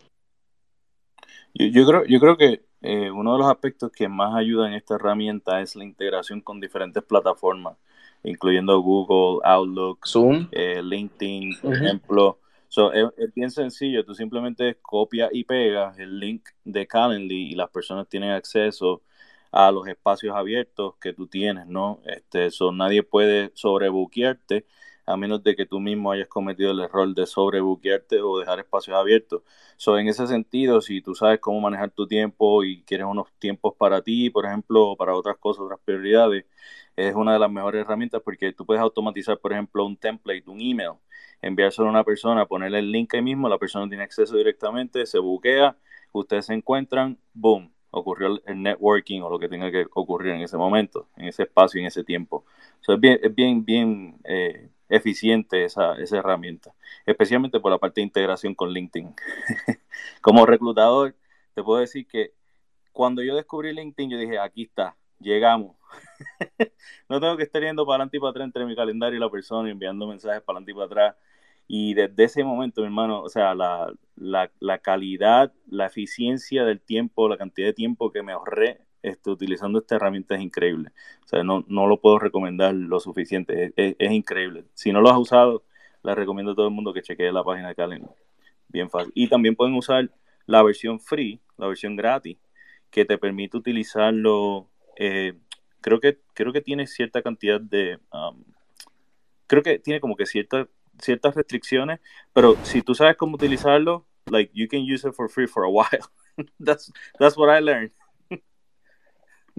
Yo, 1.55 1.67
yo 1.67 1.87
creo, 1.87 2.05
yo 2.05 2.21
creo 2.21 2.37
que 2.37 2.61
eh, 2.83 3.11
uno 3.11 3.35
de 3.35 3.39
los 3.39 3.51
aspectos 3.51 3.93
que 3.93 4.09
más 4.09 4.35
ayuda 4.35 4.69
en 4.69 4.75
esta 4.75 4.95
herramienta 4.95 5.61
es 5.61 5.77
la 5.77 5.85
integración 5.85 6.41
con 6.41 6.61
diferentes 6.61 7.03
plataformas, 7.03 7.77
incluyendo 8.23 8.81
Google, 8.81 9.41
Outlook, 9.45 10.07
Zoom, 10.07 10.49
eh, 10.53 10.83
LinkedIn, 10.83 11.61
por 11.61 11.75
ejemplo. 11.75 12.39
So, 12.69 12.93
es, 12.93 13.09
es, 13.19 13.35
bien 13.35 13.51
sencillo, 13.51 14.05
tú 14.05 14.15
simplemente 14.15 14.79
copias 14.81 15.31
y 15.33 15.45
pegas 15.45 15.99
el 15.99 16.21
link 16.21 16.49
de 16.65 16.87
Calendly 16.87 17.51
y 17.51 17.55
las 17.55 17.69
personas 17.69 18.09
tienen 18.09 18.31
acceso 18.31 19.03
a 19.51 19.73
los 19.73 19.89
espacios 19.89 20.37
abiertos 20.37 20.95
que 21.01 21.13
tú 21.13 21.27
tienes, 21.27 21.67
¿no? 21.67 22.01
Este, 22.05 22.51
so, 22.51 22.71
nadie 22.73 23.03
puede 23.03 23.51
sobrebuquearte 23.55 24.67
a 25.07 25.17
menos 25.17 25.43
de 25.43 25.57
que 25.57 25.67
tú 25.67 25.81
mismo 25.81 26.13
hayas 26.13 26.29
cometido 26.29 26.71
el 26.73 26.81
error 26.81 27.15
de 27.15 27.27
sobrebuquearte 27.27 28.21
o 28.21 28.39
dejar 28.39 28.61
espacios 28.61 28.97
abiertos. 28.97 29.43
So, 29.77 29.99
en 29.99 30.09
ese 30.09 30.27
sentido, 30.27 30.81
si 30.81 31.01
tú 31.03 31.15
sabes 31.15 31.41
cómo 31.41 31.61
manejar 31.61 31.91
tu 31.91 32.07
tiempo 32.07 32.65
y 32.65 32.83
quieres 32.83 33.07
unos 33.07 33.29
tiempos 33.39 33.75
para 33.77 34.03
ti, 34.03 34.31
por 34.31 34.47
ejemplo, 34.47 34.97
para 34.97 35.15
otras 35.15 35.37
cosas, 35.39 35.63
otras 35.63 35.81
prioridades, 35.85 36.45
es 36.97 37.15
una 37.15 37.33
de 37.33 37.39
las 37.39 37.51
mejores 37.51 37.83
herramientas 37.83 38.23
porque 38.25 38.53
tú 38.53 38.67
puedes 38.67 38.83
automatizar, 38.83 39.39
por 39.39 39.53
ejemplo, 39.53 39.85
un 39.87 39.97
template, 39.97 40.45
un 40.47 40.61
email, 40.61 40.93
enviárselo 41.43 41.89
a 41.89 41.91
una 41.91 42.05
persona, 42.05 42.47
ponerle 42.47 42.81
el 42.81 42.91
link 42.93 43.15
ahí 43.15 43.23
mismo, 43.23 43.49
la 43.49 43.59
persona 43.59 43.89
tiene 43.89 44.05
acceso 44.05 44.37
directamente, 44.37 45.07
se 45.07 45.19
buquea, 45.19 45.77
ustedes 46.13 46.47
se 46.47 46.55
encuentran, 46.55 47.19
boom, 47.33 47.73
ocurrió 47.91 48.41
el 48.47 48.63
networking 48.63 49.23
o 49.23 49.31
lo 49.31 49.39
que 49.39 49.49
tenga 49.49 49.71
que 49.71 49.87
ocurrir 49.95 50.33
en 50.35 50.43
ese 50.43 50.57
momento, 50.57 51.09
en 51.17 51.27
ese 51.27 51.45
espacio, 51.45 51.81
en 51.81 51.87
ese 51.87 52.05
tiempo. 52.05 52.45
So, 52.81 52.95
es 52.95 53.01
bien, 53.01 53.19
es 53.23 53.35
bien, 53.35 53.65
bien 53.65 54.21
eh, 54.25 54.69
eficiente 54.91 55.65
esa, 55.65 55.95
esa 55.95 56.19
herramienta, 56.19 56.75
especialmente 57.07 57.61
por 57.61 57.71
la 57.71 57.79
parte 57.79 58.01
de 58.01 58.07
integración 58.07 58.55
con 58.55 58.71
LinkedIn. 58.71 59.15
Como 60.21 60.45
reclutador, 60.45 61.15
te 61.55 61.63
puedo 61.63 61.81
decir 61.81 62.07
que 62.07 62.35
cuando 62.93 63.23
yo 63.23 63.37
descubrí 63.37 63.73
LinkedIn, 63.73 64.11
yo 64.11 64.19
dije, 64.19 64.39
aquí 64.39 64.65
está, 64.65 64.97
llegamos. 65.21 65.77
no 67.09 67.21
tengo 67.21 67.37
que 67.37 67.45
estar 67.45 67.63
yendo 67.63 67.87
para 67.87 67.97
adelante 67.97 68.17
y 68.17 68.21
para 68.21 68.31
atrás 68.31 68.47
entre 68.47 68.67
mi 68.67 68.75
calendario 68.75 69.17
y 69.17 69.21
la 69.21 69.31
persona, 69.31 69.69
y 69.69 69.73
enviando 69.73 70.07
mensajes 70.07 70.43
para 70.43 70.59
adelante 70.59 70.73
y 70.73 70.75
para 70.75 70.87
atrás. 70.87 71.17
Y 71.69 71.95
desde 71.95 72.25
ese 72.25 72.43
momento, 72.43 72.81
mi 72.81 72.89
hermano, 72.89 73.23
o 73.23 73.29
sea, 73.29 73.55
la, 73.55 73.93
la, 74.17 74.51
la, 74.59 74.79
calidad, 74.79 75.53
la 75.69 75.87
eficiencia 75.87 76.65
del 76.65 76.81
tiempo, 76.81 77.29
la 77.29 77.37
cantidad 77.37 77.69
de 77.69 77.75
tiempo 77.75 78.11
que 78.11 78.25
me 78.25 78.33
ahorré 78.33 78.81
este, 79.03 79.31
utilizando 79.31 79.79
esta 79.79 79.97
herramienta 79.97 80.35
es 80.35 80.43
increíble. 80.43 80.91
O 81.25 81.29
sea, 81.29 81.43
no, 81.43 81.65
no 81.69 81.87
lo 81.87 82.01
puedo 82.01 82.19
recomendar 82.19 82.75
lo 82.75 83.01
suficiente. 83.01 83.73
Es, 83.77 83.97
es, 83.99 84.13
increíble. 84.13 84.65
Si 84.75 84.93
no 84.93 85.01
lo 85.01 85.11
has 85.11 85.19
usado, 85.19 85.63
le 86.03 86.15
recomiendo 86.15 86.53
a 86.53 86.55
todo 86.55 86.69
el 86.69 86.75
mundo 86.75 86.93
que 86.93 87.03
chequee 87.03 87.33
la 87.33 87.45
página 87.45 87.69
de 87.69 87.75
Calendar. 87.75 88.15
Bien 88.69 88.91
fácil. 88.91 89.13
Y 89.15 89.29
también 89.29 89.57
pueden 89.57 89.75
usar 89.75 90.11
la 90.47 90.63
versión 90.63 91.01
free, 91.01 91.41
la 91.57 91.67
versión 91.67 91.97
gratis, 91.97 92.39
que 92.91 93.05
te 93.05 93.19
permite 93.19 93.57
utilizarlo. 93.57 94.69
Eh, 94.97 95.35
creo, 95.81 96.01
que, 96.01 96.19
creo 96.35 96.53
que 96.53 96.61
tiene 96.61 96.87
cierta 96.87 97.23
cantidad 97.23 97.61
de. 97.61 97.99
Um, 98.13 98.45
creo 99.47 99.63
que 99.63 99.79
tiene 99.79 100.01
como 100.01 100.17
que 100.17 100.27
cierta 100.27 100.69
ciertas 101.01 101.35
restricciones, 101.35 102.01
pero 102.33 102.57
si 102.63 102.83
tú 102.83 102.95
sabes 102.95 103.17
cómo 103.17 103.35
utilizarlo, 103.35 104.07
like 104.27 104.51
you 104.55 104.69
can 104.69 104.81
use 104.81 105.07
it 105.07 105.15
for 105.15 105.29
free 105.29 105.47
for 105.47 105.65
a 105.65 105.69
while. 105.69 106.05
that's 106.59 106.93
that's 107.19 107.37
what 107.37 107.51
I 107.51 107.61
learned. 107.61 107.93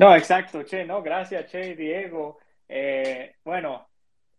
No, 0.02 0.16
exacto, 0.16 0.64
Che, 0.64 0.84
no, 0.84 1.04
gracias, 1.04 1.46
Che, 1.52 1.76
Diego. 1.76 2.40
Eh, 2.68 3.36
bueno, 3.44 3.88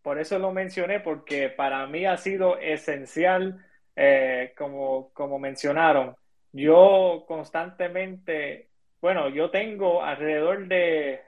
por 0.02 0.18
eso 0.18 0.36
lo 0.38 0.50
mencioné, 0.52 0.98
porque 1.00 1.50
para 1.50 1.86
mí 1.86 2.04
ha 2.04 2.16
sido 2.16 2.58
esencial, 2.58 3.64
eh, 3.94 4.54
como, 4.58 5.12
como 5.12 5.38
mencionaron. 5.38 6.16
Yo 6.50 7.24
constantemente, 7.28 8.70
bueno, 9.00 9.28
yo 9.28 9.50
tengo 9.50 10.02
alrededor 10.02 10.66
de, 10.66 11.20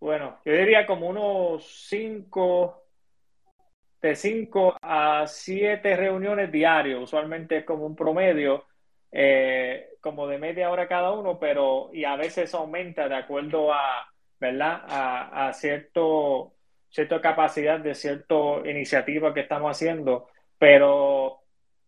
bueno, 0.00 0.38
yo 0.44 0.52
diría 0.52 0.86
como 0.86 1.08
unos 1.08 1.64
cinco 1.88 2.84
de 4.00 4.16
5 4.16 4.76
a 4.80 5.26
7 5.26 5.96
reuniones 5.96 6.50
diarios, 6.50 7.02
usualmente 7.04 7.58
es 7.58 7.64
como 7.64 7.84
un 7.86 7.94
promedio, 7.94 8.64
eh, 9.12 9.89
como 10.00 10.26
de 10.26 10.38
media 10.38 10.70
hora 10.70 10.88
cada 10.88 11.12
uno, 11.12 11.38
pero 11.38 11.90
y 11.92 12.04
a 12.04 12.16
veces 12.16 12.54
aumenta 12.54 13.08
de 13.08 13.16
acuerdo 13.16 13.72
a, 13.72 14.10
¿verdad? 14.38 14.82
A, 14.86 15.52
cierto, 15.52 16.54
cierta 16.88 17.20
capacidad 17.20 17.78
de 17.80 17.94
cierta 17.94 18.34
iniciativa 18.64 19.34
que 19.34 19.40
estamos 19.40 19.70
haciendo, 19.70 20.28
pero 20.58 21.40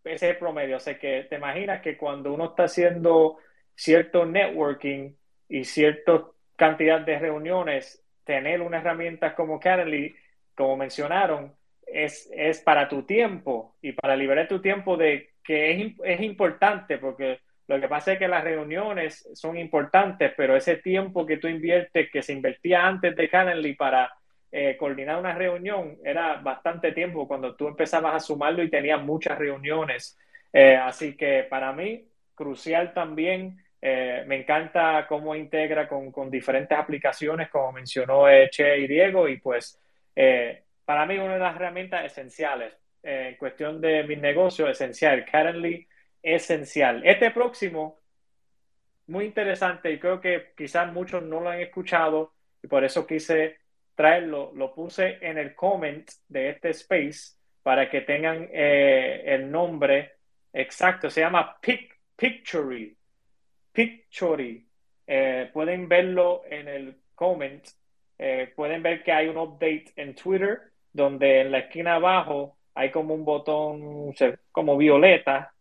ese 0.04 0.14
es 0.26 0.32
el 0.34 0.38
promedio. 0.38 0.76
O 0.76 0.80
sea 0.80 0.98
que 0.98 1.24
te 1.28 1.36
imaginas 1.36 1.80
que 1.80 1.96
cuando 1.96 2.32
uno 2.32 2.46
está 2.46 2.64
haciendo 2.64 3.38
cierto 3.74 4.26
networking 4.26 5.14
y 5.48 5.64
cierta 5.64 6.24
cantidad 6.56 7.00
de 7.00 7.18
reuniones, 7.18 8.04
tener 8.24 8.60
una 8.60 8.78
herramienta 8.78 9.34
como 9.34 9.58
Calendly, 9.58 10.14
como 10.54 10.76
mencionaron, 10.76 11.54
es, 11.86 12.30
es 12.34 12.60
para 12.60 12.88
tu 12.88 13.04
tiempo 13.04 13.76
y 13.82 13.92
para 13.92 14.16
liberar 14.16 14.48
tu 14.48 14.60
tiempo 14.60 14.96
de 14.96 15.32
que 15.42 15.72
es, 15.72 15.92
es 16.04 16.20
importante 16.20 16.98
porque 16.98 17.40
lo 17.72 17.80
que 17.80 17.88
pasa 17.88 18.12
es 18.12 18.18
que 18.18 18.28
las 18.28 18.44
reuniones 18.44 19.26
son 19.32 19.56
importantes, 19.56 20.30
pero 20.36 20.54
ese 20.54 20.76
tiempo 20.76 21.24
que 21.24 21.38
tú 21.38 21.48
inviertes, 21.48 22.10
que 22.10 22.22
se 22.22 22.34
invertía 22.34 22.86
antes 22.86 23.16
de 23.16 23.30
Calendly 23.30 23.74
para 23.76 24.12
eh, 24.50 24.76
coordinar 24.76 25.18
una 25.18 25.32
reunión, 25.32 25.96
era 26.04 26.34
bastante 26.34 26.92
tiempo 26.92 27.26
cuando 27.26 27.56
tú 27.56 27.68
empezabas 27.68 28.14
a 28.14 28.20
sumarlo 28.20 28.62
y 28.62 28.68
tenías 28.68 29.02
muchas 29.02 29.38
reuniones. 29.38 30.18
Eh, 30.52 30.76
así 30.76 31.16
que 31.16 31.46
para 31.48 31.72
mí, 31.72 32.04
crucial 32.34 32.92
también, 32.92 33.56
eh, 33.80 34.22
me 34.26 34.40
encanta 34.40 35.06
cómo 35.08 35.34
integra 35.34 35.88
con, 35.88 36.12
con, 36.12 36.30
diferentes 36.30 36.76
aplicaciones, 36.76 37.48
como 37.48 37.72
mencionó 37.72 38.26
Che 38.50 38.80
y 38.80 38.86
Diego, 38.86 39.30
y 39.30 39.38
pues 39.38 39.80
para 40.84 41.06
mí 41.06 41.16
una 41.16 41.34
de 41.34 41.40
las 41.40 41.56
herramientas 41.56 42.04
esenciales 42.04 42.74
en 43.02 43.34
cuestión 43.36 43.80
de 43.80 44.02
mi 44.04 44.16
negocio, 44.16 44.68
esencial, 44.68 45.24
currently 45.24 45.86
esencial. 46.22 47.02
Este 47.04 47.30
próximo, 47.30 48.00
muy 49.06 49.26
interesante 49.26 49.90
y 49.90 49.98
creo 49.98 50.20
que 50.20 50.52
quizás 50.56 50.92
muchos 50.92 51.22
no 51.22 51.40
lo 51.40 51.50
han 51.50 51.60
escuchado 51.60 52.32
y 52.62 52.68
por 52.68 52.84
eso 52.84 53.06
quise 53.06 53.58
traerlo, 53.94 54.52
lo 54.54 54.74
puse 54.74 55.18
en 55.20 55.38
el 55.38 55.54
comment 55.54 56.08
de 56.28 56.50
este 56.50 56.70
space 56.70 57.36
para 57.62 57.90
que 57.90 58.00
tengan 58.00 58.48
eh, 58.52 59.22
el 59.26 59.50
nombre 59.50 60.12
exacto, 60.52 61.10
se 61.10 61.20
llama 61.20 61.58
Pic 61.60 61.92
Pictory, 62.16 62.96
Pictory. 63.72 64.66
Eh, 65.06 65.50
pueden 65.52 65.88
verlo 65.88 66.42
en 66.48 66.68
el 66.68 66.96
comment, 67.14 67.66
eh, 68.18 68.52
pueden 68.54 68.82
ver 68.82 69.02
que 69.02 69.12
hay 69.12 69.28
un 69.28 69.36
update 69.36 69.86
en 69.96 70.14
Twitter 70.14 70.60
donde 70.92 71.40
en 71.40 71.50
la 71.50 71.58
esquina 71.60 71.96
abajo 71.96 72.56
hay 72.74 72.90
como 72.90 73.14
un 73.14 73.24
botón 73.24 74.14
como 74.52 74.76
violeta, 74.76 75.51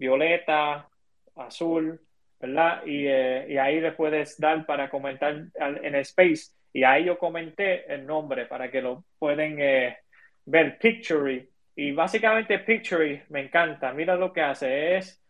violeta, 0.00 0.88
azul, 1.36 2.00
¿verdad? 2.40 2.84
Y, 2.86 3.06
eh, 3.06 3.46
y, 3.50 3.56
ahí 3.58 3.80
le 3.80 3.92
puedes 3.92 4.40
dar 4.40 4.64
para 4.64 4.88
comentar 4.88 5.34
en 5.54 5.94
Space. 5.96 6.52
Y 6.72 6.82
ahí 6.84 7.04
yo 7.04 7.18
comenté 7.18 7.92
el 7.92 8.06
nombre 8.06 8.46
para 8.46 8.70
que 8.70 8.80
lo 8.80 9.04
pueden 9.18 9.60
eh, 9.60 9.98
ver, 10.46 10.78
Pictory. 10.78 11.48
Y 11.76 11.92
básicamente 11.92 12.58
Pictory 12.60 13.22
me 13.28 13.42
encanta. 13.42 13.92
Mira 13.92 14.16
lo 14.16 14.32
que 14.32 14.40
hace. 14.40 14.96
Es, 14.96 15.22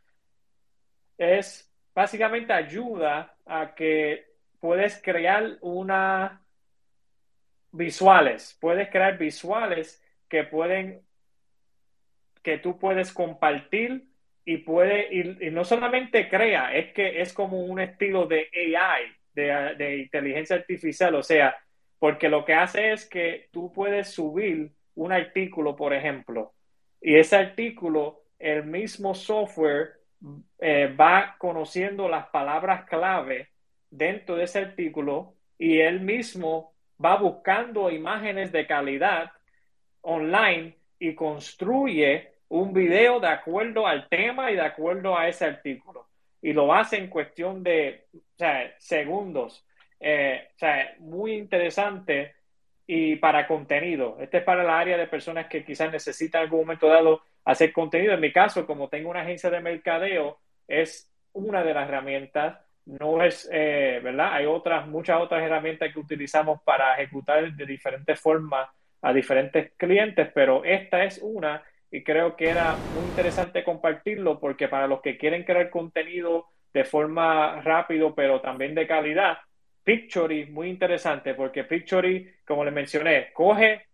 es 1.18 1.71
básicamente 1.93 2.53
ayuda 2.53 3.35
a 3.45 3.75
que 3.75 4.27
puedes 4.61 5.03
crear 5.03 5.59
una 5.62 6.41
visuales. 7.73 8.57
Puedes 8.61 8.89
crear 8.89 9.18
visuales 9.18 10.01
que 10.29 10.45
pueden 10.45 11.03
que 12.43 12.57
tú 12.59 12.79
puedes 12.79 13.12
compartir 13.12 14.10
y 14.51 14.57
puede, 14.57 15.14
y, 15.14 15.48
no 15.53 15.64
solamente 15.64 16.28
crea, 16.28 16.74
es 16.74 16.92
que 16.92 17.20
es 17.20 17.32
como 17.32 17.61
un 17.61 17.78
estilo 17.78 18.26
de 18.26 18.48
AI, 18.76 19.05
de, 19.32 19.98
inteligencia 19.98 20.57
artificial, 20.57 21.14
o 21.14 21.22
sea, 21.22 21.57
porque 22.01 22.28
lo 22.28 22.44
que 22.44 22.55
hace 22.55 22.90
es 22.90 23.09
que 23.09 23.46
tú 23.53 23.72
puedes 23.72 24.09
subir 24.09 24.72
un 24.96 25.12
artículo, 25.12 25.76
por 25.76 25.94
ejemplo, 25.94 26.53
y 27.01 27.14
ese 27.14 27.36
artículo, 27.36 28.24
el 28.40 28.64
mismo 28.64 29.14
software 29.14 30.01
eh, 30.59 30.92
va 30.98 31.36
conociendo 31.38 32.09
las 32.09 32.26
palabras 32.30 32.86
clave 32.86 33.51
dentro 33.88 34.34
de 34.34 34.44
ese 34.44 34.59
artículo 34.59 35.34
y 35.59 35.78
él 35.78 36.01
mismo 36.01 36.74
va 37.03 37.16
buscando 37.18 37.88
imágenes 37.88 38.51
de 38.51 38.66
calidad 38.66 39.30
online 40.01 40.76
y 40.98 41.14
construye 41.14 42.32
un 42.51 42.72
video 42.72 43.20
de 43.20 43.28
acuerdo 43.28 43.86
al 43.86 44.09
tema 44.09 44.51
y 44.51 44.57
de 44.57 44.62
acuerdo 44.62 45.16
a 45.16 45.28
ese 45.28 45.44
artículo. 45.44 46.09
Y 46.42 46.53
lo 46.53 46.74
hace 46.74 46.96
en 46.96 47.09
cuestión 47.09 47.62
de 47.62 48.07
segundos. 48.78 49.64
Eh, 50.01 50.48
o 50.57 50.59
sea, 50.59 50.94
muy 50.98 51.34
interesante 51.34 52.34
y 52.86 53.16
para 53.16 53.46
contenido. 53.46 54.16
Este 54.20 54.38
es 54.38 54.44
para 54.44 54.64
la 54.64 54.78
área 54.78 54.96
de 54.96 55.07
personas 55.07 55.46
que 55.46 55.64
quizás 55.64 55.92
necesitan 55.92 56.40
en 56.40 56.44
algún 56.46 56.61
momento 56.61 56.88
dado 56.88 57.22
hacer 57.44 57.72
contenido. 57.72 58.14
En 58.14 58.20
mi 58.20 58.32
caso, 58.32 58.66
como 58.66 58.88
tengo 58.88 59.11
una 59.11 59.20
agencia 59.20 59.48
de 59.48 59.61
mercadeo, 59.61 60.38
es 60.66 61.09
una 61.32 61.62
de 61.62 61.74
las 61.74 61.88
herramientas. 61.88 62.59
No 62.86 63.22
es, 63.22 63.48
eh, 63.53 64.01
¿verdad? 64.03 64.32
Hay 64.32 64.46
otras, 64.46 64.88
muchas 64.88 65.20
otras 65.20 65.42
herramientas 65.42 65.92
que 65.92 66.01
utilizamos 66.01 66.62
para 66.62 66.94
ejecutar 66.94 67.53
de 67.53 67.66
diferentes 67.66 68.18
formas 68.18 68.68
a 69.03 69.12
diferentes 69.12 69.72
clientes, 69.76 70.28
pero 70.34 70.64
esta 70.64 71.05
es 71.05 71.20
una 71.22 71.62
y 71.91 72.03
creo 72.03 72.36
que 72.36 72.49
era 72.49 72.76
muy 72.95 73.05
interesante 73.05 73.64
compartirlo 73.64 74.38
porque 74.38 74.68
para 74.68 74.86
los 74.86 75.01
que 75.01 75.18
quieren 75.18 75.45
crear 75.45 75.70
contenido 75.70 76.47
de 76.72 76.84
forma 76.84 77.61
rápido 77.62 78.14
pero 78.14 78.41
también 78.41 78.74
de 78.74 78.86
calidad, 78.86 79.38
Pictory 79.82 80.47
muy 80.47 80.68
interesante 80.68 81.34
porque 81.34 81.64
Pictory, 81.64 82.32
como 82.47 82.64
le 82.64 82.70
mencioné, 82.70 83.32
coge 83.32 83.86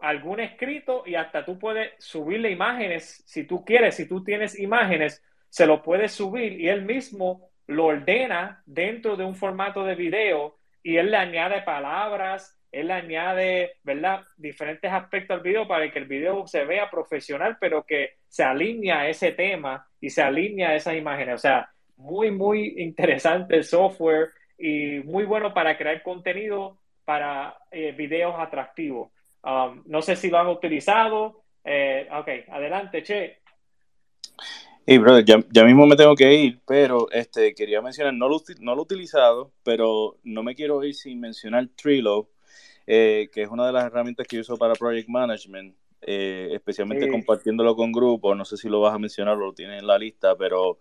algún 0.00 0.40
escrito 0.40 1.04
y 1.06 1.14
hasta 1.14 1.44
tú 1.44 1.58
puedes 1.58 1.92
subirle 1.98 2.50
imágenes 2.50 3.22
si 3.26 3.44
tú 3.44 3.64
quieres, 3.64 3.94
si 3.94 4.06
tú 4.06 4.22
tienes 4.22 4.58
imágenes, 4.58 5.24
se 5.48 5.66
lo 5.66 5.82
puedes 5.82 6.12
subir 6.12 6.60
y 6.60 6.68
él 6.68 6.82
mismo 6.82 7.50
lo 7.66 7.86
ordena 7.86 8.62
dentro 8.66 9.16
de 9.16 9.24
un 9.24 9.34
formato 9.34 9.84
de 9.84 9.94
video 9.94 10.58
y 10.82 10.96
él 10.96 11.10
le 11.10 11.16
añade 11.16 11.62
palabras, 11.62 12.57
él 12.70 12.90
añade, 12.90 13.76
¿verdad?, 13.82 14.22
diferentes 14.36 14.90
aspectos 14.92 15.36
al 15.36 15.42
video 15.42 15.66
para 15.66 15.90
que 15.90 15.98
el 15.98 16.06
video 16.06 16.46
se 16.46 16.64
vea 16.64 16.90
profesional, 16.90 17.56
pero 17.60 17.84
que 17.84 18.16
se 18.28 18.44
alinea 18.44 19.00
a 19.00 19.08
ese 19.08 19.32
tema 19.32 19.86
y 20.00 20.10
se 20.10 20.22
alinea 20.22 20.70
a 20.70 20.74
esas 20.76 20.94
imágenes. 20.94 21.34
O 21.34 21.38
sea, 21.38 21.70
muy, 21.96 22.30
muy 22.30 22.74
interesante 22.78 23.56
el 23.56 23.64
software 23.64 24.30
y 24.58 25.00
muy 25.00 25.24
bueno 25.24 25.54
para 25.54 25.76
crear 25.76 26.02
contenido 26.02 26.78
para 27.04 27.56
eh, 27.70 27.92
videos 27.92 28.34
atractivos. 28.38 29.10
Um, 29.42 29.82
no 29.86 30.02
sé 30.02 30.16
si 30.16 30.28
lo 30.28 30.38
han 30.38 30.48
utilizado. 30.48 31.42
Eh, 31.64 32.06
ok, 32.12 32.28
adelante, 32.50 33.02
Che. 33.02 33.38
Hey, 34.90 34.96
brother, 34.96 35.24
ya, 35.24 35.64
mismo 35.64 35.86
me 35.86 35.96
tengo 35.96 36.14
que 36.14 36.32
ir, 36.32 36.60
pero 36.66 37.10
este, 37.10 37.54
quería 37.54 37.82
mencionar, 37.82 38.14
no 38.14 38.26
lo, 38.26 38.40
no 38.60 38.74
lo 38.74 38.80
he 38.80 38.84
utilizado, 38.84 39.52
pero 39.62 40.16
no 40.24 40.42
me 40.42 40.54
quiero 40.54 40.82
ir 40.82 40.94
sin 40.94 41.20
mencionar 41.20 41.68
Trilo, 41.76 42.30
eh, 42.90 43.28
que 43.30 43.42
es 43.42 43.50
una 43.50 43.66
de 43.66 43.72
las 43.72 43.84
herramientas 43.84 44.26
que 44.26 44.40
uso 44.40 44.56
para 44.56 44.72
Project 44.72 45.10
Management, 45.10 45.76
eh, 46.00 46.48
especialmente 46.52 47.10
compartiéndolo 47.10 47.76
con 47.76 47.92
grupos. 47.92 48.34
No 48.34 48.46
sé 48.46 48.56
si 48.56 48.66
lo 48.70 48.80
vas 48.80 48.94
a 48.94 48.98
mencionar 48.98 49.36
o 49.36 49.40
lo 49.40 49.52
tienes 49.52 49.82
en 49.82 49.86
la 49.86 49.98
lista, 49.98 50.34
pero, 50.36 50.78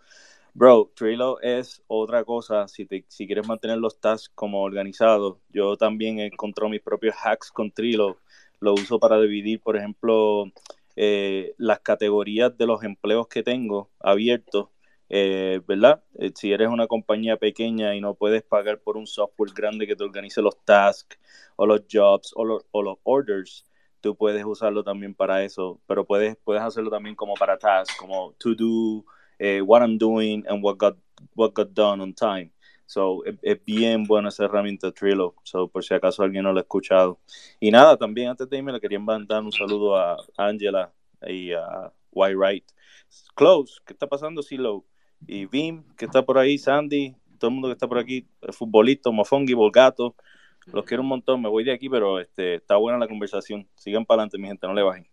bro, 0.54 0.90
Trello 0.96 1.42
es 1.42 1.84
otra 1.88 2.24
cosa 2.24 2.70
si, 2.70 2.86
te, 2.86 3.04
si 3.10 3.28
quieres 3.28 3.46
mantener 3.46 3.80
los 3.80 4.00
tasks 4.00 4.32
como 4.34 4.62
organizados. 4.62 5.40
Yo 5.50 5.76
también 5.76 6.20
he 6.20 6.28
encontrado 6.28 6.70
mis 6.70 6.82
propios 6.82 7.14
hacks 7.22 7.52
con 7.52 7.72
Trello. 7.72 8.16
Lo 8.62 8.74
uso 8.74 9.00
para 9.00 9.20
dividir, 9.20 9.60
por 9.60 9.76
ejemplo, 9.76 10.46
eh, 10.96 11.56
las 11.58 11.82
categorías 11.82 12.58
de 12.58 12.68
los 12.68 12.84
empleos 12.86 13.28
que 13.28 13.44
tengo 13.44 13.90
abiertos 14.00 14.70
eh, 15.10 15.62
¿verdad? 15.68 16.04
Eh, 16.16 16.32
si 16.36 16.52
eres 16.52 16.68
una 16.68 16.88
compañía 16.88 17.38
pequeña 17.38 17.96
y 17.96 18.02
no 18.02 18.16
puedes 18.16 18.44
pagar 18.44 18.80
por 18.80 18.98
un 18.98 19.08
software 19.08 19.54
grande 19.54 19.88
que 19.88 19.96
te 19.96 20.04
organice 20.04 20.42
los 20.42 20.58
tasks 20.66 21.18
o 21.56 21.66
los 21.66 21.82
jobs 21.92 22.34
o, 22.36 22.44
los 22.46 22.98
orders, 23.04 23.66
tú 24.02 24.16
puedes 24.16 24.44
usarlo 24.46 24.84
también 24.84 25.14
para 25.16 25.44
eso, 25.44 25.80
pero 25.88 26.06
puedes, 26.06 26.36
puedes 26.44 26.62
hacerlo 26.62 26.90
también 26.90 27.16
como 27.16 27.36
para 27.36 27.58
tasks, 27.58 27.96
como 27.98 28.34
to 28.34 28.54
do, 28.56 29.06
eh, 29.40 29.62
what 29.62 29.82
I'm 29.82 29.98
doing 29.98 30.44
and 30.48 30.64
what 30.64 30.78
got, 30.78 30.98
what 31.36 31.54
got 31.54 31.70
done 31.74 32.02
on 32.02 32.14
time. 32.14 32.52
So, 32.86 33.24
es, 33.26 33.64
bien 33.66 34.06
buena 34.06 34.30
esa 34.30 34.46
herramienta 34.46 34.94
Trello, 34.94 35.36
so, 35.44 35.68
por 35.68 35.84
si 35.84 35.94
acaso 35.94 36.24
alguien 36.24 36.44
no 36.44 36.54
lo 36.54 36.60
ha 36.60 36.62
escuchado. 36.62 37.20
Y 37.60 37.70
nada, 37.72 37.98
también 37.98 38.30
antes 38.30 38.50
de 38.50 38.58
irme 38.58 38.72
le 38.72 38.80
quería 38.80 39.00
mandar 39.00 39.44
un 39.44 39.52
saludo 39.52 39.98
a 39.98 40.18
Angela 40.38 40.94
y 41.28 41.52
a 41.52 41.92
White 42.12 42.36
Wright. 42.36 42.72
Close, 43.36 43.82
¿qué 43.86 43.94
está 43.94 44.08
pasando, 44.08 44.42
Silo? 44.42 44.86
Y 45.26 45.46
Bim, 45.46 45.84
que 45.98 46.06
está 46.06 46.24
por 46.24 46.38
ahí, 46.38 46.58
Sandy, 46.58 47.16
todo 47.40 47.50
el 47.50 47.54
mundo 47.56 47.70
que 47.70 47.74
está 47.74 47.88
por 47.88 47.98
aquí, 47.98 48.28
el 48.42 48.54
futbolista, 48.54 49.10
Mofongi, 49.12 49.54
Volgato, 49.54 50.16
los 50.74 50.86
quiero 50.86 51.02
un 51.02 51.10
montón, 51.10 51.42
me 51.42 51.50
voy 51.50 51.64
de 51.64 51.72
aquí, 51.72 51.90
pero 51.90 52.20
este, 52.20 52.56
está 52.56 52.76
buena 52.76 53.00
la 53.00 53.08
conversación. 53.08 53.68
Sigan 53.76 54.06
para 54.06 54.22
adelante, 54.22 54.38
mi 54.38 54.48
gente, 54.48 54.68
no 54.68 54.74
le 54.74 54.84
bajen. 54.84 55.08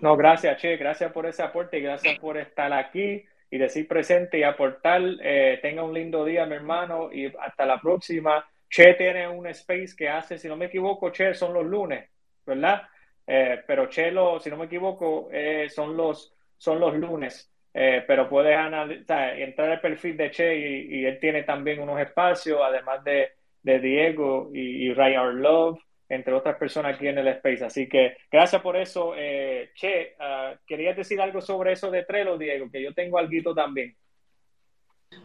No, 0.00 0.16
gracias, 0.16 0.60
Che, 0.60 0.76
gracias 0.76 1.12
por 1.12 1.26
ese 1.26 1.42
aporte 1.42 1.78
y 1.78 1.82
gracias 1.82 2.18
por 2.18 2.36
estar 2.38 2.72
aquí 2.72 3.22
y 3.50 3.58
decir 3.58 3.86
presente 3.86 4.38
y 4.38 4.42
aportar. 4.42 5.02
Eh, 5.20 5.58
tenga 5.62 5.84
un 5.84 5.92
lindo 5.92 6.24
día, 6.24 6.46
mi 6.46 6.54
hermano, 6.54 7.12
y 7.12 7.26
hasta 7.26 7.66
la 7.66 7.80
próxima. 7.80 8.44
Che 8.68 8.94
tiene 8.94 9.28
un 9.28 9.46
space 9.48 9.94
que 9.96 10.08
hace, 10.08 10.38
si 10.38 10.48
no 10.48 10.56
me 10.56 10.66
equivoco, 10.66 11.10
Che, 11.10 11.34
son 11.34 11.52
los 11.52 11.66
lunes, 11.66 12.08
¿verdad? 12.46 12.82
Eh, 13.26 13.62
pero 13.66 13.88
Che, 13.88 14.10
lo, 14.10 14.40
si 14.40 14.48
no 14.48 14.56
me 14.56 14.64
equivoco, 14.64 15.28
eh, 15.30 15.68
son, 15.68 15.96
los, 15.96 16.34
son 16.56 16.80
los 16.80 16.96
lunes. 16.96 17.51
Eh, 17.74 18.04
pero 18.06 18.28
puedes 18.28 18.54
entrar 18.54 19.70
al 19.70 19.80
perfil 19.80 20.16
de 20.16 20.30
Che 20.30 20.56
y, 20.56 21.04
él 21.06 21.18
tiene 21.18 21.42
también 21.42 21.80
unos 21.80 21.98
espacios, 22.00 22.60
además 22.62 23.02
de, 23.02 23.30
de 23.62 23.78
Diego 23.80 24.50
y, 24.52 24.88
y 24.88 24.94
Ryan 24.94 25.40
Love, 25.40 25.80
entre 26.08 26.34
otras 26.34 26.56
personas 26.56 26.94
aquí 26.94 27.08
en 27.08 27.18
el 27.18 27.28
Space. 27.28 27.64
Así 27.64 27.88
que 27.88 28.16
gracias 28.30 28.60
por 28.60 28.76
eso. 28.76 29.14
Eh, 29.16 29.70
che, 29.74 30.14
uh, 30.18 30.56
¿querías 30.66 30.96
decir 30.96 31.20
algo 31.20 31.40
sobre 31.40 31.72
eso 31.72 31.90
de 31.90 32.04
Trello, 32.04 32.36
Diego? 32.36 32.70
Que 32.70 32.82
yo 32.82 32.92
tengo 32.92 33.16
algo 33.16 33.54
también. 33.54 33.96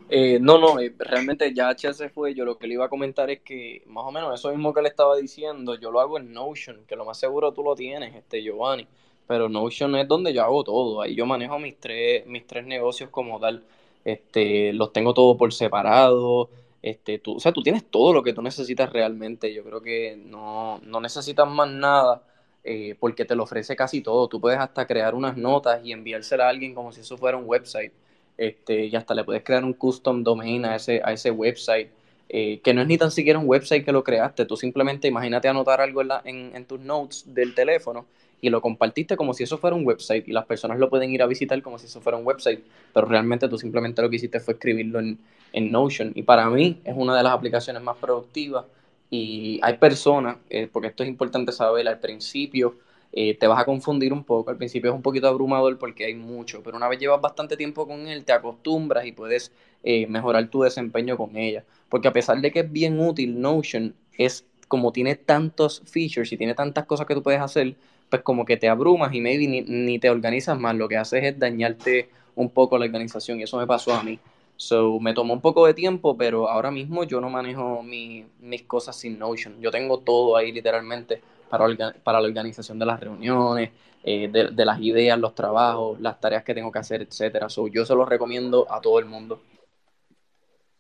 Eh, 0.10 0.38
no, 0.40 0.58
no, 0.58 0.78
realmente 0.98 1.54
ya 1.54 1.76
Che 1.76 1.94
se 1.94 2.10
fue. 2.10 2.34
Yo 2.34 2.46
lo 2.46 2.58
que 2.58 2.68
le 2.68 2.76
iba 2.76 2.86
a 2.86 2.90
comentar 2.90 3.30
es 3.30 3.42
que 3.42 3.84
más 3.88 4.06
o 4.06 4.12
menos 4.14 4.34
eso 4.34 4.50
mismo 4.52 4.74
que 4.74 4.82
le 4.82 4.88
estaba 4.88 5.18
diciendo, 5.18 5.76
yo 5.76 5.92
lo 5.92 6.00
hago 6.00 6.18
en 6.18 6.32
Notion, 6.32 6.86
que 6.86 6.96
lo 6.96 7.04
más 7.04 7.20
seguro 7.20 7.52
tú 7.52 7.64
lo 7.64 7.76
tienes, 7.76 8.16
este 8.16 8.42
Giovanni 8.42 8.88
pero 9.28 9.50
Notion 9.50 9.96
es 9.98 10.08
donde 10.08 10.34
yo 10.34 10.44
hago 10.44 10.64
todo. 10.64 11.02
Ahí 11.02 11.16
yo 11.16 11.26
manejo 11.26 11.60
mis 11.60 11.78
tres, 11.80 12.26
mis 12.26 12.48
tres 12.48 12.66
negocios 12.66 13.10
como 13.10 13.40
tal. 13.40 13.64
Este, 14.06 14.72
los 14.74 14.94
tengo 14.94 15.14
todo 15.14 15.38
por 15.38 15.54
separado. 15.54 16.50
Este, 16.82 17.20
tú, 17.20 17.36
o 17.36 17.40
sea, 17.40 17.52
tú 17.52 17.62
tienes 17.62 17.84
todo 17.86 18.14
lo 18.14 18.24
que 18.24 18.34
tú 18.34 18.42
necesitas 18.42 18.92
realmente. 18.92 19.54
Yo 19.54 19.64
creo 19.64 19.82
que 19.82 20.18
no, 20.18 20.80
no 20.84 21.02
necesitas 21.02 21.48
más 21.48 21.70
nada 21.70 22.24
eh, 22.64 22.96
porque 23.00 23.26
te 23.26 23.36
lo 23.36 23.44
ofrece 23.44 23.76
casi 23.76 24.02
todo. 24.02 24.28
Tú 24.30 24.40
puedes 24.40 24.60
hasta 24.60 24.88
crear 24.88 25.14
unas 25.14 25.36
notas 25.38 25.82
y 25.84 25.92
enviársela 25.92 26.46
a 26.46 26.50
alguien 26.50 26.74
como 26.74 26.94
si 26.94 27.02
eso 27.02 27.18
fuera 27.18 27.38
un 27.38 27.46
website. 27.46 27.92
Este, 28.38 28.86
y 28.86 28.96
hasta 28.96 29.14
le 29.14 29.24
puedes 29.26 29.44
crear 29.44 29.66
un 29.66 29.74
custom 29.74 30.24
domain 30.24 30.64
a 30.66 30.76
ese, 30.78 31.02
a 31.04 31.12
ese 31.12 31.32
website. 31.32 31.90
Eh, 32.30 32.60
que 32.62 32.74
no 32.74 32.82
es 32.82 32.88
ni 32.88 32.98
tan 32.98 33.10
siquiera 33.12 33.40
un 33.40 33.48
website 33.48 33.84
que 33.84 33.92
lo 33.92 34.04
creaste. 34.04 34.46
Tú 34.46 34.56
simplemente 34.56 35.08
imagínate 35.10 35.50
anotar 35.50 35.82
algo 35.82 36.02
en, 36.02 36.10
en, 36.26 36.56
en 36.56 36.66
tus 36.66 36.80
notes 36.80 37.34
del 37.34 37.54
teléfono 37.56 38.06
y 38.42 38.50
lo 38.50 38.62
compartiste 38.62 39.18
como 39.18 39.34
si 39.34 39.44
eso 39.44 39.58
fuera 39.58 39.76
un 39.76 39.86
website 39.86 40.28
y 40.28 40.32
las 40.32 40.46
personas 40.46 40.80
lo 40.80 40.90
pueden 40.90 41.12
ir 41.12 41.22
a 41.24 41.28
visitar 41.28 41.62
como 41.62 41.80
si 41.80 41.88
eso 41.88 42.02
fuera 42.02 42.18
un 42.18 42.26
website, 42.26 42.64
pero 42.94 43.08
realmente 43.08 43.48
tú 43.48 43.58
simplemente 43.58 44.02
lo 44.02 44.10
que 44.10 44.18
hiciste 44.18 44.40
fue 44.40 44.54
escribirlo 44.54 45.00
en, 45.00 45.18
en 45.54 45.72
Notion 45.72 46.12
y 46.16 46.24
para 46.24 46.50
mí 46.50 46.80
es 46.84 46.94
una 46.96 47.16
de 47.18 47.24
las 47.24 47.34
aplicaciones 47.34 47.82
más 47.82 47.98
productivas 47.98 48.66
y 49.10 49.60
hay 49.64 49.78
personas, 49.78 50.38
eh, 50.50 50.68
porque 50.72 50.90
esto 50.90 51.04
es 51.04 51.10
importante 51.10 51.52
saber, 51.52 51.88
al 51.88 52.00
principio 52.00 52.76
eh, 53.14 53.36
te 53.36 53.48
vas 53.48 53.60
a 53.60 53.66
confundir 53.66 54.12
un 54.14 54.24
poco. 54.24 54.52
Al 54.52 54.58
principio 54.58 54.92
es 54.92 54.96
un 54.96 55.02
poquito 55.02 55.28
abrumador 55.28 55.78
porque 55.78 56.06
hay 56.06 56.16
mucho, 56.16 56.62
pero 56.64 56.78
una 56.78 56.88
vez 56.88 57.00
llevas 57.00 57.22
bastante 57.22 57.56
tiempo 57.58 57.88
con 57.88 58.08
él, 58.08 58.26
te 58.26 58.34
acostumbras 58.34 59.06
y 59.06 59.12
puedes 59.14 59.52
eh, 59.84 60.08
mejorar 60.08 60.48
tu 60.50 60.62
desempeño 60.62 61.18
con 61.18 61.36
ella. 61.38 61.64
Porque 61.90 62.08
a 62.10 62.14
pesar 62.14 62.40
de 62.42 62.52
que 62.52 62.60
es 62.62 62.72
bien 62.72 63.00
útil, 63.00 63.40
Notion 63.40 63.96
es 64.18 64.46
como 64.68 64.92
tiene 64.92 65.16
tantos 65.16 65.82
features 65.86 66.32
y 66.34 66.38
tiene 66.38 66.54
tantas 66.54 66.86
cosas 66.86 67.08
que 67.08 67.16
tú 67.16 67.24
puedes 67.24 67.40
hacer, 67.42 67.76
pues 68.10 68.22
como 68.22 68.46
que 68.46 68.58
te 68.58 68.70
abrumas 68.70 69.14
y 69.14 69.22
maybe 69.22 69.48
ni, 69.48 69.62
ni 69.62 70.00
te 70.00 70.10
organizas 70.10 70.60
más. 70.60 70.76
Lo 70.76 70.88
que 70.88 70.98
haces 70.98 71.24
es 71.24 71.40
dañarte 71.40 72.10
un 72.36 72.50
poco 72.50 72.78
la 72.78 72.86
organización 72.86 73.40
y 73.40 73.44
eso 73.44 73.58
me 73.58 73.68
pasó 73.68 73.94
a 73.94 74.04
mí. 74.04 74.20
So, 74.58 75.00
me 75.00 75.14
tomó 75.14 75.36
un 75.36 75.42
poco 75.42 75.68
de 75.68 75.76
tiempo, 75.76 76.18
pero 76.18 76.50
ahora 76.50 76.72
mismo 76.72 77.04
yo 77.04 77.22
no 77.22 77.30
manejo 77.30 77.84
mi, 77.84 78.26
mis 78.40 78.64
cosas 78.64 78.96
sin 78.96 79.20
Notion. 79.20 79.62
Yo 79.62 79.70
tengo 79.70 80.00
todo 80.00 80.36
ahí 80.36 80.52
literalmente 80.52 81.22
para, 81.48 81.68
para 82.04 82.20
la 82.20 82.28
organización 82.28 82.80
de 82.80 82.86
las 82.88 83.00
reuniones, 83.00 83.70
eh, 84.04 84.30
de, 84.30 84.66
las 84.66 84.80
ideas, 84.80 85.20
los 85.20 85.36
trabajos, 85.36 86.00
las 86.02 86.20
tareas 86.20 86.44
que 86.44 86.56
tengo 86.56 86.72
que 86.72 86.80
hacer, 86.80 87.04
etcétera. 87.04 87.50
So, 87.50 87.68
yo 87.68 87.86
se 87.86 87.94
los 87.94 88.10
recomiendo 88.10 88.66
a 88.72 88.82
todo 88.82 88.98
el 88.98 89.06
mundo. 89.06 89.42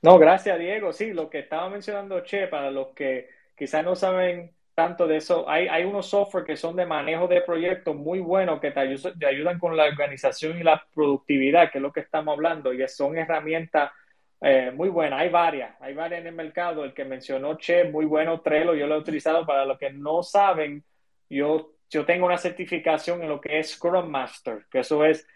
No, 0.01 0.17
gracias, 0.17 0.57
Diego. 0.57 0.91
Sí, 0.91 1.13
lo 1.13 1.29
que 1.29 1.39
estaba 1.39 1.69
mencionando 1.69 2.21
Che, 2.21 2.47
para 2.47 2.71
los 2.71 2.89
que 2.89 3.29
quizás 3.55 3.85
no 3.85 3.95
saben 3.95 4.51
tanto 4.77 5.07
de 5.07 5.17
eso, 5.17 5.49
hay, 5.49 5.67
hay 5.67 5.85
unos 5.85 6.05
software 6.05 6.45
que 6.45 6.55
son 6.55 6.75
de 6.75 6.85
manejo 6.85 7.27
de 7.27 7.41
proyectos 7.41 7.95
muy 7.95 8.19
buenos 8.19 8.61
que 8.61 8.69
te, 8.69 8.79
ayudan 8.79 9.57
con 9.57 9.75
la 9.75 9.85
organización 9.85 10.55
y 10.59 10.61
la 10.61 10.85
productividad, 10.93 11.71
que 11.71 11.79
es 11.79 11.81
lo 11.81 11.91
que 11.91 12.01
estamos 12.01 12.33
hablando, 12.33 12.71
y 12.71 12.87
son 12.87 13.17
herramientas 13.17 13.91
eh, 14.39 14.69
muy 14.71 14.89
buena, 14.89 15.17
hay 15.17 15.29
varias, 15.29 15.75
hay 15.81 15.95
varias 15.95 16.21
en 16.21 16.27
el 16.27 16.35
mercado. 16.35 16.83
El 16.83 16.93
que 16.93 17.05
mencionó 17.05 17.57
Che, 17.57 17.85
muy 17.85 18.05
bueno, 18.05 18.39
Trello, 18.41 18.75
yo 18.75 18.85
lo 18.85 18.93
he 18.93 18.99
utilizado 18.99 19.47
para 19.47 19.65
los 19.65 19.79
que 19.79 19.89
no 19.91 20.21
saben. 20.21 20.83
Yo, 21.27 21.71
yo 21.89 22.05
tengo 22.05 22.27
una 22.27 22.37
certificación 22.37 23.23
en 23.23 23.29
lo 23.29 23.41
que 23.41 23.57
es 23.57 23.71
Scrum 23.71 24.07
Master, 24.07 24.67
que 24.69 24.81
eso 24.81 25.03
es, 25.03 25.27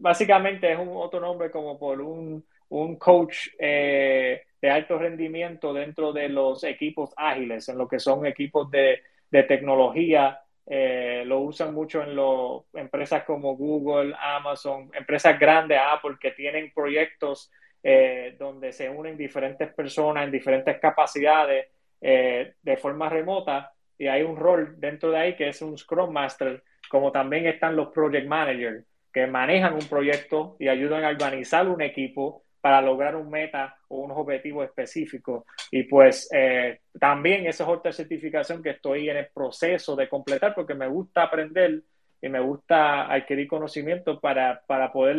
básicamente 0.00 0.72
es 0.72 0.78
un 0.78 0.90
otro 0.96 1.20
nombre 1.20 1.52
como 1.52 1.78
por 1.78 2.00
un, 2.00 2.44
un 2.70 2.96
coach 2.96 3.48
eh, 3.58 4.42
de 4.60 4.70
alto 4.70 4.98
rendimiento 4.98 5.72
dentro 5.72 6.12
de 6.12 6.28
los 6.28 6.64
equipos 6.64 7.12
ágiles, 7.16 7.68
en 7.68 7.78
lo 7.78 7.88
que 7.88 7.98
son 7.98 8.26
equipos 8.26 8.70
de, 8.70 9.00
de 9.30 9.42
tecnología. 9.44 10.40
Eh, 10.66 11.22
lo 11.24 11.40
usan 11.40 11.72
mucho 11.72 12.02
en 12.02 12.14
lo, 12.14 12.66
empresas 12.74 13.24
como 13.24 13.56
Google, 13.56 14.14
Amazon, 14.20 14.90
empresas 14.92 15.38
grandes, 15.38 15.78
Apple, 15.82 16.16
que 16.20 16.32
tienen 16.32 16.72
proyectos 16.74 17.50
eh, 17.82 18.36
donde 18.38 18.72
se 18.72 18.90
unen 18.90 19.16
diferentes 19.16 19.72
personas 19.72 20.24
en 20.24 20.32
diferentes 20.32 20.78
capacidades 20.78 21.68
de 22.00 22.76
forma 22.80 23.08
remota 23.08 23.72
y 23.98 24.06
hay 24.06 24.22
un 24.22 24.36
rol 24.36 24.76
dentro 24.78 25.10
de 25.10 25.18
ahí 25.18 25.34
que 25.34 25.48
es 25.48 25.60
un 25.62 25.76
Scrum 25.76 26.12
Master, 26.12 26.62
como 26.88 27.10
también 27.10 27.46
están 27.48 27.74
los 27.74 27.88
Project 27.88 28.28
Managers 28.28 28.84
que 29.12 29.26
manejan 29.26 29.74
un 29.74 29.88
proyecto 29.88 30.56
y 30.58 30.68
ayudan 30.68 31.04
a 31.04 31.08
organizar 31.08 31.68
un 31.68 31.82
equipo 31.82 32.44
para 32.60 32.80
lograr 32.80 33.16
un 33.16 33.30
meta 33.30 33.76
o 33.88 33.98
unos 33.98 34.18
objetivos 34.18 34.66
específicos. 34.66 35.44
Y 35.70 35.84
pues 35.84 36.28
eh, 36.32 36.80
también 36.98 37.46
esa 37.46 37.64
es 37.64 37.70
otra 37.70 37.92
certificación 37.92 38.62
que 38.62 38.70
estoy 38.70 39.08
en 39.08 39.16
el 39.18 39.28
proceso 39.32 39.94
de 39.96 40.08
completar 40.08 40.54
porque 40.54 40.74
me 40.74 40.88
gusta 40.88 41.24
aprender 41.24 41.82
y 42.20 42.28
me 42.28 42.40
gusta 42.40 43.12
adquirir 43.12 43.46
conocimiento 43.46 44.18
para, 44.18 44.60
para 44.66 44.92
poder 44.92 45.16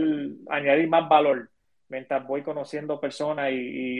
añadir 0.50 0.90
más 0.90 1.08
valor 1.08 1.50
mientras 1.88 2.26
voy 2.28 2.44
conociendo 2.44 3.00
personas 3.00 3.52
y, 3.52 4.00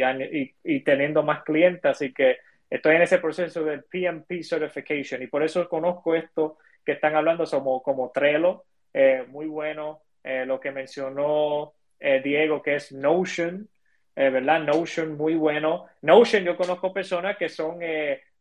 y, 0.64 0.80
teniendo 0.82 1.24
más 1.24 1.44
clientes. 1.44 1.86
Así 1.86 2.14
que 2.14 2.38
estoy 2.70 2.96
en 2.96 3.02
ese 3.02 3.18
proceso 3.18 3.64
del 3.64 3.84
PMP 3.84 4.44
Certification 4.44 5.24
y 5.24 5.28
por 5.28 5.44
eso 5.44 5.68
conozco 5.68 6.16
esto 6.16 6.58
que 6.86 6.94
están 6.94 7.16
hablando 7.16 7.46
como, 7.46 7.82
como 7.82 8.12
Trello, 8.12 8.64
eh, 8.94 9.26
muy 9.28 9.48
bueno. 9.48 10.02
Eh, 10.24 10.46
lo 10.46 10.60
que 10.60 10.72
mencionó 10.72 11.74
eh, 12.00 12.22
Diego, 12.24 12.62
que 12.62 12.76
es 12.76 12.92
Notion, 12.92 13.68
¿verdad? 14.16 14.60
Notion, 14.62 15.16
muy 15.16 15.36
bueno. 15.36 15.86
Notion, 16.02 16.44
yo 16.44 16.58
conozco 16.58 16.92
personas 16.94 17.38
que 17.38 17.48
son, 17.48 17.80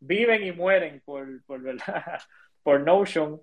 viven 0.00 0.42
y 0.42 0.50
mueren 0.50 1.00
por, 1.04 1.44
por, 1.44 1.62
¿verdad? 1.62 2.18
por 2.64 2.80
Notion. 2.80 3.40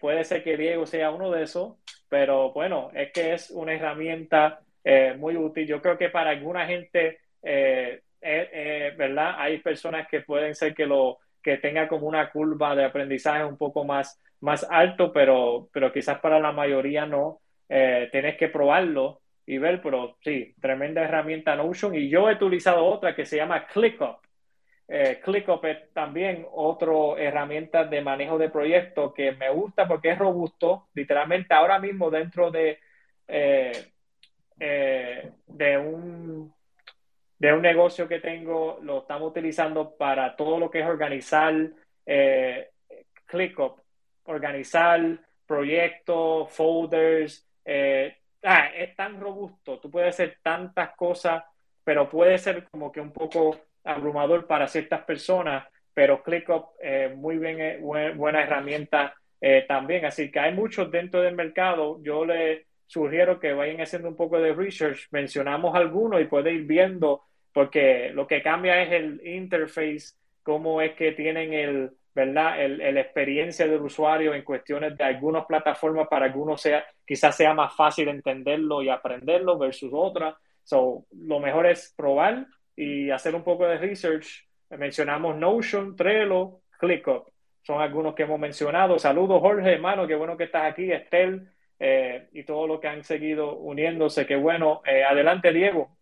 puede 0.00 0.24
ser 0.24 0.44
que 0.44 0.58
Diego 0.58 0.84
sea 0.84 1.10
uno 1.10 1.30
de 1.30 1.44
esos, 1.44 1.76
pero 2.08 2.52
bueno, 2.52 2.90
es 2.94 3.12
que 3.12 3.32
es 3.32 3.50
una 3.50 3.72
herramienta 3.74 4.60
eh, 4.84 5.14
muy 5.18 5.36
útil. 5.36 5.66
Yo 5.66 5.80
creo 5.80 5.96
que 5.96 6.10
para 6.10 6.30
alguna 6.30 6.66
gente, 6.66 7.20
eh, 7.42 8.02
eh, 8.20 8.94
¿verdad? 8.96 9.36
Hay 9.38 9.58
personas 9.58 10.06
que 10.08 10.20
pueden 10.20 10.54
ser 10.54 10.74
que 10.74 10.84
lo 10.86 11.18
que 11.42 11.56
tenga 11.56 11.88
como 11.88 12.06
una 12.06 12.30
curva 12.30 12.74
de 12.76 12.84
aprendizaje 12.84 13.44
un 13.44 13.56
poco 13.56 13.84
más, 13.84 14.20
más 14.40 14.66
alto, 14.70 15.12
pero, 15.12 15.68
pero 15.72 15.92
quizás 15.92 16.20
para 16.20 16.38
la 16.38 16.52
mayoría 16.52 17.06
no. 17.06 17.40
tienes 17.66 18.36
que 18.36 18.48
probarlo 18.48 19.22
y 19.46 19.58
ver, 19.58 19.80
pero 19.82 20.16
sí, 20.22 20.54
tremenda 20.60 21.02
herramienta 21.02 21.56
Notion. 21.56 21.94
Y 21.94 22.08
yo 22.08 22.28
he 22.30 22.34
utilizado 22.34 22.84
otra 22.84 23.14
que 23.14 23.26
se 23.26 23.36
llama 23.36 23.66
ClickUp. 23.66 24.18
ClickUp 25.22 25.64
es 25.64 25.92
también 25.94 26.46
otra 26.52 26.92
herramienta 27.18 27.84
de 27.84 28.02
manejo 28.02 28.36
de 28.36 28.50
proyectos 28.50 29.14
que 29.14 29.32
me 29.32 29.50
gusta 29.50 29.88
porque 29.88 30.10
es 30.10 30.18
robusto. 30.18 30.88
Literalmente 30.94 31.54
ahora 31.54 31.78
mismo 31.78 32.10
dentro 32.10 32.50
de, 32.50 32.78
eh, 34.58 35.32
de, 35.46 35.78
un, 35.78 36.54
de 37.38 37.52
un 37.52 37.62
negocio 37.62 38.06
que 38.06 38.20
tengo, 38.20 38.78
lo 38.82 39.00
estamos 39.00 39.30
utilizando 39.30 39.96
para 39.96 40.36
todo 40.36 40.58
lo 40.58 40.70
que 40.70 40.80
es 40.80 40.86
organizar 40.86 41.54
eh, 42.06 42.70
ClickUp, 43.26 43.80
organizar 44.24 45.18
proyectos, 45.46 46.50
folders. 46.52 47.48
Eh, 47.64 48.16
ah, 48.44 48.68
es 48.74 48.94
tan 48.96 49.20
robusto, 49.20 49.78
tú 49.80 49.90
puedes 49.90 50.10
hacer 50.10 50.38
tantas 50.42 50.94
cosas, 50.96 51.44
pero 51.82 52.08
puede 52.08 52.38
ser 52.38 52.64
como 52.70 52.92
que 52.92 53.00
un 53.00 53.12
poco 53.12 53.58
abrumador 53.84 54.46
para 54.46 54.68
ciertas 54.68 55.02
personas, 55.02 55.66
pero 55.92 56.22
ClickUp 56.22 56.70
eh, 56.80 57.12
muy 57.14 57.38
bien, 57.38 57.82
buena 57.82 58.42
herramienta 58.42 59.14
también. 59.68 60.06
Así 60.06 60.30
que 60.30 60.40
hay 60.40 60.54
muchos 60.54 60.90
dentro 60.90 61.20
del 61.20 61.34
mercado. 61.34 62.02
Yo 62.02 62.24
le 62.24 62.64
sugiero 62.86 63.40
que 63.40 63.52
vayan 63.52 63.80
haciendo 63.80 64.08
un 64.08 64.16
poco 64.16 64.40
de 64.40 64.54
research. 64.54 65.08
Mencionamos 65.10 65.74
algunos 65.74 66.20
y 66.20 66.24
puede 66.24 66.52
ir 66.52 66.64
viendo, 66.64 67.22
porque 67.52 68.10
lo 68.14 68.26
que 68.26 68.42
cambia 68.42 68.82
es 68.82 68.92
el 68.92 69.20
interface, 69.26 70.14
cómo 70.42 70.80
es 70.80 70.94
que 70.94 71.12
tienen 71.12 71.52
el, 71.52 71.90
¿verdad? 72.14 72.62
El, 72.62 72.78
la 72.78 73.00
experiencia 73.00 73.66
del 73.66 73.82
usuario 73.82 74.34
en 74.34 74.42
cuestiones 74.42 74.96
de 74.96 75.04
algunas 75.04 75.44
plataformas, 75.46 76.08
para 76.08 76.26
algunos 76.26 76.60
sea, 76.60 76.84
quizás 77.04 77.36
sea 77.36 77.54
más 77.54 77.74
fácil 77.74 78.08
entenderlo 78.08 78.82
y 78.82 78.88
aprenderlo 78.88 79.58
versus 79.58 79.90
otras. 79.92 80.34
So, 80.62 81.04
lo 81.12 81.40
mejor 81.40 81.66
es 81.66 81.92
probar 81.96 82.46
y 82.76 83.10
hacer 83.10 83.34
un 83.34 83.42
poco 83.42 83.66
de 83.66 83.78
research. 83.78 84.46
Mencionamos 84.70 85.36
Notion, 85.36 85.96
Trello, 85.96 86.60
ClickUp. 86.78 87.28
Son 87.62 87.80
algunos 87.80 88.14
que 88.14 88.24
hemos 88.24 88.38
mencionado. 88.38 88.98
Saludos, 88.98 89.40
Jorge, 89.40 89.72
hermano, 89.72 90.06
qué 90.06 90.14
bueno 90.14 90.36
que 90.36 90.44
estás 90.44 90.70
aquí. 90.70 90.92
Estel, 90.92 91.48
eh, 91.78 92.28
y 92.32 92.44
todo 92.44 92.66
lo 92.66 92.80
que 92.80 92.88
han 92.88 93.02
seguido 93.02 93.56
uniéndose. 93.56 94.26
Qué 94.26 94.36
bueno. 94.36 94.82
Eh, 94.86 95.02
adelante, 95.02 95.52
Diego. 95.52 95.93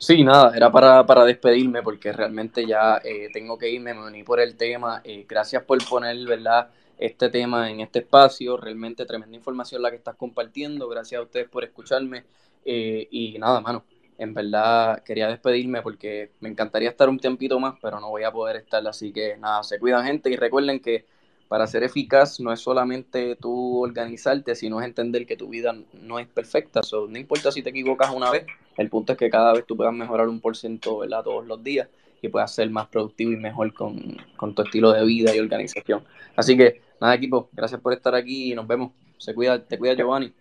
Sí, 0.00 0.22
nada, 0.22 0.56
era 0.56 0.70
para, 0.70 1.04
para 1.04 1.24
despedirme 1.24 1.82
porque 1.82 2.12
realmente 2.12 2.64
ya 2.64 3.00
eh, 3.04 3.28
tengo 3.32 3.58
que 3.58 3.68
irme, 3.68 3.94
me 3.94 4.06
uní 4.06 4.22
por 4.22 4.38
el 4.40 4.56
tema. 4.56 5.02
gracias 5.28 5.64
por 5.64 5.78
poner, 5.88 6.16
¿verdad? 6.24 6.70
Este 6.98 7.28
tema 7.30 7.68
en 7.70 7.80
este 7.80 8.00
espacio, 8.00 8.56
realmente 8.56 9.04
tremenda 9.06 9.36
información 9.36 9.82
la 9.82 9.90
que 9.90 9.96
estás 9.96 10.14
compartiendo. 10.16 10.88
Gracias 10.88 11.18
a 11.18 11.22
ustedes 11.24 11.48
por 11.48 11.64
escucharme. 11.64 12.24
y 12.64 13.36
nada, 13.38 13.60
mano, 13.60 13.84
en 14.18 14.34
verdad 14.34 15.02
quería 15.04 15.28
despedirme 15.28 15.82
porque 15.82 16.30
me 16.40 16.48
encantaría 16.48 16.90
estar 16.90 17.08
un 17.08 17.18
tiempito 17.18 17.58
más, 17.58 17.74
pero 17.82 17.98
no 18.00 18.10
voy 18.10 18.24
a 18.24 18.32
poder 18.32 18.56
estar. 18.56 18.86
Así 18.86 19.12
que 19.12 19.36
nada, 19.36 19.62
se 19.64 19.78
cuidan, 19.80 20.06
gente, 20.06 20.30
y 20.30 20.36
recuerden 20.36 20.80
que 20.80 21.06
para 21.48 21.66
ser 21.66 21.82
eficaz 21.82 22.40
no 22.40 22.52
es 22.52 22.60
solamente 22.60 23.36
tú 23.36 23.82
organizarte, 23.82 24.54
sino 24.54 24.80
es 24.80 24.86
entender 24.86 25.26
que 25.26 25.36
tu 25.36 25.48
vida 25.48 25.74
no 25.92 26.18
es 26.18 26.28
perfecta. 26.28 26.82
So, 26.82 27.08
no 27.08 27.18
importa 27.18 27.50
si 27.50 27.62
te 27.62 27.70
equivocas 27.70 28.10
una 28.10 28.30
vez, 28.30 28.46
el 28.78 28.88
punto 28.88 29.12
es 29.12 29.18
que 29.18 29.28
cada 29.28 29.52
vez 29.52 29.66
tú 29.66 29.76
puedas 29.76 29.92
mejorar 29.92 30.28
un 30.28 30.40
por 30.40 30.56
ciento 30.56 31.00
todos 31.24 31.46
los 31.46 31.62
días 31.62 31.88
y 32.22 32.28
puedas 32.28 32.54
ser 32.54 32.70
más 32.70 32.86
productivo 32.86 33.32
y 33.32 33.36
mejor 33.36 33.74
con, 33.74 34.16
tu 34.54 34.62
estilo 34.62 34.92
de 34.92 35.04
vida 35.04 35.34
y 35.34 35.40
organización. 35.40 36.04
Así 36.36 36.56
que, 36.56 36.80
nada, 37.00 37.14
equipo, 37.14 37.50
gracias 37.52 37.80
por 37.80 37.92
estar 37.92 38.14
aquí 38.14 38.52
y 38.52 38.54
nos 38.54 38.66
vemos. 38.66 38.92
Se 39.18 39.34
cuida, 39.34 39.62
te 39.62 39.78
cuida 39.78 39.94
Giovanni. 39.94 40.32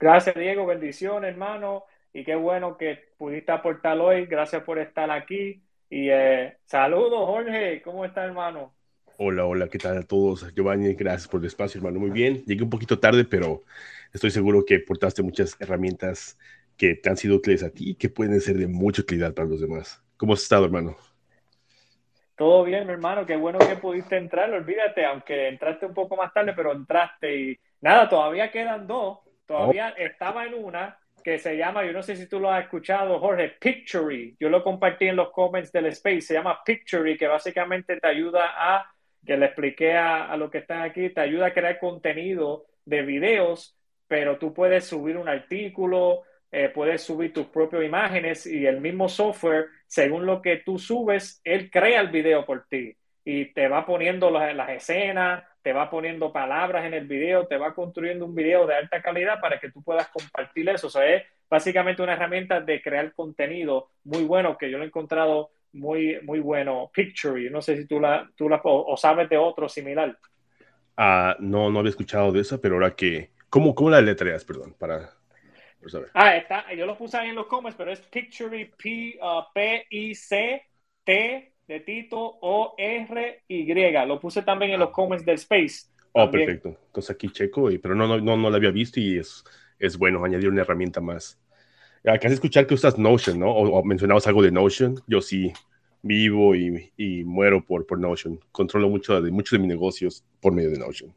Gracias, 0.00 0.34
Diego. 0.34 0.64
Bendiciones, 0.64 1.30
hermano. 1.30 1.84
Y 2.14 2.24
qué 2.24 2.34
bueno 2.36 2.78
que 2.78 3.10
pudiste 3.18 3.52
aportar 3.52 3.98
hoy. 4.00 4.24
Gracias 4.24 4.62
por 4.62 4.78
estar 4.78 5.10
aquí. 5.10 5.62
Y 5.90 6.08
eh, 6.08 6.56
saludos, 6.64 7.26
Jorge. 7.26 7.82
¿Cómo 7.82 8.04
está, 8.06 8.24
hermano? 8.24 8.72
Hola, 9.18 9.44
hola, 9.44 9.68
¿qué 9.68 9.78
tal 9.78 9.98
a 9.98 10.02
todos? 10.04 10.54
Giovanni, 10.54 10.94
gracias 10.94 11.28
por 11.28 11.40
el 11.40 11.48
espacio, 11.48 11.78
hermano. 11.78 11.98
Muy 11.98 12.10
bien, 12.10 12.44
llegué 12.46 12.62
un 12.62 12.70
poquito 12.70 12.98
tarde, 12.98 13.24
pero 13.24 13.62
estoy 14.14 14.30
seguro 14.30 14.64
que 14.64 14.78
portaste 14.78 15.22
muchas 15.22 15.56
herramientas 15.60 16.38
que 16.78 16.94
te 16.94 17.10
han 17.10 17.16
sido 17.16 17.36
útiles 17.36 17.64
a 17.64 17.70
ti 17.70 17.90
y 17.90 17.94
que 17.96 18.08
pueden 18.08 18.40
ser 18.40 18.56
de 18.56 18.68
mucha 18.68 19.02
utilidad 19.02 19.34
para 19.34 19.48
los 19.48 19.60
demás. 19.60 20.02
¿Cómo 20.16 20.32
has 20.32 20.42
estado, 20.42 20.64
hermano? 20.64 20.96
Todo 22.36 22.62
bien, 22.62 22.88
hermano, 22.88 23.26
qué 23.26 23.36
bueno 23.36 23.58
que 23.58 23.74
pudiste 23.74 24.16
entrar, 24.16 24.48
olvídate, 24.52 25.04
aunque 25.04 25.48
entraste 25.48 25.86
un 25.86 25.92
poco 25.92 26.16
más 26.16 26.32
tarde, 26.32 26.52
pero 26.54 26.72
entraste 26.72 27.36
y 27.36 27.58
nada, 27.80 28.08
todavía 28.08 28.52
quedan 28.52 28.86
dos, 28.86 29.18
todavía 29.44 29.88
estaba 29.98 30.46
en 30.46 30.54
una 30.54 30.96
que 31.24 31.40
se 31.40 31.56
llama, 31.56 31.84
yo 31.84 31.92
no 31.92 32.00
sé 32.00 32.14
si 32.14 32.28
tú 32.28 32.38
lo 32.38 32.48
has 32.48 32.62
escuchado, 32.62 33.18
Jorge, 33.18 33.56
Pictory, 33.58 34.36
yo 34.38 34.48
lo 34.48 34.62
compartí 34.62 35.08
en 35.08 35.16
los 35.16 35.32
comments 35.32 35.72
del 35.72 35.86
Space, 35.86 36.20
se 36.20 36.34
llama 36.34 36.60
Pictory, 36.64 37.16
que 37.16 37.26
básicamente 37.26 37.98
te 37.98 38.06
ayuda 38.06 38.52
a, 38.56 38.88
que 39.26 39.36
le 39.36 39.46
expliqué 39.46 39.96
a, 39.96 40.30
a 40.30 40.36
los 40.36 40.48
que 40.48 40.58
están 40.58 40.82
aquí, 40.82 41.10
te 41.10 41.20
ayuda 41.20 41.46
a 41.46 41.52
crear 41.52 41.80
contenido 41.80 42.66
de 42.84 43.02
videos, 43.02 43.76
pero 44.06 44.38
tú 44.38 44.54
puedes 44.54 44.84
subir 44.84 45.16
un 45.16 45.28
artículo, 45.28 46.22
eh, 46.50 46.70
puedes 46.74 47.02
subir 47.02 47.32
tus 47.32 47.46
propias 47.46 47.84
imágenes 47.84 48.46
y 48.46 48.66
el 48.66 48.80
mismo 48.80 49.08
software, 49.08 49.66
según 49.86 50.24
lo 50.24 50.40
que 50.40 50.58
tú 50.58 50.78
subes, 50.78 51.40
él 51.44 51.70
crea 51.70 52.00
el 52.00 52.08
video 52.08 52.44
por 52.46 52.66
ti 52.68 52.96
y 53.24 53.52
te 53.52 53.68
va 53.68 53.84
poniendo 53.84 54.30
las, 54.30 54.54
las 54.54 54.70
escenas, 54.70 55.44
te 55.62 55.74
va 55.74 55.90
poniendo 55.90 56.32
palabras 56.32 56.86
en 56.86 56.94
el 56.94 57.06
video, 57.06 57.46
te 57.46 57.58
va 57.58 57.74
construyendo 57.74 58.24
un 58.24 58.34
video 58.34 58.66
de 58.66 58.74
alta 58.74 59.02
calidad 59.02 59.38
para 59.38 59.60
que 59.60 59.70
tú 59.70 59.82
puedas 59.82 60.08
compartir 60.08 60.66
eso. 60.70 60.86
O 60.86 60.90
sea, 60.90 61.04
es 61.14 61.24
básicamente 61.50 62.02
una 62.02 62.14
herramienta 62.14 62.62
de 62.62 62.80
crear 62.80 63.12
contenido 63.12 63.90
muy 64.04 64.24
bueno 64.24 64.56
que 64.56 64.70
yo 64.70 64.78
lo 64.78 64.84
he 64.84 64.86
encontrado 64.86 65.50
muy, 65.72 66.18
muy 66.22 66.40
bueno. 66.40 66.90
Picture, 66.94 67.50
no 67.50 67.60
sé 67.60 67.76
si 67.76 67.86
tú 67.86 68.00
la, 68.00 68.30
tú 68.34 68.48
la 68.48 68.62
o, 68.64 68.96
sabes 68.96 69.28
de 69.28 69.36
otro 69.36 69.68
similar. 69.68 70.16
Ah, 70.96 71.36
no, 71.38 71.70
no 71.70 71.80
había 71.80 71.90
escuchado 71.90 72.32
de 72.32 72.40
esa, 72.40 72.58
pero 72.58 72.76
ahora 72.76 72.96
que, 72.96 73.32
¿cómo, 73.50 73.74
cómo 73.74 73.90
la 73.90 74.00
letreas, 74.00 74.46
perdón, 74.46 74.74
para 74.78 75.17
Ah, 76.12 76.36
está, 76.36 76.72
yo 76.74 76.86
lo 76.86 76.96
puse 76.98 77.16
ahí 77.16 77.28
en 77.28 77.36
los 77.36 77.46
comments, 77.46 77.76
pero 77.76 77.92
es 77.92 78.00
Pictory 78.00 78.72
P, 78.76 79.18
uh, 79.22 79.42
P 79.54 79.86
I 79.90 80.14
C 80.14 80.62
T 81.04 81.52
de 81.66 81.80
Tito 81.80 82.38
O 82.40 82.74
R 82.76 83.42
Y. 83.48 84.06
Lo 84.06 84.18
puse 84.18 84.42
también 84.42 84.72
en 84.72 84.80
los 84.80 84.90
comments 84.90 85.24
del 85.24 85.36
Space. 85.36 85.86
Oh, 86.12 86.30
perfecto. 86.30 86.76
Entonces 86.86 87.10
aquí 87.10 87.28
checo, 87.30 87.70
y, 87.70 87.78
pero 87.78 87.94
no, 87.94 88.08
no, 88.08 88.18
no, 88.18 88.36
no 88.36 88.50
la 88.50 88.56
había 88.56 88.70
visto 88.70 88.98
y 88.98 89.18
es, 89.18 89.44
es 89.78 89.96
bueno 89.96 90.24
añadir 90.24 90.48
una 90.48 90.62
herramienta 90.62 91.00
más. 91.00 91.40
Acabas 92.00 92.30
de 92.30 92.34
escuchar 92.34 92.66
que 92.66 92.74
usas 92.74 92.98
Notion, 92.98 93.38
¿no? 93.38 93.50
O, 93.50 93.84
mencionabas 93.84 94.26
algo 94.26 94.42
de 94.42 94.50
Notion. 94.50 95.00
Yo 95.06 95.20
sí 95.20 95.52
vivo 96.02 96.54
y, 96.54 96.92
y, 96.96 97.24
muero 97.24 97.64
por, 97.64 97.86
por 97.86 97.98
Notion. 97.98 98.40
Controlo 98.50 98.88
mucho 98.88 99.20
de, 99.20 99.30
muchos 99.30 99.52
de 99.52 99.58
mis 99.58 99.68
negocios 99.68 100.24
por 100.40 100.52
medio 100.52 100.70
de 100.70 100.78
Notion. 100.78 101.14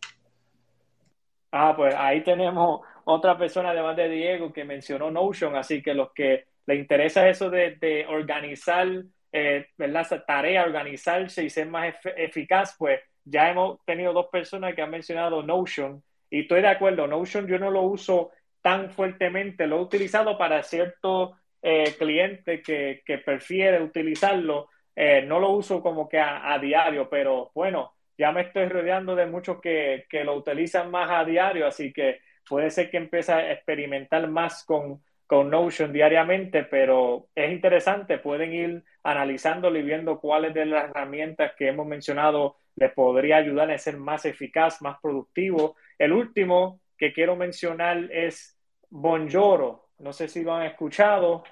Ah, 1.51 1.73
pues 1.75 1.93
ahí 1.97 2.21
tenemos 2.23 2.81
otra 3.03 3.37
persona 3.37 3.71
además 3.71 3.97
de 3.97 4.07
Diego 4.09 4.53
que 4.53 4.63
mencionó 4.63 5.11
Notion, 5.11 5.55
así 5.55 5.81
que 5.81 5.93
los 5.93 6.13
que 6.13 6.45
les 6.65 6.79
interesa 6.79 7.27
eso 7.27 7.49
de, 7.49 8.05
organizar, 8.07 8.87
eh, 9.31 9.67
¿verdad? 9.77 10.23
Tarea, 10.25 10.63
organizarse 10.63 11.43
y 11.43 11.49
ser 11.49 11.67
más 11.67 11.93
eficaz, 12.15 12.75
pues 12.77 13.01
ya 13.25 13.49
hemos 13.49 13.83
tenido 13.85 14.13
dos 14.13 14.27
personas 14.27 14.73
que 14.75 14.81
han 14.81 14.91
mencionado 14.91 15.43
Notion 15.43 16.01
y 16.29 16.41
estoy 16.41 16.61
de 16.61 16.69
acuerdo, 16.69 17.07
Notion 17.07 17.47
yo 17.47 17.59
no 17.59 17.69
lo 17.69 17.81
uso 17.81 18.31
tan 18.61 18.89
fuertemente, 18.91 19.67
lo 19.67 19.77
he 19.77 19.81
utilizado 19.81 20.37
para 20.37 20.63
ciertos 20.63 21.31
eh, 21.61 21.95
clientes 21.97 22.63
que, 22.63 23.01
que 23.05 23.17
prefiere 23.17 23.83
utilizarlo, 23.83 24.69
eh, 24.95 25.23
no 25.23 25.39
lo 25.39 25.49
uso 25.51 25.81
como 25.81 26.07
que 26.07 26.19
a 26.19 26.57
diario, 26.59 27.09
pero 27.09 27.51
bueno, 27.53 27.93
ya 28.21 28.31
me 28.31 28.41
estoy 28.41 28.67
rodeando 28.67 29.15
de 29.15 29.25
muchos 29.25 29.59
que, 29.59 30.05
que, 30.07 30.23
lo 30.23 30.35
utilizan 30.35 30.91
más 30.91 31.09
a 31.09 31.25
diario, 31.25 31.65
así 31.65 31.91
que 31.91 32.19
puede 32.47 32.69
ser 32.69 32.91
que 32.91 32.97
empiece 32.97 33.33
a 33.33 33.51
experimentar 33.51 34.27
más 34.27 34.63
con, 34.63 35.01
con 35.25 35.49
Notion 35.49 35.91
diariamente, 35.91 36.63
pero 36.65 37.29
es 37.33 37.51
interesante, 37.51 38.19
pueden 38.19 38.53
ir 38.53 38.83
analizándolo 39.01 39.79
y 39.79 39.81
viendo 39.81 40.19
cuáles 40.19 40.53
de 40.53 40.67
las 40.67 40.91
herramientas 40.91 41.53
que 41.57 41.69
hemos 41.69 41.87
mencionado 41.87 42.57
les 42.75 42.93
podría 42.93 43.37
ayudar 43.37 43.71
a 43.71 43.77
ser 43.79 43.97
más 43.97 44.23
eficaz, 44.25 44.83
más 44.83 44.99
productivo. 45.01 45.75
El 45.97 46.13
último 46.13 46.79
que 46.95 47.13
quiero 47.13 47.35
mencionar 47.35 48.07
es 48.11 48.55
Bonjoro, 48.91 49.87
no 49.97 50.13
sé 50.13 50.27
si 50.27 50.43
lo 50.43 50.53
han 50.53 50.67
escuchado, 50.67 51.43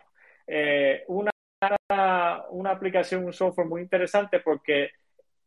eh, 0.45 1.03
una, 1.07 1.31
una 2.51 2.69
aplicación, 2.69 3.25
un 3.25 3.33
software 3.33 3.67
muy 3.67 3.81
interesante 3.81 4.39
porque 4.41 4.91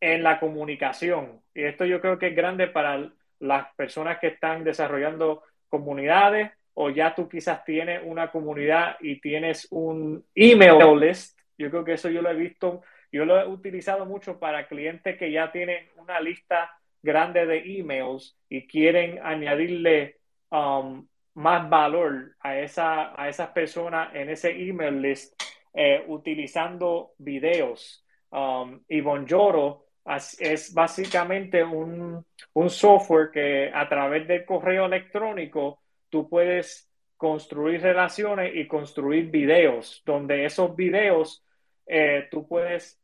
en 0.03 0.25
la 0.25 0.41
comunicación. 0.41 1.41
Y 1.55 1.63
esto 1.63 1.85
yo 1.85 2.01
creo 2.01 2.19
que 2.19 2.27
es 2.27 2.37
grande 2.37 2.67
para 2.67 3.09
las 3.39 3.75
personas 3.77 4.19
que 4.19 4.27
están 4.27 4.65
desarrollando 4.65 5.45
comunidades 5.69 6.51
o 6.75 6.91
ya 6.91 7.15
tú 7.15 7.29
quizás 7.29 7.65
tienes 7.65 8.03
una 8.05 8.33
comunidad 8.33 8.97
y 9.01 9.21
tienes 9.21 9.69
un 9.71 10.25
email 10.35 10.99
list. 10.99 11.39
Yo 11.57 11.71
creo 11.71 11.85
que 11.85 11.93
eso 11.93 12.11
yo 12.11 12.21
lo 12.21 12.31
he 12.31 12.35
visto, 12.35 12.83
yo 13.13 13.25
lo 13.25 13.41
he 13.41 13.47
utilizado 13.47 14.05
mucho 14.05 14.41
para 14.41 14.67
clientes 14.67 15.17
que 15.17 15.31
ya 15.31 15.53
tienen 15.53 15.87
una 15.97 16.21
lista 16.21 16.77
grande 17.01 17.47
de 17.47 17.79
emails 17.79 18.37
y 18.49 18.67
quieren 18.67 19.21
añadirle 19.23 20.17
um, 20.51 21.07
más 21.35 21.71
valor 21.71 22.35
a, 22.41 22.59
esa, 22.59 23.21
a 23.21 23.29
esas 23.29 23.51
personas 23.51 24.13
en 24.17 24.31
ese 24.31 24.51
email 24.51 25.01
list 25.01 25.41
eh, 25.73 26.05
utilizando 26.09 27.13
videos. 27.19 28.05
Um, 28.31 28.81
y 28.89 29.01
Bonjoro 29.01 29.92
es 30.05 30.75
básicamente 30.75 31.63
un, 31.63 32.25
software 32.69 33.31
que 33.31 33.71
a 33.73 33.89
través 33.89 34.27
del 34.27 34.45
correo 34.45 34.87
electrónico 34.87 35.81
tú 36.09 36.29
puedes 36.29 36.91
construir 37.17 37.81
relaciones 37.81 38.53
y 38.55 38.67
construir 38.67 39.31
videos, 39.31 40.03
donde 40.05 40.45
esos 40.45 40.75
videos 40.75 41.45
eh, 41.87 42.27
tú 42.31 42.47
puedes, 42.49 43.01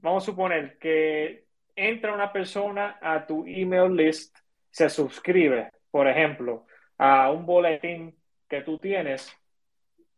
vamos 0.00 0.24
a 0.24 0.26
suponer 0.26 0.78
que 0.78 1.46
entra 1.76 2.14
una 2.14 2.32
persona 2.32 2.98
a 3.00 3.26
tu 3.26 3.44
email 3.46 3.94
list, 3.94 4.36
se 4.70 4.88
suscribe, 4.88 5.70
por 5.90 6.08
ejemplo, 6.08 6.66
a 6.98 7.30
un 7.30 7.46
boletín 7.46 8.16
que 8.48 8.62
tú 8.62 8.78
tienes, 8.78 9.32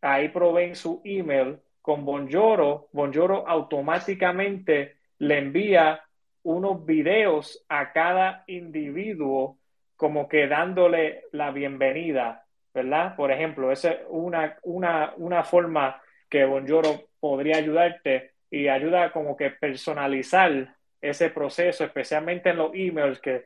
ahí 0.01 0.29
proveen 0.31 0.75
su 0.75 1.03
email 1.05 1.59
con 1.83 2.05
Bonjoro, 2.05 2.89
Bonjoro 2.93 3.47
automáticamente 3.47 4.96
le 5.19 5.39
envía 5.39 6.03
unos 6.43 6.85
videos 6.85 7.65
a 7.69 7.93
cada 7.93 8.45
individuo 8.47 9.59
como 9.97 10.29
que 10.29 10.47
dándole 10.47 11.25
la 11.33 11.51
bienvenida, 11.51 12.45
¿verdad? 12.73 13.17
Por 13.17 13.33
ejemplo, 13.33 13.73
esa 13.73 13.93
es 13.93 13.99
una, 14.09 14.57
una, 14.63 15.15
una 15.17 15.43
forma 15.43 16.01
que 16.29 16.45
Bonjoro 16.45 17.09
podría 17.19 17.57
ayudarte 17.57 18.33
y 18.51 18.69
ayuda 18.69 19.11
como 19.11 19.37
que 19.37 19.51
personalizar 19.51 20.75
ese 21.01 21.31
proceso, 21.31 21.85
especialmente 21.85 22.51
en 22.51 22.59
los 22.59 22.71
emails, 22.75 23.21
que 23.21 23.45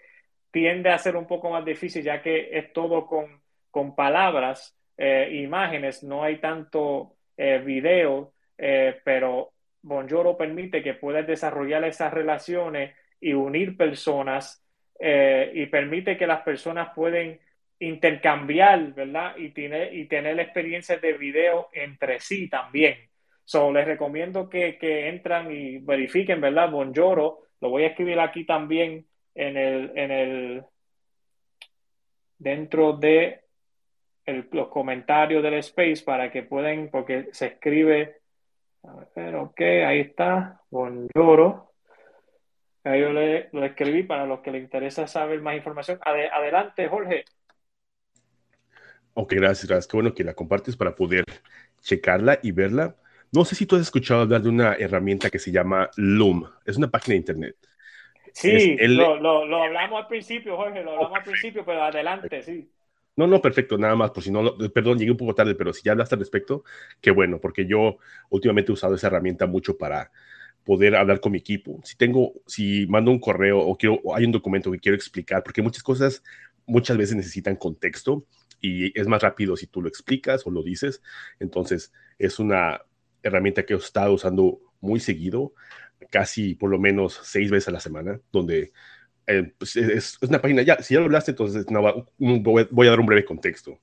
tiende 0.50 0.90
a 0.90 0.98
ser 0.98 1.16
un 1.16 1.26
poco 1.26 1.50
más 1.50 1.64
difícil 1.64 2.02
ya 2.02 2.20
que 2.20 2.48
es 2.52 2.72
todo 2.72 3.06
con, 3.06 3.40
con 3.70 3.94
palabras, 3.94 4.76
eh, 4.96 5.30
imágenes, 5.32 6.02
no 6.02 6.22
hay 6.22 6.38
tanto 6.38 7.14
eh, 7.36 7.58
video, 7.58 8.32
eh, 8.58 9.00
pero 9.04 9.52
Bonjoro 9.82 10.36
permite 10.36 10.82
que 10.82 10.94
puedas 10.94 11.26
desarrollar 11.26 11.84
esas 11.84 12.12
relaciones 12.12 12.94
y 13.20 13.32
unir 13.32 13.76
personas 13.76 14.64
eh, 14.98 15.50
y 15.54 15.66
permite 15.66 16.16
que 16.16 16.26
las 16.26 16.42
personas 16.42 16.90
pueden 16.94 17.40
intercambiar, 17.78 18.92
¿verdad? 18.92 19.36
Y, 19.36 19.50
tiene, 19.50 19.94
y 19.94 20.04
tener 20.06 20.38
experiencias 20.38 21.00
de 21.00 21.14
video 21.14 21.68
entre 21.72 22.20
sí 22.20 22.48
también. 22.48 22.98
So, 23.44 23.72
les 23.72 23.86
recomiendo 23.86 24.48
que, 24.48 24.76
que 24.78 25.08
entran 25.08 25.50
y 25.50 25.78
verifiquen, 25.78 26.40
¿verdad? 26.40 26.70
Bonjoro, 26.70 27.40
lo 27.60 27.70
voy 27.70 27.84
a 27.84 27.88
escribir 27.88 28.20
aquí 28.20 28.44
también 28.44 29.06
en 29.34 29.56
el, 29.56 29.92
en 29.96 30.10
el 30.10 30.64
dentro 32.38 32.94
de 32.94 33.40
los 34.52 34.68
comentarios 34.68 35.42
del 35.42 35.54
space 35.54 36.02
para 36.04 36.30
que 36.30 36.42
puedan, 36.42 36.88
porque 36.90 37.28
se 37.32 37.46
escribe 37.46 38.19
a 38.82 39.06
ver, 39.14 39.34
ok, 39.36 39.60
ahí 39.60 40.00
está, 40.00 40.60
Bonjoro. 40.70 41.72
Ahí 42.84 43.00
yo 43.00 43.12
le, 43.12 43.50
lo 43.52 43.64
escribí 43.64 44.04
para 44.04 44.24
los 44.24 44.40
que 44.40 44.50
les 44.50 44.62
interesa 44.62 45.06
saber 45.06 45.42
más 45.42 45.56
información. 45.56 45.98
adelante, 46.02 46.88
Jorge. 46.88 47.24
Ok, 49.14 49.34
gracias, 49.34 49.68
gracias. 49.68 49.86
Qué 49.86 49.96
bueno 49.96 50.14
que 50.14 50.24
la 50.24 50.34
compartes 50.34 50.76
para 50.76 50.94
poder 50.94 51.24
checarla 51.80 52.38
y 52.42 52.52
verla. 52.52 52.96
No 53.32 53.44
sé 53.44 53.54
si 53.54 53.66
tú 53.66 53.76
has 53.76 53.82
escuchado 53.82 54.22
hablar 54.22 54.42
de 54.42 54.48
una 54.48 54.74
herramienta 54.74 55.30
que 55.30 55.38
se 55.38 55.52
llama 55.52 55.90
Loom. 55.96 56.44
Es 56.64 56.78
una 56.78 56.90
página 56.90 57.12
de 57.12 57.18
internet. 57.18 57.56
Sí, 58.32 58.76
lo, 58.78 59.20
lo, 59.20 59.62
hablamos 59.62 60.02
al 60.02 60.08
principio, 60.08 60.56
Jorge, 60.56 60.82
lo 60.82 60.92
hablamos 60.92 61.18
al 61.18 61.24
principio, 61.24 61.64
pero 61.64 61.82
adelante, 61.82 62.42
sí. 62.42 62.70
No, 63.20 63.26
no, 63.26 63.42
perfecto, 63.42 63.76
nada 63.76 63.94
más, 63.96 64.12
por 64.12 64.22
si 64.22 64.30
no, 64.30 64.56
perdón, 64.72 64.98
llegué 64.98 65.10
un 65.10 65.18
poco 65.18 65.34
tarde, 65.34 65.54
pero 65.54 65.74
si 65.74 65.82
ya 65.82 65.92
hablaste 65.92 66.14
al 66.14 66.20
respecto, 66.20 66.64
qué 67.02 67.10
bueno, 67.10 67.38
porque 67.38 67.66
yo 67.66 67.98
últimamente 68.30 68.72
he 68.72 68.74
usado 68.74 68.94
esa 68.94 69.08
herramienta 69.08 69.46
mucho 69.46 69.76
para 69.76 70.10
poder 70.64 70.96
hablar 70.96 71.20
con 71.20 71.32
mi 71.32 71.38
equipo. 71.38 71.80
Si 71.84 71.98
tengo, 71.98 72.32
si 72.46 72.86
mando 72.86 73.10
un 73.10 73.20
correo 73.20 73.58
o 73.60 73.76
quiero, 73.76 74.00
hay 74.14 74.24
un 74.24 74.32
documento 74.32 74.70
que 74.72 74.78
quiero 74.78 74.96
explicar, 74.96 75.42
porque 75.42 75.60
muchas 75.60 75.82
cosas 75.82 76.22
muchas 76.64 76.96
veces 76.96 77.14
necesitan 77.14 77.56
contexto 77.56 78.24
y 78.58 78.98
es 78.98 79.06
más 79.06 79.20
rápido 79.20 79.54
si 79.54 79.66
tú 79.66 79.82
lo 79.82 79.88
explicas 79.88 80.46
o 80.46 80.50
lo 80.50 80.62
dices. 80.62 81.02
Entonces, 81.40 81.92
es 82.18 82.38
una 82.38 82.80
herramienta 83.22 83.66
que 83.66 83.74
he 83.74 83.76
estado 83.76 84.14
usando 84.14 84.60
muy 84.80 84.98
seguido 84.98 85.52
casi 86.10 86.54
por 86.54 86.70
lo 86.70 86.78
menos 86.78 87.20
seis 87.22 87.50
veces 87.50 87.68
a 87.68 87.72
la 87.72 87.80
semana, 87.80 88.18
donde 88.32 88.72
eh, 89.30 89.52
pues, 89.56 89.76
es, 89.76 90.18
una 90.22 90.40
página, 90.40 90.62
ya, 90.62 90.82
si 90.82 90.94
ya 90.94 91.00
lo 91.00 91.06
hablaste, 91.06 91.30
entonces 91.30 91.64
voy, 92.18 92.86
a 92.86 92.90
dar 92.90 93.00
un 93.00 93.06
breve 93.06 93.24
contexto. 93.24 93.80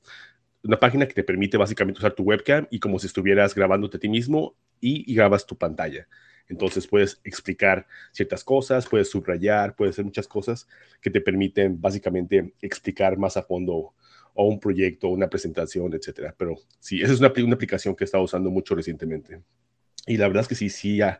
Una 0.64 0.78
página 0.78 1.08
que 1.08 1.14
te 1.14 1.24
permite 1.24 1.56
básicamente 1.56 2.00
usar 2.00 2.14
tu 2.14 2.24
webcam 2.24 2.68
y 2.70 2.80
como 2.80 3.00
si 3.00 3.08
estuvieras 3.08 3.56
grabándote 3.56 3.98
a 3.98 4.00
ti 4.00 4.10
mismo 4.10 4.56
y, 4.82 5.14
grabas 5.16 5.46
tu 5.46 5.58
pantalla. 5.58 6.08
Entonces 6.50 6.88
puedes 6.88 7.22
explicar 7.24 7.88
ciertas 8.12 8.44
cosas, 8.44 8.88
puedes 8.88 9.10
subrayar, 9.10 9.76
puedes 9.76 9.96
hacer 9.96 10.06
muchas 10.06 10.28
cosas 10.28 10.68
que 11.02 11.10
te 11.10 11.22
permiten 11.22 11.80
básicamente 11.80 12.54
explicar 12.62 13.18
más 13.18 13.38
a 13.38 13.44
fondo 13.44 13.94
o 14.34 14.48
un 14.48 14.60
proyecto, 14.60 15.08
una 15.10 15.30
presentación, 15.30 15.94
etcétera. 15.94 16.36
Pero 16.38 16.56
sí, 16.80 17.02
esa 17.02 17.14
es 17.14 17.20
una, 17.20 17.32
una 17.38 17.56
aplicación 17.56 17.96
que 17.96 18.04
he 18.04 18.06
estado 18.06 18.24
usando 18.24 18.50
mucho 18.50 18.76
recientemente. 18.76 19.42
Y 20.06 20.18
la 20.18 20.28
verdad 20.28 20.42
es 20.42 20.48
que 20.48 20.56
sí, 20.56 20.70
sí 20.70 21.02
ha, 21.02 21.20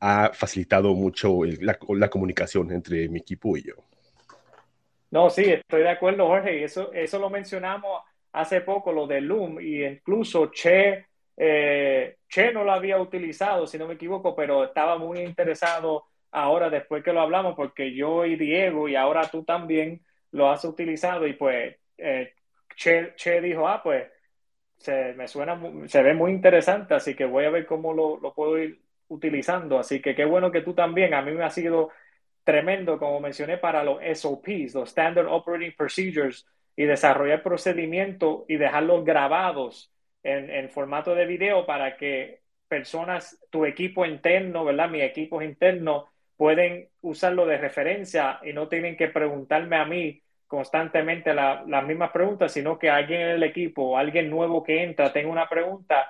ha 0.00 0.30
facilitado 0.32 0.94
mucho 0.94 1.40
la, 1.60 2.08
comunicación 2.08 2.70
entre 2.72 3.08
mi 3.08 3.18
equipo 3.18 3.56
y 3.56 3.62
yo. 3.62 3.74
No, 5.10 5.30
sí, 5.30 5.44
estoy 5.44 5.82
de 5.82 5.90
acuerdo, 5.90 6.26
Jorge. 6.26 6.62
Eso, 6.62 6.92
eso 6.92 7.18
lo 7.18 7.30
mencionamos 7.30 8.02
hace 8.32 8.60
poco, 8.60 8.92
lo 8.92 9.06
de 9.06 9.20
Loom, 9.20 9.60
y 9.60 9.84
incluso 9.84 10.50
Che, 10.50 11.06
eh, 11.36 12.18
che 12.28 12.52
no 12.52 12.62
lo 12.64 12.72
había 12.72 13.00
utilizado, 13.00 13.66
si 13.66 13.78
no 13.78 13.86
me 13.86 13.94
equivoco, 13.94 14.34
pero 14.34 14.64
estaba 14.64 14.98
muy 14.98 15.20
interesado 15.20 16.04
ahora 16.30 16.68
después 16.68 17.02
que 17.02 17.12
lo 17.12 17.20
hablamos, 17.20 17.54
porque 17.56 17.94
yo 17.94 18.26
y 18.26 18.36
Diego, 18.36 18.88
y 18.88 18.96
ahora 18.96 19.28
tú 19.28 19.44
también 19.44 20.02
lo 20.32 20.50
has 20.50 20.64
utilizado, 20.64 21.26
y 21.26 21.32
pues 21.32 21.76
eh, 21.96 22.34
che, 22.76 23.14
che, 23.16 23.40
dijo, 23.40 23.66
ah, 23.66 23.82
pues 23.82 24.06
se 24.76 25.14
me 25.14 25.26
suena, 25.26 25.60
se 25.86 26.02
ve 26.02 26.14
muy 26.14 26.32
interesante, 26.32 26.94
así 26.94 27.14
que 27.14 27.24
voy 27.24 27.44
a 27.44 27.50
ver 27.50 27.66
cómo 27.66 27.92
lo, 27.94 28.18
lo 28.20 28.34
puedo 28.34 28.58
ir 28.58 28.80
utilizando. 29.08 29.78
Así 29.78 30.00
que 30.00 30.14
qué 30.14 30.24
bueno 30.24 30.50
que 30.50 30.62
tú 30.62 30.74
también, 30.74 31.14
a 31.14 31.22
mí 31.22 31.32
me 31.32 31.44
ha 31.44 31.50
sido 31.50 31.90
tremendo, 32.44 32.98
como 32.98 33.20
mencioné, 33.20 33.58
para 33.58 33.82
los 33.84 33.98
SOPs, 34.02 34.74
los 34.74 34.88
Standard 34.88 35.28
Operating 35.28 35.74
Procedures, 35.76 36.46
y 36.76 36.84
desarrollar 36.84 37.42
procedimientos 37.42 38.44
y 38.48 38.56
dejarlos 38.56 39.04
grabados 39.04 39.92
en, 40.22 40.48
en, 40.48 40.70
formato 40.70 41.14
de 41.14 41.26
video 41.26 41.66
para 41.66 41.96
que 41.96 42.42
personas, 42.68 43.44
tu 43.50 43.64
equipo 43.64 44.06
interno, 44.06 44.64
¿verdad? 44.64 44.88
Mi 44.88 45.00
equipo 45.02 45.42
interno, 45.42 46.08
pueden 46.38 46.88
usarlo 47.00 47.46
de 47.46 47.58
referencia 47.58 48.38
y 48.44 48.52
no 48.52 48.68
tienen 48.68 48.96
que 48.96 49.08
preguntarme 49.08 49.76
a 49.76 49.84
mí 49.84 50.22
constantemente 50.46 51.34
las 51.34 51.84
mismas 51.84 52.10
preguntas, 52.12 52.52
sino 52.52 52.78
que 52.78 52.88
alguien 52.88 53.20
en 53.20 53.28
el 53.30 53.42
equipo 53.42 53.98
alguien 53.98 54.30
nuevo 54.30 54.62
que 54.62 54.82
entra 54.84 55.12
tenga 55.12 55.30
una 55.30 55.48
pregunta 55.48 56.08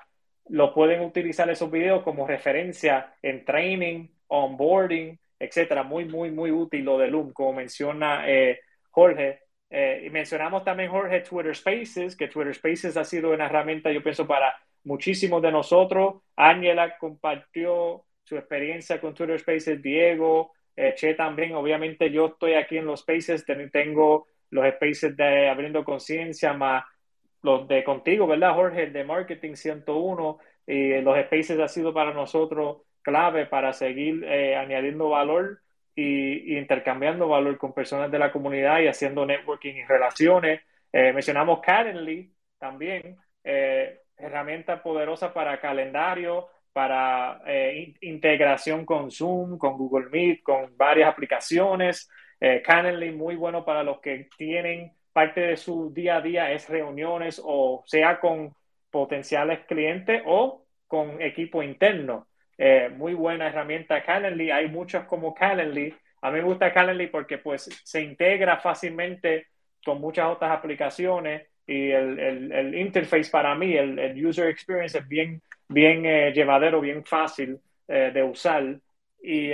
lo 0.49 0.74
pueden 0.74 1.01
utilizar 1.01 1.49
esos 1.51 1.70
videos 1.70 2.03
como 2.03 2.26
referencia 2.26 3.14
en 3.22 3.44
training, 3.44 4.09
onboarding, 4.28 5.18
etcétera. 5.38 5.82
Muy, 5.82 6.05
muy, 6.05 6.30
muy 6.30 6.51
útil 6.51 6.84
lo 6.84 6.99
de 6.99 7.09
Loom, 7.09 7.32
como 7.32 7.53
menciona 7.55 8.28
eh, 8.28 8.61
Jorge. 8.90 9.40
Eh, 9.70 10.05
y 10.07 10.11
mencionamos 10.11 10.64
también, 10.64 10.90
Jorge, 10.90 11.20
Twitter 11.20 11.55
Spaces, 11.55 12.16
que 12.16 12.28
Twitter 12.28 12.55
Spaces 12.55 12.96
ha 12.96 13.05
sido 13.05 13.32
una 13.32 13.46
herramienta, 13.46 13.92
yo 13.92 14.03
pienso, 14.03 14.26
para 14.26 14.55
muchísimos 14.84 15.42
de 15.42 15.53
nosotros. 15.53 16.22
Ángela 16.36 16.96
compartió 16.99 18.05
su 18.24 18.36
experiencia 18.36 19.01
con 19.01 19.14
Twitter 19.14 19.38
Spaces, 19.38 19.82
Diego, 19.82 20.53
eh, 20.76 20.94
Che 20.96 21.14
también. 21.14 21.55
Obviamente, 21.55 22.11
yo 22.11 22.26
estoy 22.26 22.55
aquí 22.55 22.78
en 22.78 22.86
los 22.86 23.01
Spaces, 23.01 23.44
tengo 23.72 24.26
los 24.51 24.66
Spaces 24.74 25.16
de 25.16 25.49
Abriendo 25.49 25.84
Conciencia, 25.84 26.53
más 26.55 26.84
los 27.43 27.68
de 27.68 27.84
contigo, 27.84 28.26
¿verdad, 28.26 28.55
Jorge? 28.55 28.84
El 28.84 28.93
de 28.93 29.05
Marketing 29.05 29.55
101 29.55 30.39
y 30.66 31.01
los 31.01 31.18
Spaces 31.18 31.59
ha 31.61 31.68
sido 31.68 31.95
para 31.95 32.12
nosotros 32.12 32.82
clave 33.03 33.47
para 33.47 33.72
seguir 33.72 34.22
eh, 34.24 34.55
añadiendo 34.57 35.09
valor 35.09 35.62
y, 35.95 36.59
intercambiando 36.59 37.26
valor 37.28 37.57
con 37.57 37.72
personas 37.72 38.11
de 38.11 38.18
la 38.18 38.30
comunidad 38.30 38.80
y 38.80 38.89
haciendo 38.89 39.24
networking 39.24 39.74
y 39.76 39.84
relaciones. 39.84 40.61
Eh, 40.93 41.12
mencionamos 41.14 41.61
Calendly 41.61 42.32
también, 42.59 43.16
eh, 43.45 44.01
herramienta 44.16 44.82
poderosa 44.82 45.32
para 45.32 45.59
calendario, 45.61 46.49
para 46.72 47.41
integración 48.03 48.84
con 48.84 49.11
Zoom, 49.11 49.59
con 49.59 49.76
Google 49.76 50.11
Meet, 50.11 50.43
con 50.43 50.76
varias 50.76 51.09
aplicaciones. 51.09 52.09
Calendly 52.39 53.11
muy 53.11 53.34
bueno 53.34 53.64
para 53.64 53.82
los 53.82 54.01
que 54.01 54.28
tienen 54.36 54.93
parte 55.18 55.40
de 55.40 55.56
su 55.56 55.92
día 55.92 56.18
a 56.18 56.20
día 56.20 56.52
es 56.52 56.68
reuniones 56.68 57.42
o 57.44 57.82
sea 57.86 58.20
con 58.20 58.54
potenciales 58.88 59.66
clientes 59.66 60.22
o 60.24 60.64
con 60.86 61.20
equipo 61.20 61.60
interno. 61.60 62.28
Eh, 62.56 62.88
muy 62.96 63.14
buena 63.14 63.48
herramienta 63.48 64.04
Calendly. 64.04 64.52
Hay 64.52 64.68
muchas 64.68 65.06
como 65.06 65.34
Calendly. 65.34 65.92
A 66.22 66.30
mí 66.30 66.38
me 66.38 66.44
gusta 66.44 66.72
Calendly 66.72 67.08
porque 67.08 67.38
pues 67.38 67.68
se 67.82 68.00
integra 68.00 68.58
fácilmente 68.58 69.48
con 69.84 70.00
muchas 70.00 70.26
otras 70.26 70.52
aplicaciones 70.52 71.48
y 71.66 71.90
el, 71.90 72.20
el, 72.20 72.52
el 72.52 72.74
interface 72.76 73.28
para 73.28 73.56
mí, 73.56 73.74
el, 73.74 73.98
el, 73.98 74.24
user 74.24 74.48
experience 74.48 74.98
es 74.98 75.08
bien, 75.08 75.42
bien 75.68 76.06
eh, 76.06 76.32
llevadero, 76.32 76.80
bien 76.80 77.04
fácil 77.04 77.58
eh, 77.88 78.12
de 78.14 78.22
usar. 78.22 78.78
Y 79.20 79.50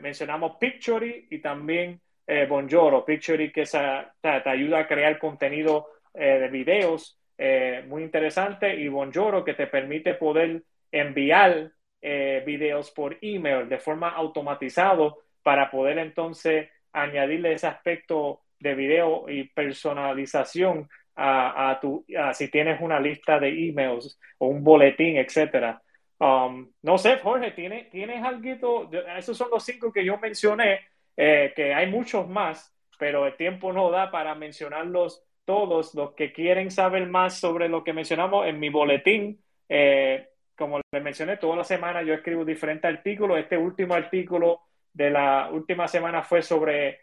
mencionamos 0.00 0.52
Pictory 0.60 1.26
y 1.30 1.38
también 1.40 2.00
eh, 2.30 2.46
Bonjoro, 2.46 3.04
Picture 3.04 3.50
que 3.50 3.64
te, 3.64 4.48
ayuda 4.48 4.78
a 4.78 4.86
crear 4.86 5.18
contenido 5.18 5.88
eh, 6.14 6.38
de 6.38 6.48
videos 6.48 7.18
eh, 7.36 7.84
muy 7.88 8.04
interesante 8.04 8.72
y 8.76 8.86
Bonjoro 8.86 9.44
que 9.44 9.54
te 9.54 9.66
permite 9.66 10.14
poder 10.14 10.62
enviar 10.92 11.72
eh, 12.00 12.42
videos 12.46 12.92
por 12.92 13.18
email 13.20 13.68
de 13.68 13.78
forma 13.78 14.10
automatizado 14.10 15.18
para 15.42 15.70
poder 15.72 15.98
entonces 15.98 16.68
añadirle 16.92 17.54
ese 17.54 17.66
aspecto 17.66 18.42
de 18.60 18.74
video 18.76 19.28
y 19.28 19.44
personalización 19.44 20.88
a, 21.16 21.78
tu, 21.82 22.06
si 22.32 22.48
tienes 22.48 22.80
una 22.80 22.98
lista 22.98 23.38
de 23.38 23.48
emails 23.48 24.18
o 24.38 24.46
un 24.46 24.64
boletín, 24.64 25.18
etcétera. 25.18 25.82
Um, 26.18 26.70
no 26.80 26.96
sé, 26.96 27.18
Jorge, 27.18 27.50
¿tienes, 27.50 27.90
¿tienes 27.90 28.24
algo? 28.24 28.90
Esos 29.18 29.36
son 29.36 29.50
los 29.50 29.62
cinco 29.62 29.92
que 29.92 30.02
yo 30.02 30.16
mencioné 30.16 30.80
eh, 31.22 31.52
que 31.54 31.74
hay 31.74 31.86
muchos 31.86 32.26
más, 32.30 32.74
pero 32.98 33.26
el 33.26 33.36
tiempo 33.36 33.74
no 33.74 33.90
da 33.90 34.10
para 34.10 34.34
mencionarlos 34.34 35.22
todos. 35.44 35.94
Los 35.94 36.14
que 36.14 36.32
quieren 36.32 36.70
saber 36.70 37.06
más 37.08 37.38
sobre 37.38 37.68
lo 37.68 37.84
que 37.84 37.92
mencionamos 37.92 38.46
en 38.46 38.58
mi 38.58 38.70
boletín, 38.70 39.38
eh, 39.68 40.28
como 40.56 40.80
les 40.90 41.02
mencioné, 41.02 41.36
toda 41.36 41.56
la 41.56 41.64
semana 41.64 42.02
yo 42.02 42.14
escribo 42.14 42.42
diferentes 42.42 42.90
artículos. 42.90 43.38
Este 43.38 43.58
último 43.58 43.92
artículo 43.92 44.62
de 44.94 45.10
la 45.10 45.50
última 45.52 45.86
semana 45.88 46.22
fue 46.22 46.40
sobre 46.40 47.00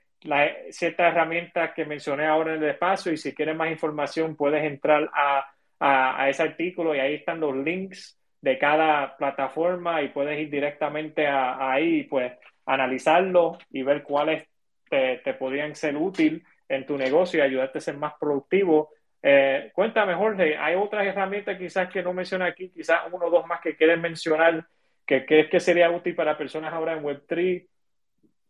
ciertas 0.71 1.13
herramientas 1.13 1.73
que 1.75 1.85
mencioné 1.85 2.25
ahora 2.25 2.55
en 2.55 2.63
el 2.63 2.69
espacio 2.71 3.11
y 3.11 3.17
si 3.17 3.35
quieres 3.35 3.55
más 3.55 3.69
información 3.69 4.35
puedes 4.35 4.63
entrar 4.63 5.07
a, 5.13 5.45
a, 5.79 6.27
ese 6.27 6.41
artículo 6.41 6.95
y 6.95 6.99
ahí 6.99 7.13
están 7.13 7.39
los 7.39 7.55
links 7.55 8.19
de 8.41 8.57
cada 8.57 9.15
plataforma 9.15 10.01
y 10.01 10.07
puedes 10.09 10.39
ir 10.39 10.49
directamente 10.49 11.27
a, 11.27 11.71
ahí 11.71 12.03
pues 12.05 12.33
analizarlo 12.67 13.57
y 13.71 13.81
ver 13.81 14.03
cuáles 14.03 14.47
te, 14.89 15.17
te 15.23 15.33
podrían 15.33 15.75
ser 15.75 15.95
útil 15.95 16.43
en 16.69 16.85
tu 16.85 16.97
negocio 16.97 17.39
y 17.39 17.41
ayudarte 17.41 17.79
a 17.79 17.81
ser 17.81 17.97
más 17.97 18.13
productivo. 18.19 18.89
Eh, 19.23 19.71
cuéntame, 19.73 20.13
Jorge, 20.13 20.57
¿hay 20.57 20.75
otras 20.75 21.07
herramientas 21.07 21.57
quizás 21.57 21.89
que 21.89 22.03
no 22.03 22.13
mencioné 22.13 22.45
aquí, 22.45 22.69
quizás 22.69 23.01
uno 23.11 23.25
o 23.25 23.29
dos 23.31 23.47
más 23.47 23.61
que 23.61 23.75
quieres 23.75 23.99
mencionar 23.99 24.67
que 25.05 25.25
que 25.25 25.59
sería 25.61 25.89
útil 25.89 26.13
para 26.15 26.37
personas 26.37 26.73
ahora 26.73 26.93
en 26.93 27.01
Web3 27.01 27.65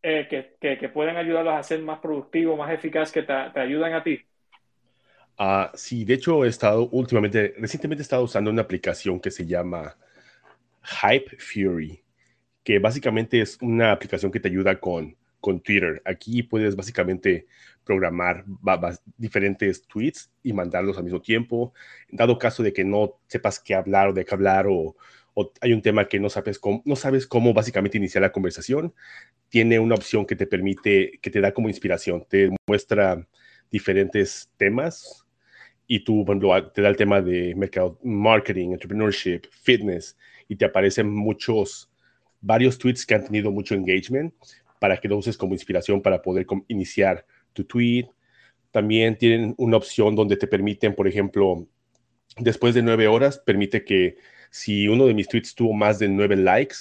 eh, 0.01 0.27
que, 0.27 0.55
que, 0.59 0.77
que, 0.77 0.89
pueden 0.89 1.15
ayudarlos 1.15 1.53
a 1.53 1.61
ser 1.61 1.81
más 1.81 1.99
productivos, 1.99 2.57
más 2.57 2.71
eficaz, 2.71 3.11
que 3.11 3.21
te, 3.21 3.33
te 3.53 3.59
ayudan 3.59 3.93
a 3.93 4.03
ti? 4.03 4.19
Uh, 5.39 5.69
sí, 5.75 6.03
de 6.03 6.15
hecho 6.15 6.43
he 6.45 6.47
estado 6.47 6.89
últimamente, 6.91 7.53
recientemente 7.59 8.01
he 8.01 8.03
estado 8.03 8.23
usando 8.23 8.49
una 8.49 8.63
aplicación 8.63 9.19
que 9.19 9.29
se 9.29 9.45
llama 9.45 9.95
Hype 10.81 11.37
Fury 11.37 12.01
que 12.67 12.79
básicamente 12.79 13.39
es 13.39 13.57
una 13.61 13.93
aplicación 13.93 14.29
que 14.29 14.41
te 14.41 14.49
ayuda 14.49 14.77
con, 14.77 15.15
con 15.39 15.61
Twitter. 15.61 16.01
Aquí 16.03 16.43
puedes 16.43 16.75
básicamente 16.75 17.47
programar 17.85 18.43
diferentes 19.15 19.87
tweets 19.87 20.29
y 20.43 20.51
mandarlos 20.51 20.97
al 20.97 21.05
mismo 21.05 21.21
tiempo. 21.21 21.73
Dado 22.11 22.37
caso 22.37 22.63
de 22.63 22.73
que 22.73 22.83
no 22.83 23.21
sepas 23.27 23.61
qué 23.61 23.73
hablar 23.73 24.09
o 24.09 24.13
de 24.13 24.25
qué 24.25 24.35
hablar 24.35 24.65
o, 24.67 24.97
hay 25.61 25.71
un 25.71 25.81
tema 25.81 26.09
que 26.09 26.19
no 26.19 26.29
sabes 26.29 26.59
cómo, 26.59 26.81
no 26.83 26.97
sabes 26.97 27.25
cómo 27.25 27.53
básicamente 27.53 27.99
iniciar 27.99 28.23
la 28.23 28.33
conversación, 28.33 28.93
tiene 29.47 29.79
una 29.79 29.95
opción 29.95 30.25
que 30.25 30.35
te 30.35 30.45
permite, 30.45 31.19
que 31.21 31.29
te 31.29 31.39
da 31.39 31.53
como 31.53 31.69
inspiración, 31.69 32.25
te 32.27 32.49
muestra 32.67 33.25
diferentes 33.71 34.49
temas 34.57 35.25
y 35.87 36.03
tú, 36.03 36.25
te 36.73 36.81
da 36.81 36.89
el 36.89 36.97
tema 36.97 37.21
de 37.21 37.55
mercado, 37.55 37.97
marketing, 38.03 38.71
entrepreneurship, 38.71 39.43
fitness 39.51 40.17
y 40.49 40.57
te 40.57 40.65
aparecen 40.65 41.09
muchos 41.09 41.89
varios 42.41 42.77
tweets 42.77 43.05
que 43.05 43.15
han 43.15 43.25
tenido 43.25 43.51
mucho 43.51 43.75
engagement 43.75 44.33
para 44.79 44.97
que 44.97 45.07
lo 45.07 45.17
uses 45.17 45.37
como 45.37 45.53
inspiración 45.53 46.01
para 46.01 46.21
poder 46.21 46.45
iniciar 46.67 47.25
tu 47.53 47.63
tweet. 47.63 48.07
También 48.71 49.17
tienen 49.17 49.55
una 49.57 49.77
opción 49.77 50.15
donde 50.15 50.37
te 50.37 50.47
permiten, 50.47 50.93
por 50.93 51.07
ejemplo, 51.07 51.67
después 52.37 52.75
de 52.75 52.83
nueve 52.83 53.07
horas, 53.07 53.39
permite 53.39 53.83
que 53.83 54.17
si 54.49 54.87
uno 54.87 55.05
de 55.05 55.13
mis 55.13 55.27
tweets 55.27 55.55
tuvo 55.55 55.73
más 55.73 55.99
de 55.99 56.07
nueve 56.07 56.35
likes, 56.35 56.75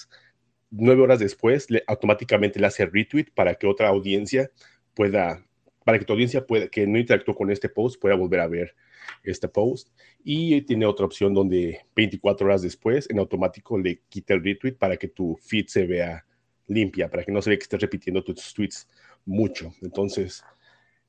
nueve 0.70 1.02
horas 1.02 1.18
después 1.18 1.70
le, 1.70 1.82
automáticamente 1.86 2.61
le 2.61 2.66
hace 2.66 2.86
retweet 2.86 3.26
para 3.34 3.54
que 3.54 3.66
otra 3.66 3.88
audiencia 3.88 4.50
pueda, 4.94 5.44
para 5.84 5.98
que 5.98 6.04
tu 6.04 6.12
audiencia 6.12 6.46
pueda, 6.46 6.68
que 6.68 6.86
no 6.86 6.98
interactuó 6.98 7.34
con 7.34 7.50
este 7.50 7.68
post 7.68 8.00
pueda 8.00 8.14
volver 8.14 8.40
a 8.40 8.48
ver 8.48 8.74
este 9.22 9.48
post. 9.48 9.88
Y 10.24 10.62
tiene 10.62 10.86
otra 10.86 11.07
opción 11.07 11.34
donde 11.34 11.86
24 11.94 12.46
horas 12.46 12.62
después 12.62 13.09
en 13.11 13.18
automático 13.18 13.78
le 13.78 14.00
quita 14.09 14.34
el 14.34 14.44
retweet 14.44 14.74
para 14.74 14.96
que 14.96 15.09
tu 15.09 15.36
feed 15.40 15.66
se 15.68 15.86
vea 15.86 16.24
limpia, 16.66 17.09
para 17.09 17.24
que 17.24 17.32
no 17.32 17.40
se 17.40 17.50
vea 17.50 17.59
que 17.59 17.64
estés 17.64 17.80
repitiendo 17.80 18.22
tus 18.22 18.52
tweets 18.52 18.88
mucho. 19.24 19.72
Entonces, 19.82 20.44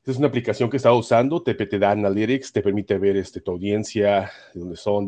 es 0.06 0.18
una 0.18 0.28
aplicación 0.28 0.70
que 0.70 0.78
estaba 0.78 0.96
usando, 0.96 1.44
te, 1.44 1.54
te 1.54 1.80
da 1.80 1.92
Analytics, 1.92 2.54
te 2.54 2.62
permite 2.62 2.98
ver 2.98 3.18
este, 3.18 3.42
tu 3.42 3.52
audiencia, 3.52 4.32
de 4.54 4.60
dónde 4.62 4.78
son, 4.78 5.06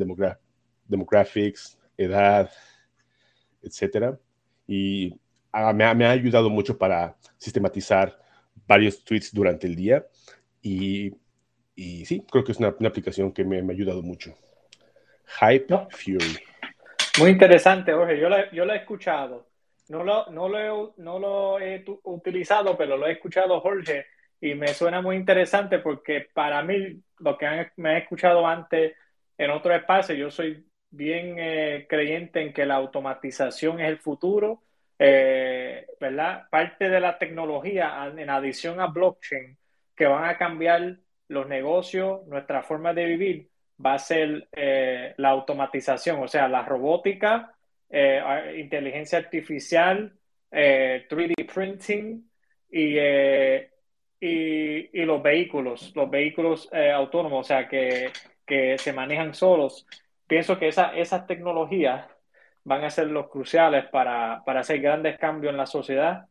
demographics, 0.88 1.78
edad, 1.96 2.50
etcétera. 3.62 4.20
Y 4.68 5.18
ah, 5.54 5.72
me, 5.72 5.86
ha, 5.86 6.12
ayudado 6.12 6.50
mucho 6.50 6.78
para 6.78 7.16
sistematizar 7.38 8.20
varios 8.68 9.02
tweets 9.04 9.34
durante 9.34 9.68
el 9.68 9.76
día. 9.76 10.06
Y, 10.62 11.14
y 11.80 12.06
sí, 12.06 12.26
creo 12.30 12.44
que 12.44 12.52
es 12.52 12.60
una, 12.60 12.70
aplicación 12.70 13.32
que 13.32 13.44
me, 13.44 13.60
ha 13.60 13.72
ayudado 13.72 14.02
mucho. 14.02 14.36
Hype 15.40 15.68
Fury. 15.92 16.38
Muy 17.20 17.32
interesante, 17.32 17.94
Jorge. 17.94 18.20
Yo 18.20 18.30
la, 18.30 18.52
yo 18.52 18.66
la 18.66 18.76
he 18.76 18.78
escuchado. 18.80 19.48
No 19.90 20.04
lo, 20.04 20.28
no, 20.32 20.50
lo 20.50 20.60
he, 20.60 20.94
no 20.98 21.20
lo 21.20 21.60
he 21.60 21.84
utilizado, 22.04 22.78
pero 22.78 22.98
lo 22.98 23.08
he 23.08 23.14
escuchado, 23.14 23.60
Jorge 23.62 24.06
y 24.42 24.56
me 24.56 24.70
suena 24.70 25.02
muy 25.02 25.16
interesante 25.16 25.80
porque 25.80 26.30
para 26.34 26.64
mí, 26.64 27.02
lo 27.20 27.38
que 27.38 27.72
me 27.78 27.96
he 27.96 27.98
escuchado 28.00 28.48
antes 28.48 28.96
en 29.38 29.52
otro 29.52 29.74
espacio, 29.74 30.16
yo 30.16 30.32
soy 30.32 30.66
bien 30.90 31.36
eh, 31.38 31.86
creyente 31.90 32.42
en 32.42 32.54
que 32.54 32.66
la 32.66 32.76
automatización 32.76 33.80
es 33.82 33.90
el 33.90 33.98
futuro, 33.98 34.64
eh, 34.98 35.88
¿verdad? 36.00 36.48
Parte 36.50 36.90
de 36.90 37.00
la 37.00 37.18
tecnología, 37.18 38.12
en 38.16 38.30
adición 38.30 38.80
a 38.80 38.88
blockchain, 38.88 39.58
que 39.96 40.06
van 40.06 40.26
a 40.26 40.38
cambiar 40.38 40.98
los 41.30 41.48
negocios, 41.48 42.28
nuestra 42.28 42.62
forma 42.62 42.94
de 42.94 43.06
vivir, 43.06 43.50
va 43.84 43.94
a 43.94 44.00
ser 44.00 44.50
eh, 44.52 45.14
la 45.18 45.30
automatización, 45.30 46.22
o 46.22 46.28
sea, 46.28 46.48
la 46.48 46.64
robótica, 46.64 47.56
inteligencia 48.56 49.18
artificial, 49.18 50.14
3D 50.52 51.52
printing 51.52 52.30
y 52.70 53.00
y, 54.20 55.06
los 55.06 55.22
vehículos, 55.22 55.92
los 55.96 56.10
vehículos 56.10 56.70
eh, 56.72 56.92
autónomos, 56.92 57.46
o 57.46 57.48
sea, 57.48 57.68
que, 57.68 58.12
se 58.78 58.94
manejan 58.94 59.36
solos. 59.36 59.86
Pienso 60.26 60.58
que 60.58 60.70
esa, 60.70 60.96
esas 60.98 61.28
tecnologías 61.28 62.08
van 62.64 62.84
a 62.84 62.90
ser 62.90 63.08
los 63.08 63.30
cruciales 63.30 63.86
para, 63.92 64.38
hacer 64.46 64.82
grandes 64.82 65.20
cambios 65.20 65.52
en 65.52 65.58
la 65.58 65.68
sociedad 65.68 66.26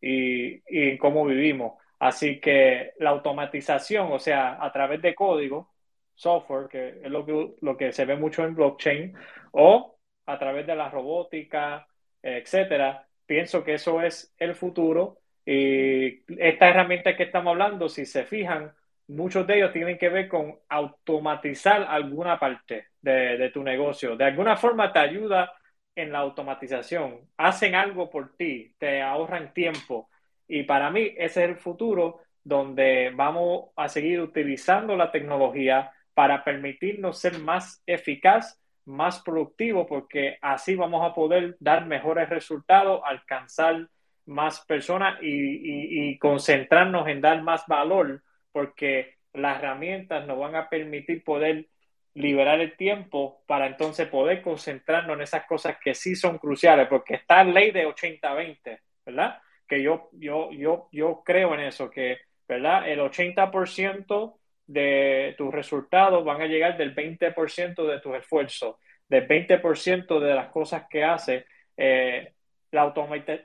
y, 0.00 0.62
en 0.66 0.98
cómo 0.98 1.24
vivimos. 1.26 1.74
Así 2.04 2.38
que 2.38 2.92
la 2.98 3.10
automatización, 3.10 4.12
o 4.12 4.18
sea, 4.18 4.62
a 4.62 4.70
través 4.72 5.00
de 5.00 5.14
código, 5.14 5.72
software, 6.14 6.68
que 6.68 7.00
es 7.02 7.10
lo 7.10 7.24
que, 7.24 7.54
lo 7.62 7.76
que 7.78 7.92
se 7.92 8.04
ve 8.04 8.14
mucho 8.16 8.44
en 8.44 8.54
blockchain, 8.54 9.14
o 9.52 9.96
a 10.26 10.38
través 10.38 10.66
de 10.66 10.76
la 10.76 10.90
robótica, 10.90 11.86
etcétera, 12.22 13.06
pienso 13.24 13.64
que 13.64 13.74
eso 13.74 14.02
es 14.02 14.34
el 14.38 14.54
futuro 14.54 15.18
y 15.46 16.22
estas 16.38 16.70
herramientas 16.70 17.16
que 17.16 17.22
estamos 17.24 17.52
hablando, 17.52 17.88
si 17.88 18.04
se 18.04 18.24
fijan, 18.24 18.74
muchos 19.08 19.46
de 19.46 19.56
ellos 19.56 19.72
tienen 19.72 19.96
que 19.96 20.10
ver 20.10 20.28
con 20.28 20.58
automatizar 20.68 21.86
alguna 21.88 22.38
parte 22.38 22.88
de, 23.00 23.50
tu 23.52 23.62
negocio. 23.62 24.14
De 24.16 24.24
alguna 24.24 24.56
forma 24.58 24.92
te 24.92 24.98
ayuda 24.98 25.52
en 25.94 26.12
la 26.12 26.18
automatización. 26.18 27.30
Hacen 27.38 27.74
algo 27.74 28.10
por 28.10 28.36
ti, 28.36 28.74
te 28.78 29.00
ahorran 29.00 29.54
tiempo. 29.54 30.10
Y 30.48 30.64
para 30.64 30.90
mí 30.90 31.12
ese 31.16 31.44
es 31.44 31.50
el 31.50 31.56
futuro 31.56 32.20
donde 32.42 33.10
vamos 33.14 33.70
a 33.76 33.88
seguir 33.88 34.20
utilizando 34.20 34.96
la 34.96 35.10
tecnología 35.10 35.90
para 36.12 36.44
permitirnos 36.44 37.18
ser 37.18 37.38
más 37.38 37.82
eficaz, 37.86 38.60
más 38.84 39.20
productivo, 39.20 39.86
porque 39.86 40.38
así 40.42 40.74
vamos 40.74 41.04
a 41.08 41.14
poder 41.14 41.56
dar 41.58 41.86
mejores 41.86 42.28
resultados, 42.28 43.00
alcanzar 43.04 43.88
más 44.26 44.60
personas 44.60 45.18
y, 45.22 46.18
concentrarnos 46.18 47.08
en 47.08 47.20
dar 47.20 47.42
más 47.42 47.66
valor, 47.66 48.22
porque 48.52 49.16
las 49.32 49.58
herramientas 49.58 50.26
nos 50.26 50.38
van 50.38 50.54
a 50.54 50.68
permitir 50.68 51.24
poder 51.24 51.66
liberar 52.14 52.60
el 52.60 52.76
tiempo 52.76 53.42
para 53.46 53.66
entonces 53.66 54.06
poder 54.08 54.40
concentrarnos 54.40 55.16
en 55.16 55.22
esas 55.22 55.44
cosas 55.46 55.76
que 55.82 55.94
sí 55.94 56.14
son 56.14 56.38
cruciales, 56.38 56.86
porque 56.88 57.14
está 57.14 57.42
la 57.42 57.52
ley 57.52 57.72
de 57.72 57.86
80-20, 57.86 58.78
¿verdad? 59.04 59.38
Que 59.74 59.82
yo, 59.82 60.08
yo, 60.12 60.52
yo, 60.52 60.88
yo 60.92 61.22
creo 61.24 61.52
en 61.54 61.60
eso, 61.60 61.90
que, 61.90 62.18
¿verdad? 62.46 62.88
El 62.88 63.00
80% 63.00 64.36
de 64.68 65.34
tus 65.36 65.52
resultados 65.52 66.24
van 66.24 66.42
a 66.42 66.46
llegar 66.46 66.76
del 66.78 66.94
20% 66.94 67.84
de 67.84 68.00
tus 68.00 68.14
esfuerzos, 68.14 68.76
del 69.08 69.26
20% 69.26 70.20
de 70.20 70.32
las 70.32 70.50
cosas 70.50 70.86
que 70.88 71.02
haces. 71.02 71.44
Eh, 71.76 72.32
la, 72.70 72.94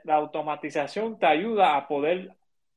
la 0.04 0.14
automatización 0.14 1.18
te 1.18 1.26
ayuda 1.26 1.76
a 1.76 1.88
poder 1.88 2.30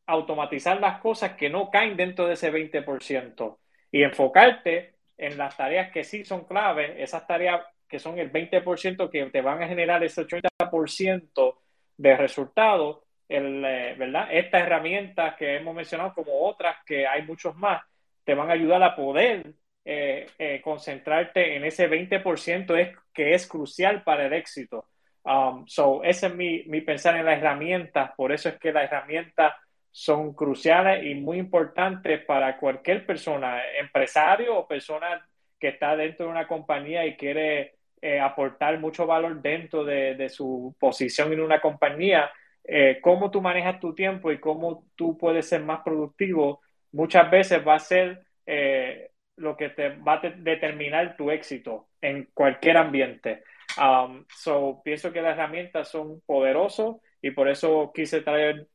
automatizar 0.07 0.79
las 0.81 0.99
cosas 0.99 1.33
que 1.33 1.51
no 1.51 1.69
caen 1.69 1.95
dentro 1.95 2.25
de 2.25 2.33
ese 2.33 2.51
20% 2.51 3.59
y 3.91 4.01
enfocarte 4.01 4.95
en 5.15 5.37
las 5.37 5.55
tareas 5.55 5.91
que 5.91 6.03
sí 6.03 6.25
son 6.25 6.45
claves, 6.45 6.95
esas 6.97 7.27
tareas 7.27 7.61
que 7.87 7.99
son 7.99 8.17
el 8.17 8.31
20% 8.31 9.11
que 9.11 9.25
te 9.27 9.41
van 9.41 9.61
a 9.61 9.67
generar 9.67 10.03
ese 10.03 10.25
80% 10.25 11.55
de 11.97 12.17
resultados, 12.17 13.02
eh, 13.29 13.95
¿verdad? 13.97 14.27
Estas 14.31 14.63
herramientas 14.63 15.35
que 15.35 15.55
hemos 15.55 15.75
mencionado 15.75 16.13
como 16.13 16.41
otras, 16.41 16.77
que 16.85 17.07
hay 17.07 17.23
muchos 17.23 17.55
más, 17.55 17.81
te 18.23 18.33
van 18.33 18.49
a 18.49 18.53
ayudar 18.53 18.83
a 18.83 18.95
poder 18.95 19.53
eh, 19.85 20.27
eh, 20.37 20.61
concentrarte 20.61 21.55
en 21.55 21.65
ese 21.65 21.89
20% 21.89 22.77
es, 22.77 22.97
que 23.13 23.33
es 23.33 23.47
crucial 23.47 24.03
para 24.03 24.25
el 24.25 24.33
éxito. 24.33 24.85
Um, 25.23 25.65
so, 25.67 26.03
ese 26.03 26.27
es 26.27 26.35
mi, 26.35 26.63
mi, 26.63 26.81
pensar 26.81 27.15
en 27.15 27.25
las 27.25 27.37
herramientas. 27.37 28.11
Por 28.15 28.31
eso 28.31 28.49
es 28.49 28.59
que 28.59 28.73
las 28.73 28.85
herramientas 28.91 29.53
son 29.89 30.33
cruciales 30.33 31.05
y 31.05 31.15
muy 31.15 31.37
importantes 31.37 32.23
para 32.25 32.57
cualquier 32.57 33.05
persona, 33.05 33.61
empresario 33.79 34.57
o 34.57 34.67
persona 34.67 35.25
que 35.59 35.69
está 35.69 35.95
dentro 35.95 36.25
de 36.25 36.31
una 36.31 36.47
compañía 36.47 37.05
y 37.05 37.15
quiere 37.15 37.75
aportar 38.21 38.79
mucho 38.79 39.05
valor 39.07 39.41
dentro 39.41 39.85
de, 39.85 40.15
de, 40.15 40.27
su 40.27 40.75
posición 40.77 41.31
en 41.31 41.39
una 41.39 41.61
compañía. 41.61 42.29
Eh, 42.63 42.99
cómo 43.01 43.29
tú 43.29 43.41
manejas 43.41 43.79
tu 43.79 43.93
tiempo 43.93 44.31
y 44.31 44.39
cómo 44.39 44.85
tú 44.95 45.17
puedes 45.17 45.47
ser 45.47 45.63
más 45.63 45.81
productivo, 45.83 46.61
muchas 46.91 47.29
veces 47.29 47.65
va 47.67 47.75
a 47.75 47.79
ser 47.79 48.25
eh, 48.45 49.11
lo 49.35 49.57
que 49.57 49.69
te 49.69 49.89
va 49.89 50.21
a 50.23 50.29
determinar 50.29 51.17
tu 51.17 51.31
éxito 51.31 51.89
en 52.01 52.29
cualquier 52.33 52.77
ambiente. 52.77 53.43
Um, 53.77 54.25
so, 54.29 54.81
pienso 54.83 55.11
que 55.11 55.21
las 55.21 55.33
herramientas 55.33 55.89
son 55.89 56.21
poderosos 56.21 56.97
y 57.21 57.31
por 57.31 57.49
eso 57.49 57.91
quise 57.93 58.21
traer 58.21 58.67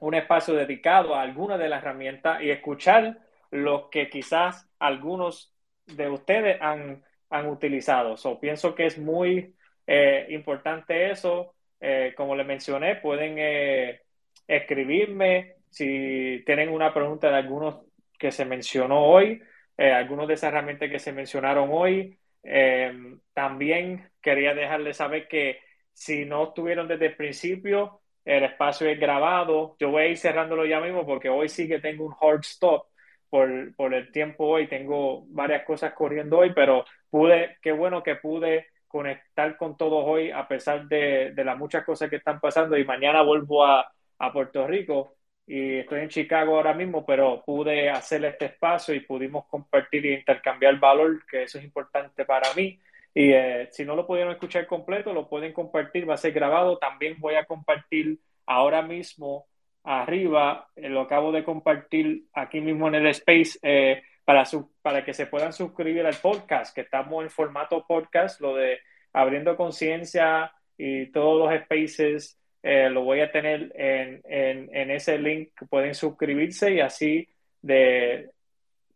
un 0.00 0.14
espacio 0.14 0.54
dedicado 0.54 1.14
a 1.14 1.22
alguna 1.22 1.56
de 1.56 1.68
las 1.68 1.82
herramientas 1.82 2.42
y 2.42 2.50
escuchar 2.50 3.18
lo 3.50 3.88
que 3.90 4.10
quizás 4.10 4.68
algunos 4.78 5.54
de 5.86 6.08
ustedes 6.08 6.60
han, 6.60 7.04
han 7.30 7.46
utilizado. 7.46 8.16
So, 8.16 8.40
pienso 8.40 8.74
que 8.74 8.86
es 8.86 8.98
muy 8.98 9.54
eh, 9.86 10.26
importante 10.30 11.10
eso. 11.10 11.54
Eh, 11.80 12.14
como 12.16 12.34
les 12.36 12.46
mencioné, 12.46 12.96
pueden 12.96 13.36
eh, 13.38 14.00
escribirme 14.46 15.56
si 15.70 16.42
tienen 16.46 16.70
una 16.70 16.92
pregunta 16.94 17.28
de 17.30 17.36
algunos 17.36 17.84
que 18.18 18.32
se 18.32 18.44
mencionó 18.44 19.04
hoy, 19.04 19.42
algunos 19.76 20.26
de 20.26 20.34
esas 20.34 20.48
herramientas 20.48 20.90
que 20.90 20.98
se 20.98 21.12
mencionaron 21.12 21.68
hoy. 21.70 22.18
Eh, 22.48 22.92
también 23.34 24.08
quería 24.22 24.54
dejarles 24.54 24.96
saber 24.98 25.26
que 25.28 25.58
si 25.92 26.24
no 26.24 26.48
estuvieron 26.48 26.86
desde 26.86 27.06
el 27.06 27.16
principio, 27.16 28.00
el 28.24 28.44
espacio 28.44 28.88
es 28.88 28.98
grabado. 28.98 29.76
Yo 29.78 29.90
voy 29.90 30.02
a 30.04 30.06
ir 30.08 30.16
cerrándolo 30.18 30.64
ya 30.64 30.80
mismo 30.80 31.04
porque 31.04 31.28
hoy 31.28 31.48
sí 31.48 31.66
que 31.68 31.80
tengo 31.80 32.06
un 32.06 32.14
hard 32.20 32.40
stop 32.40 32.86
por, 33.28 33.74
por 33.74 33.94
el 33.94 34.12
tiempo 34.12 34.46
hoy. 34.46 34.68
Tengo 34.68 35.24
varias 35.28 35.64
cosas 35.64 35.92
corriendo 35.92 36.38
hoy, 36.38 36.52
pero 36.54 36.84
pude, 37.10 37.56
qué 37.62 37.72
bueno 37.72 38.02
que 38.02 38.16
pude 38.16 38.68
conectar 38.96 39.58
con 39.58 39.76
todos 39.76 40.02
hoy 40.06 40.30
a 40.30 40.48
pesar 40.48 40.88
de, 40.88 41.32
de 41.32 41.44
las 41.44 41.58
muchas 41.58 41.84
cosas 41.84 42.08
que 42.08 42.16
están 42.16 42.40
pasando 42.40 42.78
y 42.78 42.84
mañana 42.86 43.20
vuelvo 43.20 43.62
a, 43.62 43.86
a 44.18 44.32
Puerto 44.32 44.66
Rico 44.66 45.16
y 45.46 45.80
estoy 45.80 46.00
en 46.00 46.08
Chicago 46.08 46.56
ahora 46.56 46.72
mismo, 46.72 47.04
pero 47.04 47.42
pude 47.44 47.90
hacer 47.90 48.24
este 48.24 48.46
espacio 48.46 48.94
y 48.94 49.00
pudimos 49.00 49.44
compartir 49.48 50.06
e 50.06 50.14
intercambiar 50.14 50.80
valor, 50.80 51.26
que 51.30 51.42
eso 51.42 51.58
es 51.58 51.64
importante 51.64 52.24
para 52.24 52.54
mí. 52.54 52.80
Y 53.12 53.32
eh, 53.32 53.68
si 53.70 53.84
no 53.84 53.94
lo 53.94 54.06
pudieron 54.06 54.32
escuchar 54.32 54.66
completo, 54.66 55.12
lo 55.12 55.28
pueden 55.28 55.52
compartir, 55.52 56.08
va 56.08 56.14
a 56.14 56.16
ser 56.16 56.32
grabado. 56.32 56.78
También 56.78 57.16
voy 57.18 57.34
a 57.34 57.44
compartir 57.44 58.18
ahora 58.46 58.80
mismo 58.80 59.46
arriba, 59.84 60.68
eh, 60.74 60.88
lo 60.88 61.02
acabo 61.02 61.32
de 61.32 61.44
compartir 61.44 62.24
aquí 62.32 62.62
mismo 62.62 62.88
en 62.88 62.94
el 62.94 63.06
space 63.08 63.58
eh, 63.62 64.02
para, 64.26 64.44
su, 64.44 64.72
para 64.82 65.04
que 65.04 65.14
se 65.14 65.26
puedan 65.26 65.52
suscribir 65.52 66.04
al 66.04 66.16
podcast, 66.16 66.74
que 66.74 66.80
estamos 66.82 67.22
en 67.22 67.30
formato 67.30 67.86
podcast, 67.86 68.40
lo 68.40 68.56
de 68.56 68.80
abriendo 69.12 69.56
conciencia 69.56 70.52
y 70.76 71.06
todos 71.12 71.38
los 71.38 71.62
spaces 71.62 72.38
eh, 72.62 72.90
lo 72.90 73.04
voy 73.04 73.20
a 73.20 73.30
tener 73.30 73.72
en, 73.76 74.20
en, 74.24 74.90
ese 74.90 75.16
link 75.18 75.52
pueden 75.70 75.94
suscribirse 75.94 76.74
y 76.74 76.80
así 76.80 77.28
de 77.62 78.32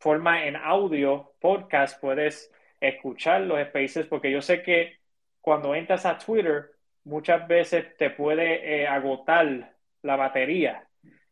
forma 0.01 0.47
en 0.47 0.57
audio, 0.57 1.35
podcast, 1.40 2.01
puedes 2.01 2.52
escuchar 2.81 3.43
los 3.43 3.65
spaces 3.69 4.07
porque 4.07 4.32
yo 4.32 4.43
sé 4.43 4.65
que 4.65 4.98
cuando 5.40 5.77
entras 5.77 6.07
a 6.07 6.19
Twitter 6.19 6.70
muchas 7.05 7.47
veces 7.47 7.97
te 7.97 8.11
puede 8.11 8.82
eh, 8.82 8.89
agotar 8.89 9.77
la 10.02 10.16
batería. 10.16 10.89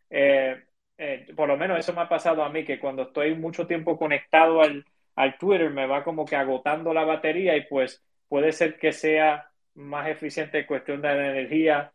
Eh, 0.08 0.67
eh, 0.98 1.26
por 1.34 1.48
lo 1.48 1.56
menos 1.56 1.78
eso 1.78 1.92
me 1.92 2.02
ha 2.02 2.08
pasado 2.08 2.42
a 2.44 2.50
mí, 2.50 2.64
que 2.64 2.78
cuando 2.78 3.02
estoy 3.02 3.34
mucho 3.34 3.66
tiempo 3.66 3.96
conectado 3.96 4.60
al, 4.60 4.84
al 5.16 5.38
Twitter 5.38 5.70
me 5.70 5.86
va 5.86 6.04
como 6.04 6.24
que 6.24 6.36
agotando 6.36 6.92
la 6.92 7.04
batería 7.04 7.56
y 7.56 7.62
pues 7.62 8.04
puede 8.28 8.52
ser 8.52 8.78
que 8.78 8.92
sea 8.92 9.50
más 9.74 10.08
eficiente 10.08 10.58
en 10.60 10.66
cuestión 10.66 11.00
de 11.00 11.08
energía 11.10 11.92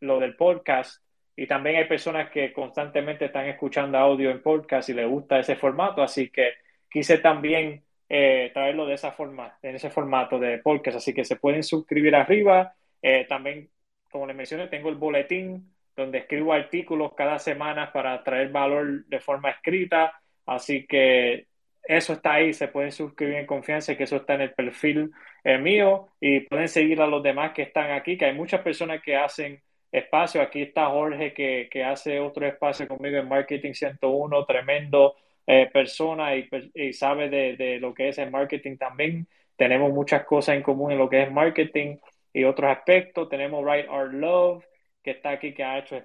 lo 0.00 0.18
del 0.18 0.34
podcast. 0.34 1.02
Y 1.36 1.46
también 1.46 1.76
hay 1.76 1.84
personas 1.84 2.30
que 2.30 2.52
constantemente 2.52 3.26
están 3.26 3.46
escuchando 3.46 3.96
audio 3.96 4.30
en 4.30 4.42
podcast 4.42 4.88
y 4.88 4.94
les 4.94 5.08
gusta 5.08 5.38
ese 5.38 5.56
formato, 5.56 6.02
así 6.02 6.28
que 6.28 6.54
quise 6.90 7.18
también 7.18 7.82
eh, 8.08 8.50
traerlo 8.52 8.86
de 8.86 8.94
esa 8.94 9.12
forma, 9.12 9.56
en 9.62 9.76
ese 9.76 9.88
formato 9.88 10.38
de 10.38 10.58
podcast. 10.58 10.96
Así 10.98 11.14
que 11.14 11.24
se 11.24 11.36
pueden 11.36 11.62
suscribir 11.62 12.14
arriba. 12.16 12.74
Eh, 13.00 13.24
también, 13.28 13.70
como 14.10 14.26
les 14.26 14.36
mencioné, 14.36 14.66
tengo 14.66 14.88
el 14.88 14.96
boletín 14.96 15.72
donde 16.00 16.18
escribo 16.18 16.52
artículos 16.52 17.12
cada 17.16 17.38
semana 17.38 17.92
para 17.92 18.22
traer 18.22 18.50
valor 18.50 19.04
de 19.06 19.20
forma 19.20 19.50
escrita. 19.50 20.12
Así 20.46 20.86
que 20.86 21.46
eso 21.82 22.12
está 22.14 22.34
ahí, 22.34 22.52
se 22.52 22.68
pueden 22.68 22.92
suscribir 22.92 23.36
en 23.36 23.46
confianza, 23.46 23.96
que 23.96 24.04
eso 24.04 24.16
está 24.16 24.34
en 24.34 24.42
el 24.42 24.52
perfil 24.52 25.10
eh, 25.44 25.58
mío 25.58 26.08
y 26.20 26.40
pueden 26.40 26.68
seguir 26.68 27.00
a 27.00 27.06
los 27.06 27.22
demás 27.22 27.52
que 27.52 27.62
están 27.62 27.90
aquí, 27.92 28.16
que 28.16 28.26
hay 28.26 28.34
muchas 28.34 28.60
personas 28.62 29.02
que 29.02 29.16
hacen 29.16 29.62
espacio. 29.90 30.42
Aquí 30.42 30.62
está 30.62 30.86
Jorge 30.86 31.32
que, 31.32 31.68
que 31.70 31.84
hace 31.84 32.20
otro 32.20 32.46
espacio 32.46 32.86
conmigo 32.86 33.18
en 33.18 33.28
Marketing 33.28 33.72
101, 33.72 34.44
tremendo 34.44 35.16
eh, 35.46 35.68
persona 35.72 36.36
y, 36.36 36.92
sabe 36.92 37.28
de, 37.28 37.78
lo 37.80 37.92
que 37.92 38.08
es 38.08 38.18
el 38.18 38.30
marketing 38.30 38.76
también. 38.76 39.26
Tenemos 39.56 39.92
muchas 39.92 40.24
cosas 40.24 40.54
en 40.54 40.62
común 40.62 40.92
en 40.92 40.98
lo 40.98 41.08
que 41.08 41.22
es 41.22 41.32
marketing 41.32 41.96
y 42.32 42.44
otros 42.44 42.70
aspectos. 42.70 43.28
Tenemos 43.28 43.64
Right 43.64 43.86
Art 43.90 44.12
Love, 44.12 44.64
que 45.02 45.12
está 45.12 45.30
aquí, 45.30 45.52
que 45.52 45.64
ha 45.64 45.78
hecho, 45.78 46.02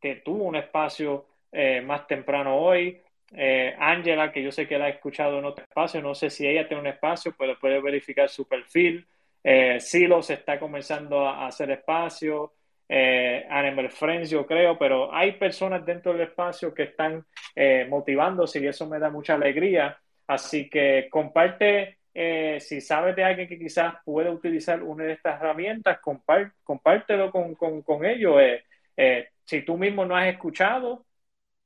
que 0.00 0.16
tuvo 0.16 0.44
un 0.44 0.56
espacio 0.56 1.26
eh, 1.50 1.80
más 1.80 2.06
temprano 2.06 2.56
hoy. 2.56 3.00
Eh, 3.34 3.74
Angela, 3.78 4.30
que 4.30 4.42
yo 4.42 4.52
sé 4.52 4.68
que 4.68 4.78
la 4.78 4.86
ha 4.86 4.90
escuchado 4.90 5.38
en 5.38 5.44
otro 5.44 5.64
espacio, 5.64 6.02
no 6.02 6.14
sé 6.14 6.28
si 6.28 6.46
ella 6.46 6.68
tiene 6.68 6.82
un 6.82 6.88
espacio, 6.88 7.34
pero 7.38 7.58
puede 7.58 7.80
verificar 7.80 8.28
su 8.28 8.46
perfil. 8.46 9.06
Silos 9.80 10.30
está 10.30 10.60
comenzando 10.60 11.26
a 11.26 11.48
hacer 11.48 11.72
espacio 11.72 12.52
eh, 12.94 13.46
Animal 13.48 13.88
Friends, 13.88 14.28
yo 14.28 14.44
creo, 14.46 14.78
pero 14.78 15.14
hay 15.14 15.32
personas 15.32 15.86
dentro 15.86 16.12
del 16.12 16.28
espacio 16.28 16.74
que 16.74 16.82
están 16.82 17.24
eh, 17.56 17.86
motivándose 17.88 18.60
y 18.60 18.66
eso 18.66 18.86
me 18.86 18.98
da 18.98 19.08
mucha 19.08 19.32
alegría. 19.32 19.98
Así 20.26 20.68
que 20.68 21.08
comparte, 21.10 22.00
eh, 22.14 22.58
si 22.60 22.80
sabes 22.80 23.16
de 23.16 23.24
alguien 23.24 23.48
que 23.48 23.58
quizás 23.58 23.94
puede 24.04 24.30
utilizar 24.30 24.82
una 24.82 25.04
de 25.04 25.12
estas 25.12 25.40
herramientas, 25.40 26.00
compártelo 26.00 27.30
con, 27.30 28.04
ellos. 28.04 28.36
Eh, 28.96 29.28
si 29.44 29.62
tú 29.62 29.76
mismo 29.78 30.04
no 30.04 30.16
has 30.16 30.28
escuchado, 30.28 31.04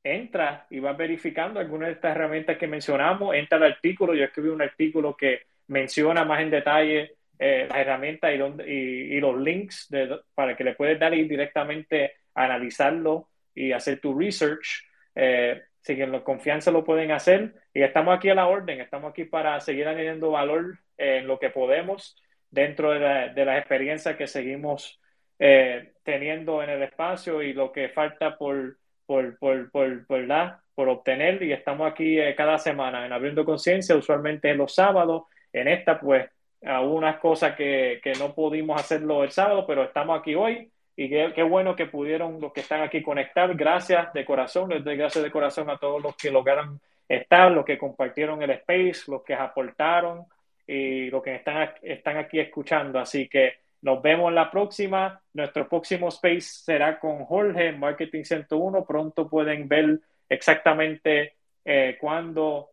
entra 0.02 0.66
y 0.70 0.78
vas 0.78 0.96
verificando 0.96 1.60
algunas 1.60 1.88
de 1.88 1.94
estas 1.94 2.16
herramientas 2.16 2.58
que 2.58 2.66
mencionamos, 2.66 3.34
entra 3.34 3.58
al 3.58 3.64
artículo, 3.64 4.14
yo 4.14 4.24
escribí 4.24 4.48
un 4.48 4.62
artículo 4.62 5.16
que 5.16 5.42
menciona 5.68 6.24
más 6.24 6.40
en 6.40 6.50
detalle 6.50 7.16
eh, 7.38 7.66
las 7.68 7.78
herramientas 7.78 8.32
y, 8.66 8.72
y, 8.72 9.20
los 9.20 9.38
links 9.38 9.90
para 10.34 10.56
que 10.56 10.64
le 10.64 10.74
puedes 10.74 10.98
dar 10.98 11.12
ir 11.12 11.28
directamente 11.28 12.12
a 12.34 12.44
analizarlo 12.44 13.28
y 13.54 13.72
hacer 13.72 14.00
tu 14.00 14.18
research. 14.18 14.84
Eh, 15.14 15.60
si 15.86 16.02
en 16.02 16.10
la 16.10 16.24
confianza 16.24 16.72
lo 16.72 16.82
pueden 16.82 17.12
hacer. 17.12 17.54
Y 17.72 17.82
estamos 17.82 18.16
aquí 18.16 18.28
a 18.28 18.34
la 18.34 18.48
orden, 18.48 18.80
estamos 18.80 19.10
aquí 19.10 19.24
para 19.24 19.60
seguir 19.60 19.86
añadiendo 19.86 20.32
valor 20.32 20.80
en 20.98 21.28
lo 21.28 21.38
que 21.38 21.50
podemos 21.50 22.20
dentro 22.50 22.90
de, 22.90 22.98
la, 22.98 23.32
las 23.32 23.58
experiencias 23.58 24.16
que 24.16 24.26
seguimos 24.26 25.00
eh, 25.38 25.92
teniendo 26.02 26.60
en 26.60 26.70
el 26.70 26.82
espacio 26.82 27.40
y 27.40 27.52
lo 27.52 27.70
que 27.70 27.88
falta 27.88 28.36
por, 28.36 28.78
por, 29.06 29.38
por, 29.38 29.70
por, 29.70 30.06
por, 30.06 30.26
por 30.74 30.88
obtener. 30.88 31.40
Y 31.44 31.52
estamos 31.52 31.88
aquí 31.88 32.18
eh, 32.18 32.34
cada 32.34 32.58
semana 32.58 33.06
en 33.06 33.12
Abriendo 33.12 33.44
Conciencia, 33.44 33.94
usualmente 33.94 34.52
los 34.56 34.74
sábados, 34.74 35.24
en 35.52 35.68
esta 35.68 36.00
pues 36.00 36.28
algunas 36.62 37.20
cosas 37.20 37.54
que, 37.54 38.00
que, 38.02 38.14
no 38.14 38.34
pudimos 38.34 38.80
hacerlo 38.80 39.22
el 39.22 39.30
sábado, 39.30 39.64
pero 39.68 39.84
estamos 39.84 40.18
aquí 40.18 40.34
hoy 40.34 40.68
y 40.96 41.08
qué, 41.08 41.32
qué, 41.34 41.42
bueno 41.42 41.76
que 41.76 41.86
pudieron 41.86 42.40
los 42.40 42.52
que 42.52 42.60
están 42.60 42.82
aquí 42.82 43.02
conectar. 43.02 43.54
Gracias 43.54 44.12
de 44.12 44.24
corazón, 44.24 44.70
les 44.70 44.82
doy 44.82 44.96
gracias 44.96 45.22
de 45.22 45.30
corazón 45.30 45.68
a 45.70 45.78
todos 45.78 46.02
los 46.02 46.16
que 46.16 46.30
lograron 46.30 46.80
estar, 47.08 47.52
los 47.52 47.64
que 47.64 47.78
compartieron 47.78 48.42
el 48.42 48.50
space, 48.50 49.10
los 49.10 49.22
que 49.22 49.34
aportaron 49.34 50.24
y 50.66 51.10
los 51.10 51.22
que 51.22 51.36
están, 51.36 51.70
están 51.82 52.16
aquí 52.16 52.40
escuchando. 52.40 52.98
Así 52.98 53.28
que 53.28 53.54
nos 53.82 54.02
vemos 54.02 54.32
la 54.32 54.50
próxima. 54.50 55.20
Nuestro 55.34 55.68
próximo 55.68 56.08
space 56.08 56.40
será 56.40 56.98
con 56.98 57.24
Jorge 57.24 57.68
en 57.68 57.78
Marketing 57.78 58.24
101. 58.24 58.84
Pronto 58.84 59.28
pueden 59.28 59.68
ver 59.68 60.00
exactamente 60.28 61.34
eh, 61.64 61.96
cuándo, 62.00 62.70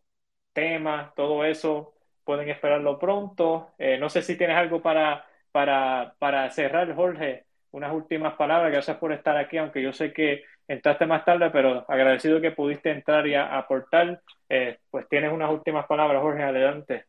tema, 0.52 1.12
todo 1.14 1.44
eso 1.44 1.94
pueden 2.24 2.48
esperarlo 2.48 2.98
pronto. 2.98 3.72
Eh, 3.78 3.98
no 3.98 4.08
sé 4.08 4.22
si 4.22 4.36
tienes 4.36 4.56
algo 4.56 4.80
para, 4.80 5.26
para, 5.52 6.14
para 6.18 6.50
cerrar, 6.50 6.94
Jorge, 6.94 7.44
unas 7.74 7.92
últimas 7.92 8.34
palabras. 8.34 8.70
Gracias 8.70 8.96
por 8.98 9.12
estar 9.12 9.36
aquí, 9.36 9.58
aunque 9.58 9.82
yo 9.82 9.92
sé 9.92 10.12
que 10.12 10.44
entraste 10.68 11.06
más 11.06 11.24
tarde, 11.24 11.50
pero 11.50 11.84
agradecido 11.88 12.40
que 12.40 12.52
pudiste 12.52 12.90
entrar 12.90 13.26
y 13.26 13.34
aportar. 13.34 14.22
Eh, 14.48 14.78
pues 14.90 15.08
tienes 15.08 15.32
unas 15.32 15.50
últimas 15.50 15.84
palabras, 15.86 16.22
Jorge, 16.22 16.44
adelante. 16.44 17.06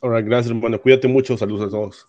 Ahora, 0.00 0.22
gracias, 0.22 0.54
hermano. 0.56 0.80
Cuídate 0.80 1.06
mucho. 1.06 1.36
Saludos 1.36 1.68
a 1.68 1.70
todos. 1.70 2.08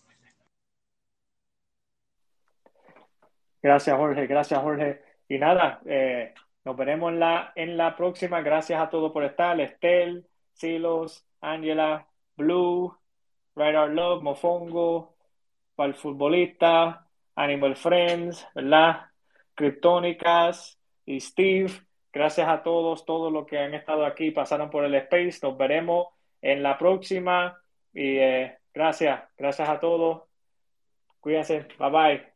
Gracias, 3.61 3.97
Jorge. 3.97 4.25
Gracias, 4.25 4.61
Jorge. 4.61 5.01
Y 5.27 5.37
nada, 5.37 5.81
eh, 5.85 6.33
nos 6.63 6.77
veremos 6.77 7.11
en 7.11 7.19
la, 7.19 7.51
en 7.55 7.75
la 7.75 7.97
próxima. 7.97 8.41
Gracias 8.41 8.81
a 8.81 8.89
todos 8.89 9.11
por 9.11 9.25
estar. 9.25 9.59
Estel, 9.59 10.25
Silos, 10.53 11.25
Angela, 11.41 12.07
Blue, 12.37 13.00
Right 13.55 13.75
Love, 13.91 14.23
Mofongo, 14.23 15.15
para 15.75 15.89
el 15.89 15.95
futbolista, 15.95 17.07
Animal 17.35 17.75
Friends, 17.75 18.47
¿verdad? 18.55 19.07
Kryptónicas 19.55 20.79
y 21.05 21.19
Steve. 21.19 21.71
Gracias 22.13 22.47
a 22.47 22.63
todos, 22.63 23.05
todos 23.05 23.31
los 23.31 23.45
que 23.45 23.57
han 23.57 23.73
estado 23.73 24.05
aquí, 24.05 24.31
pasaron 24.31 24.69
por 24.69 24.83
el 24.85 24.95
space. 24.95 25.39
Nos 25.43 25.57
veremos 25.57 26.07
en 26.41 26.63
la 26.63 26.77
próxima. 26.77 27.61
Y 27.93 28.17
eh, 28.17 28.57
gracias, 28.73 29.23
gracias 29.37 29.69
a 29.69 29.79
todos. 29.79 30.23
Cuídense. 31.19 31.67
Bye 31.79 31.89
bye. 31.89 32.30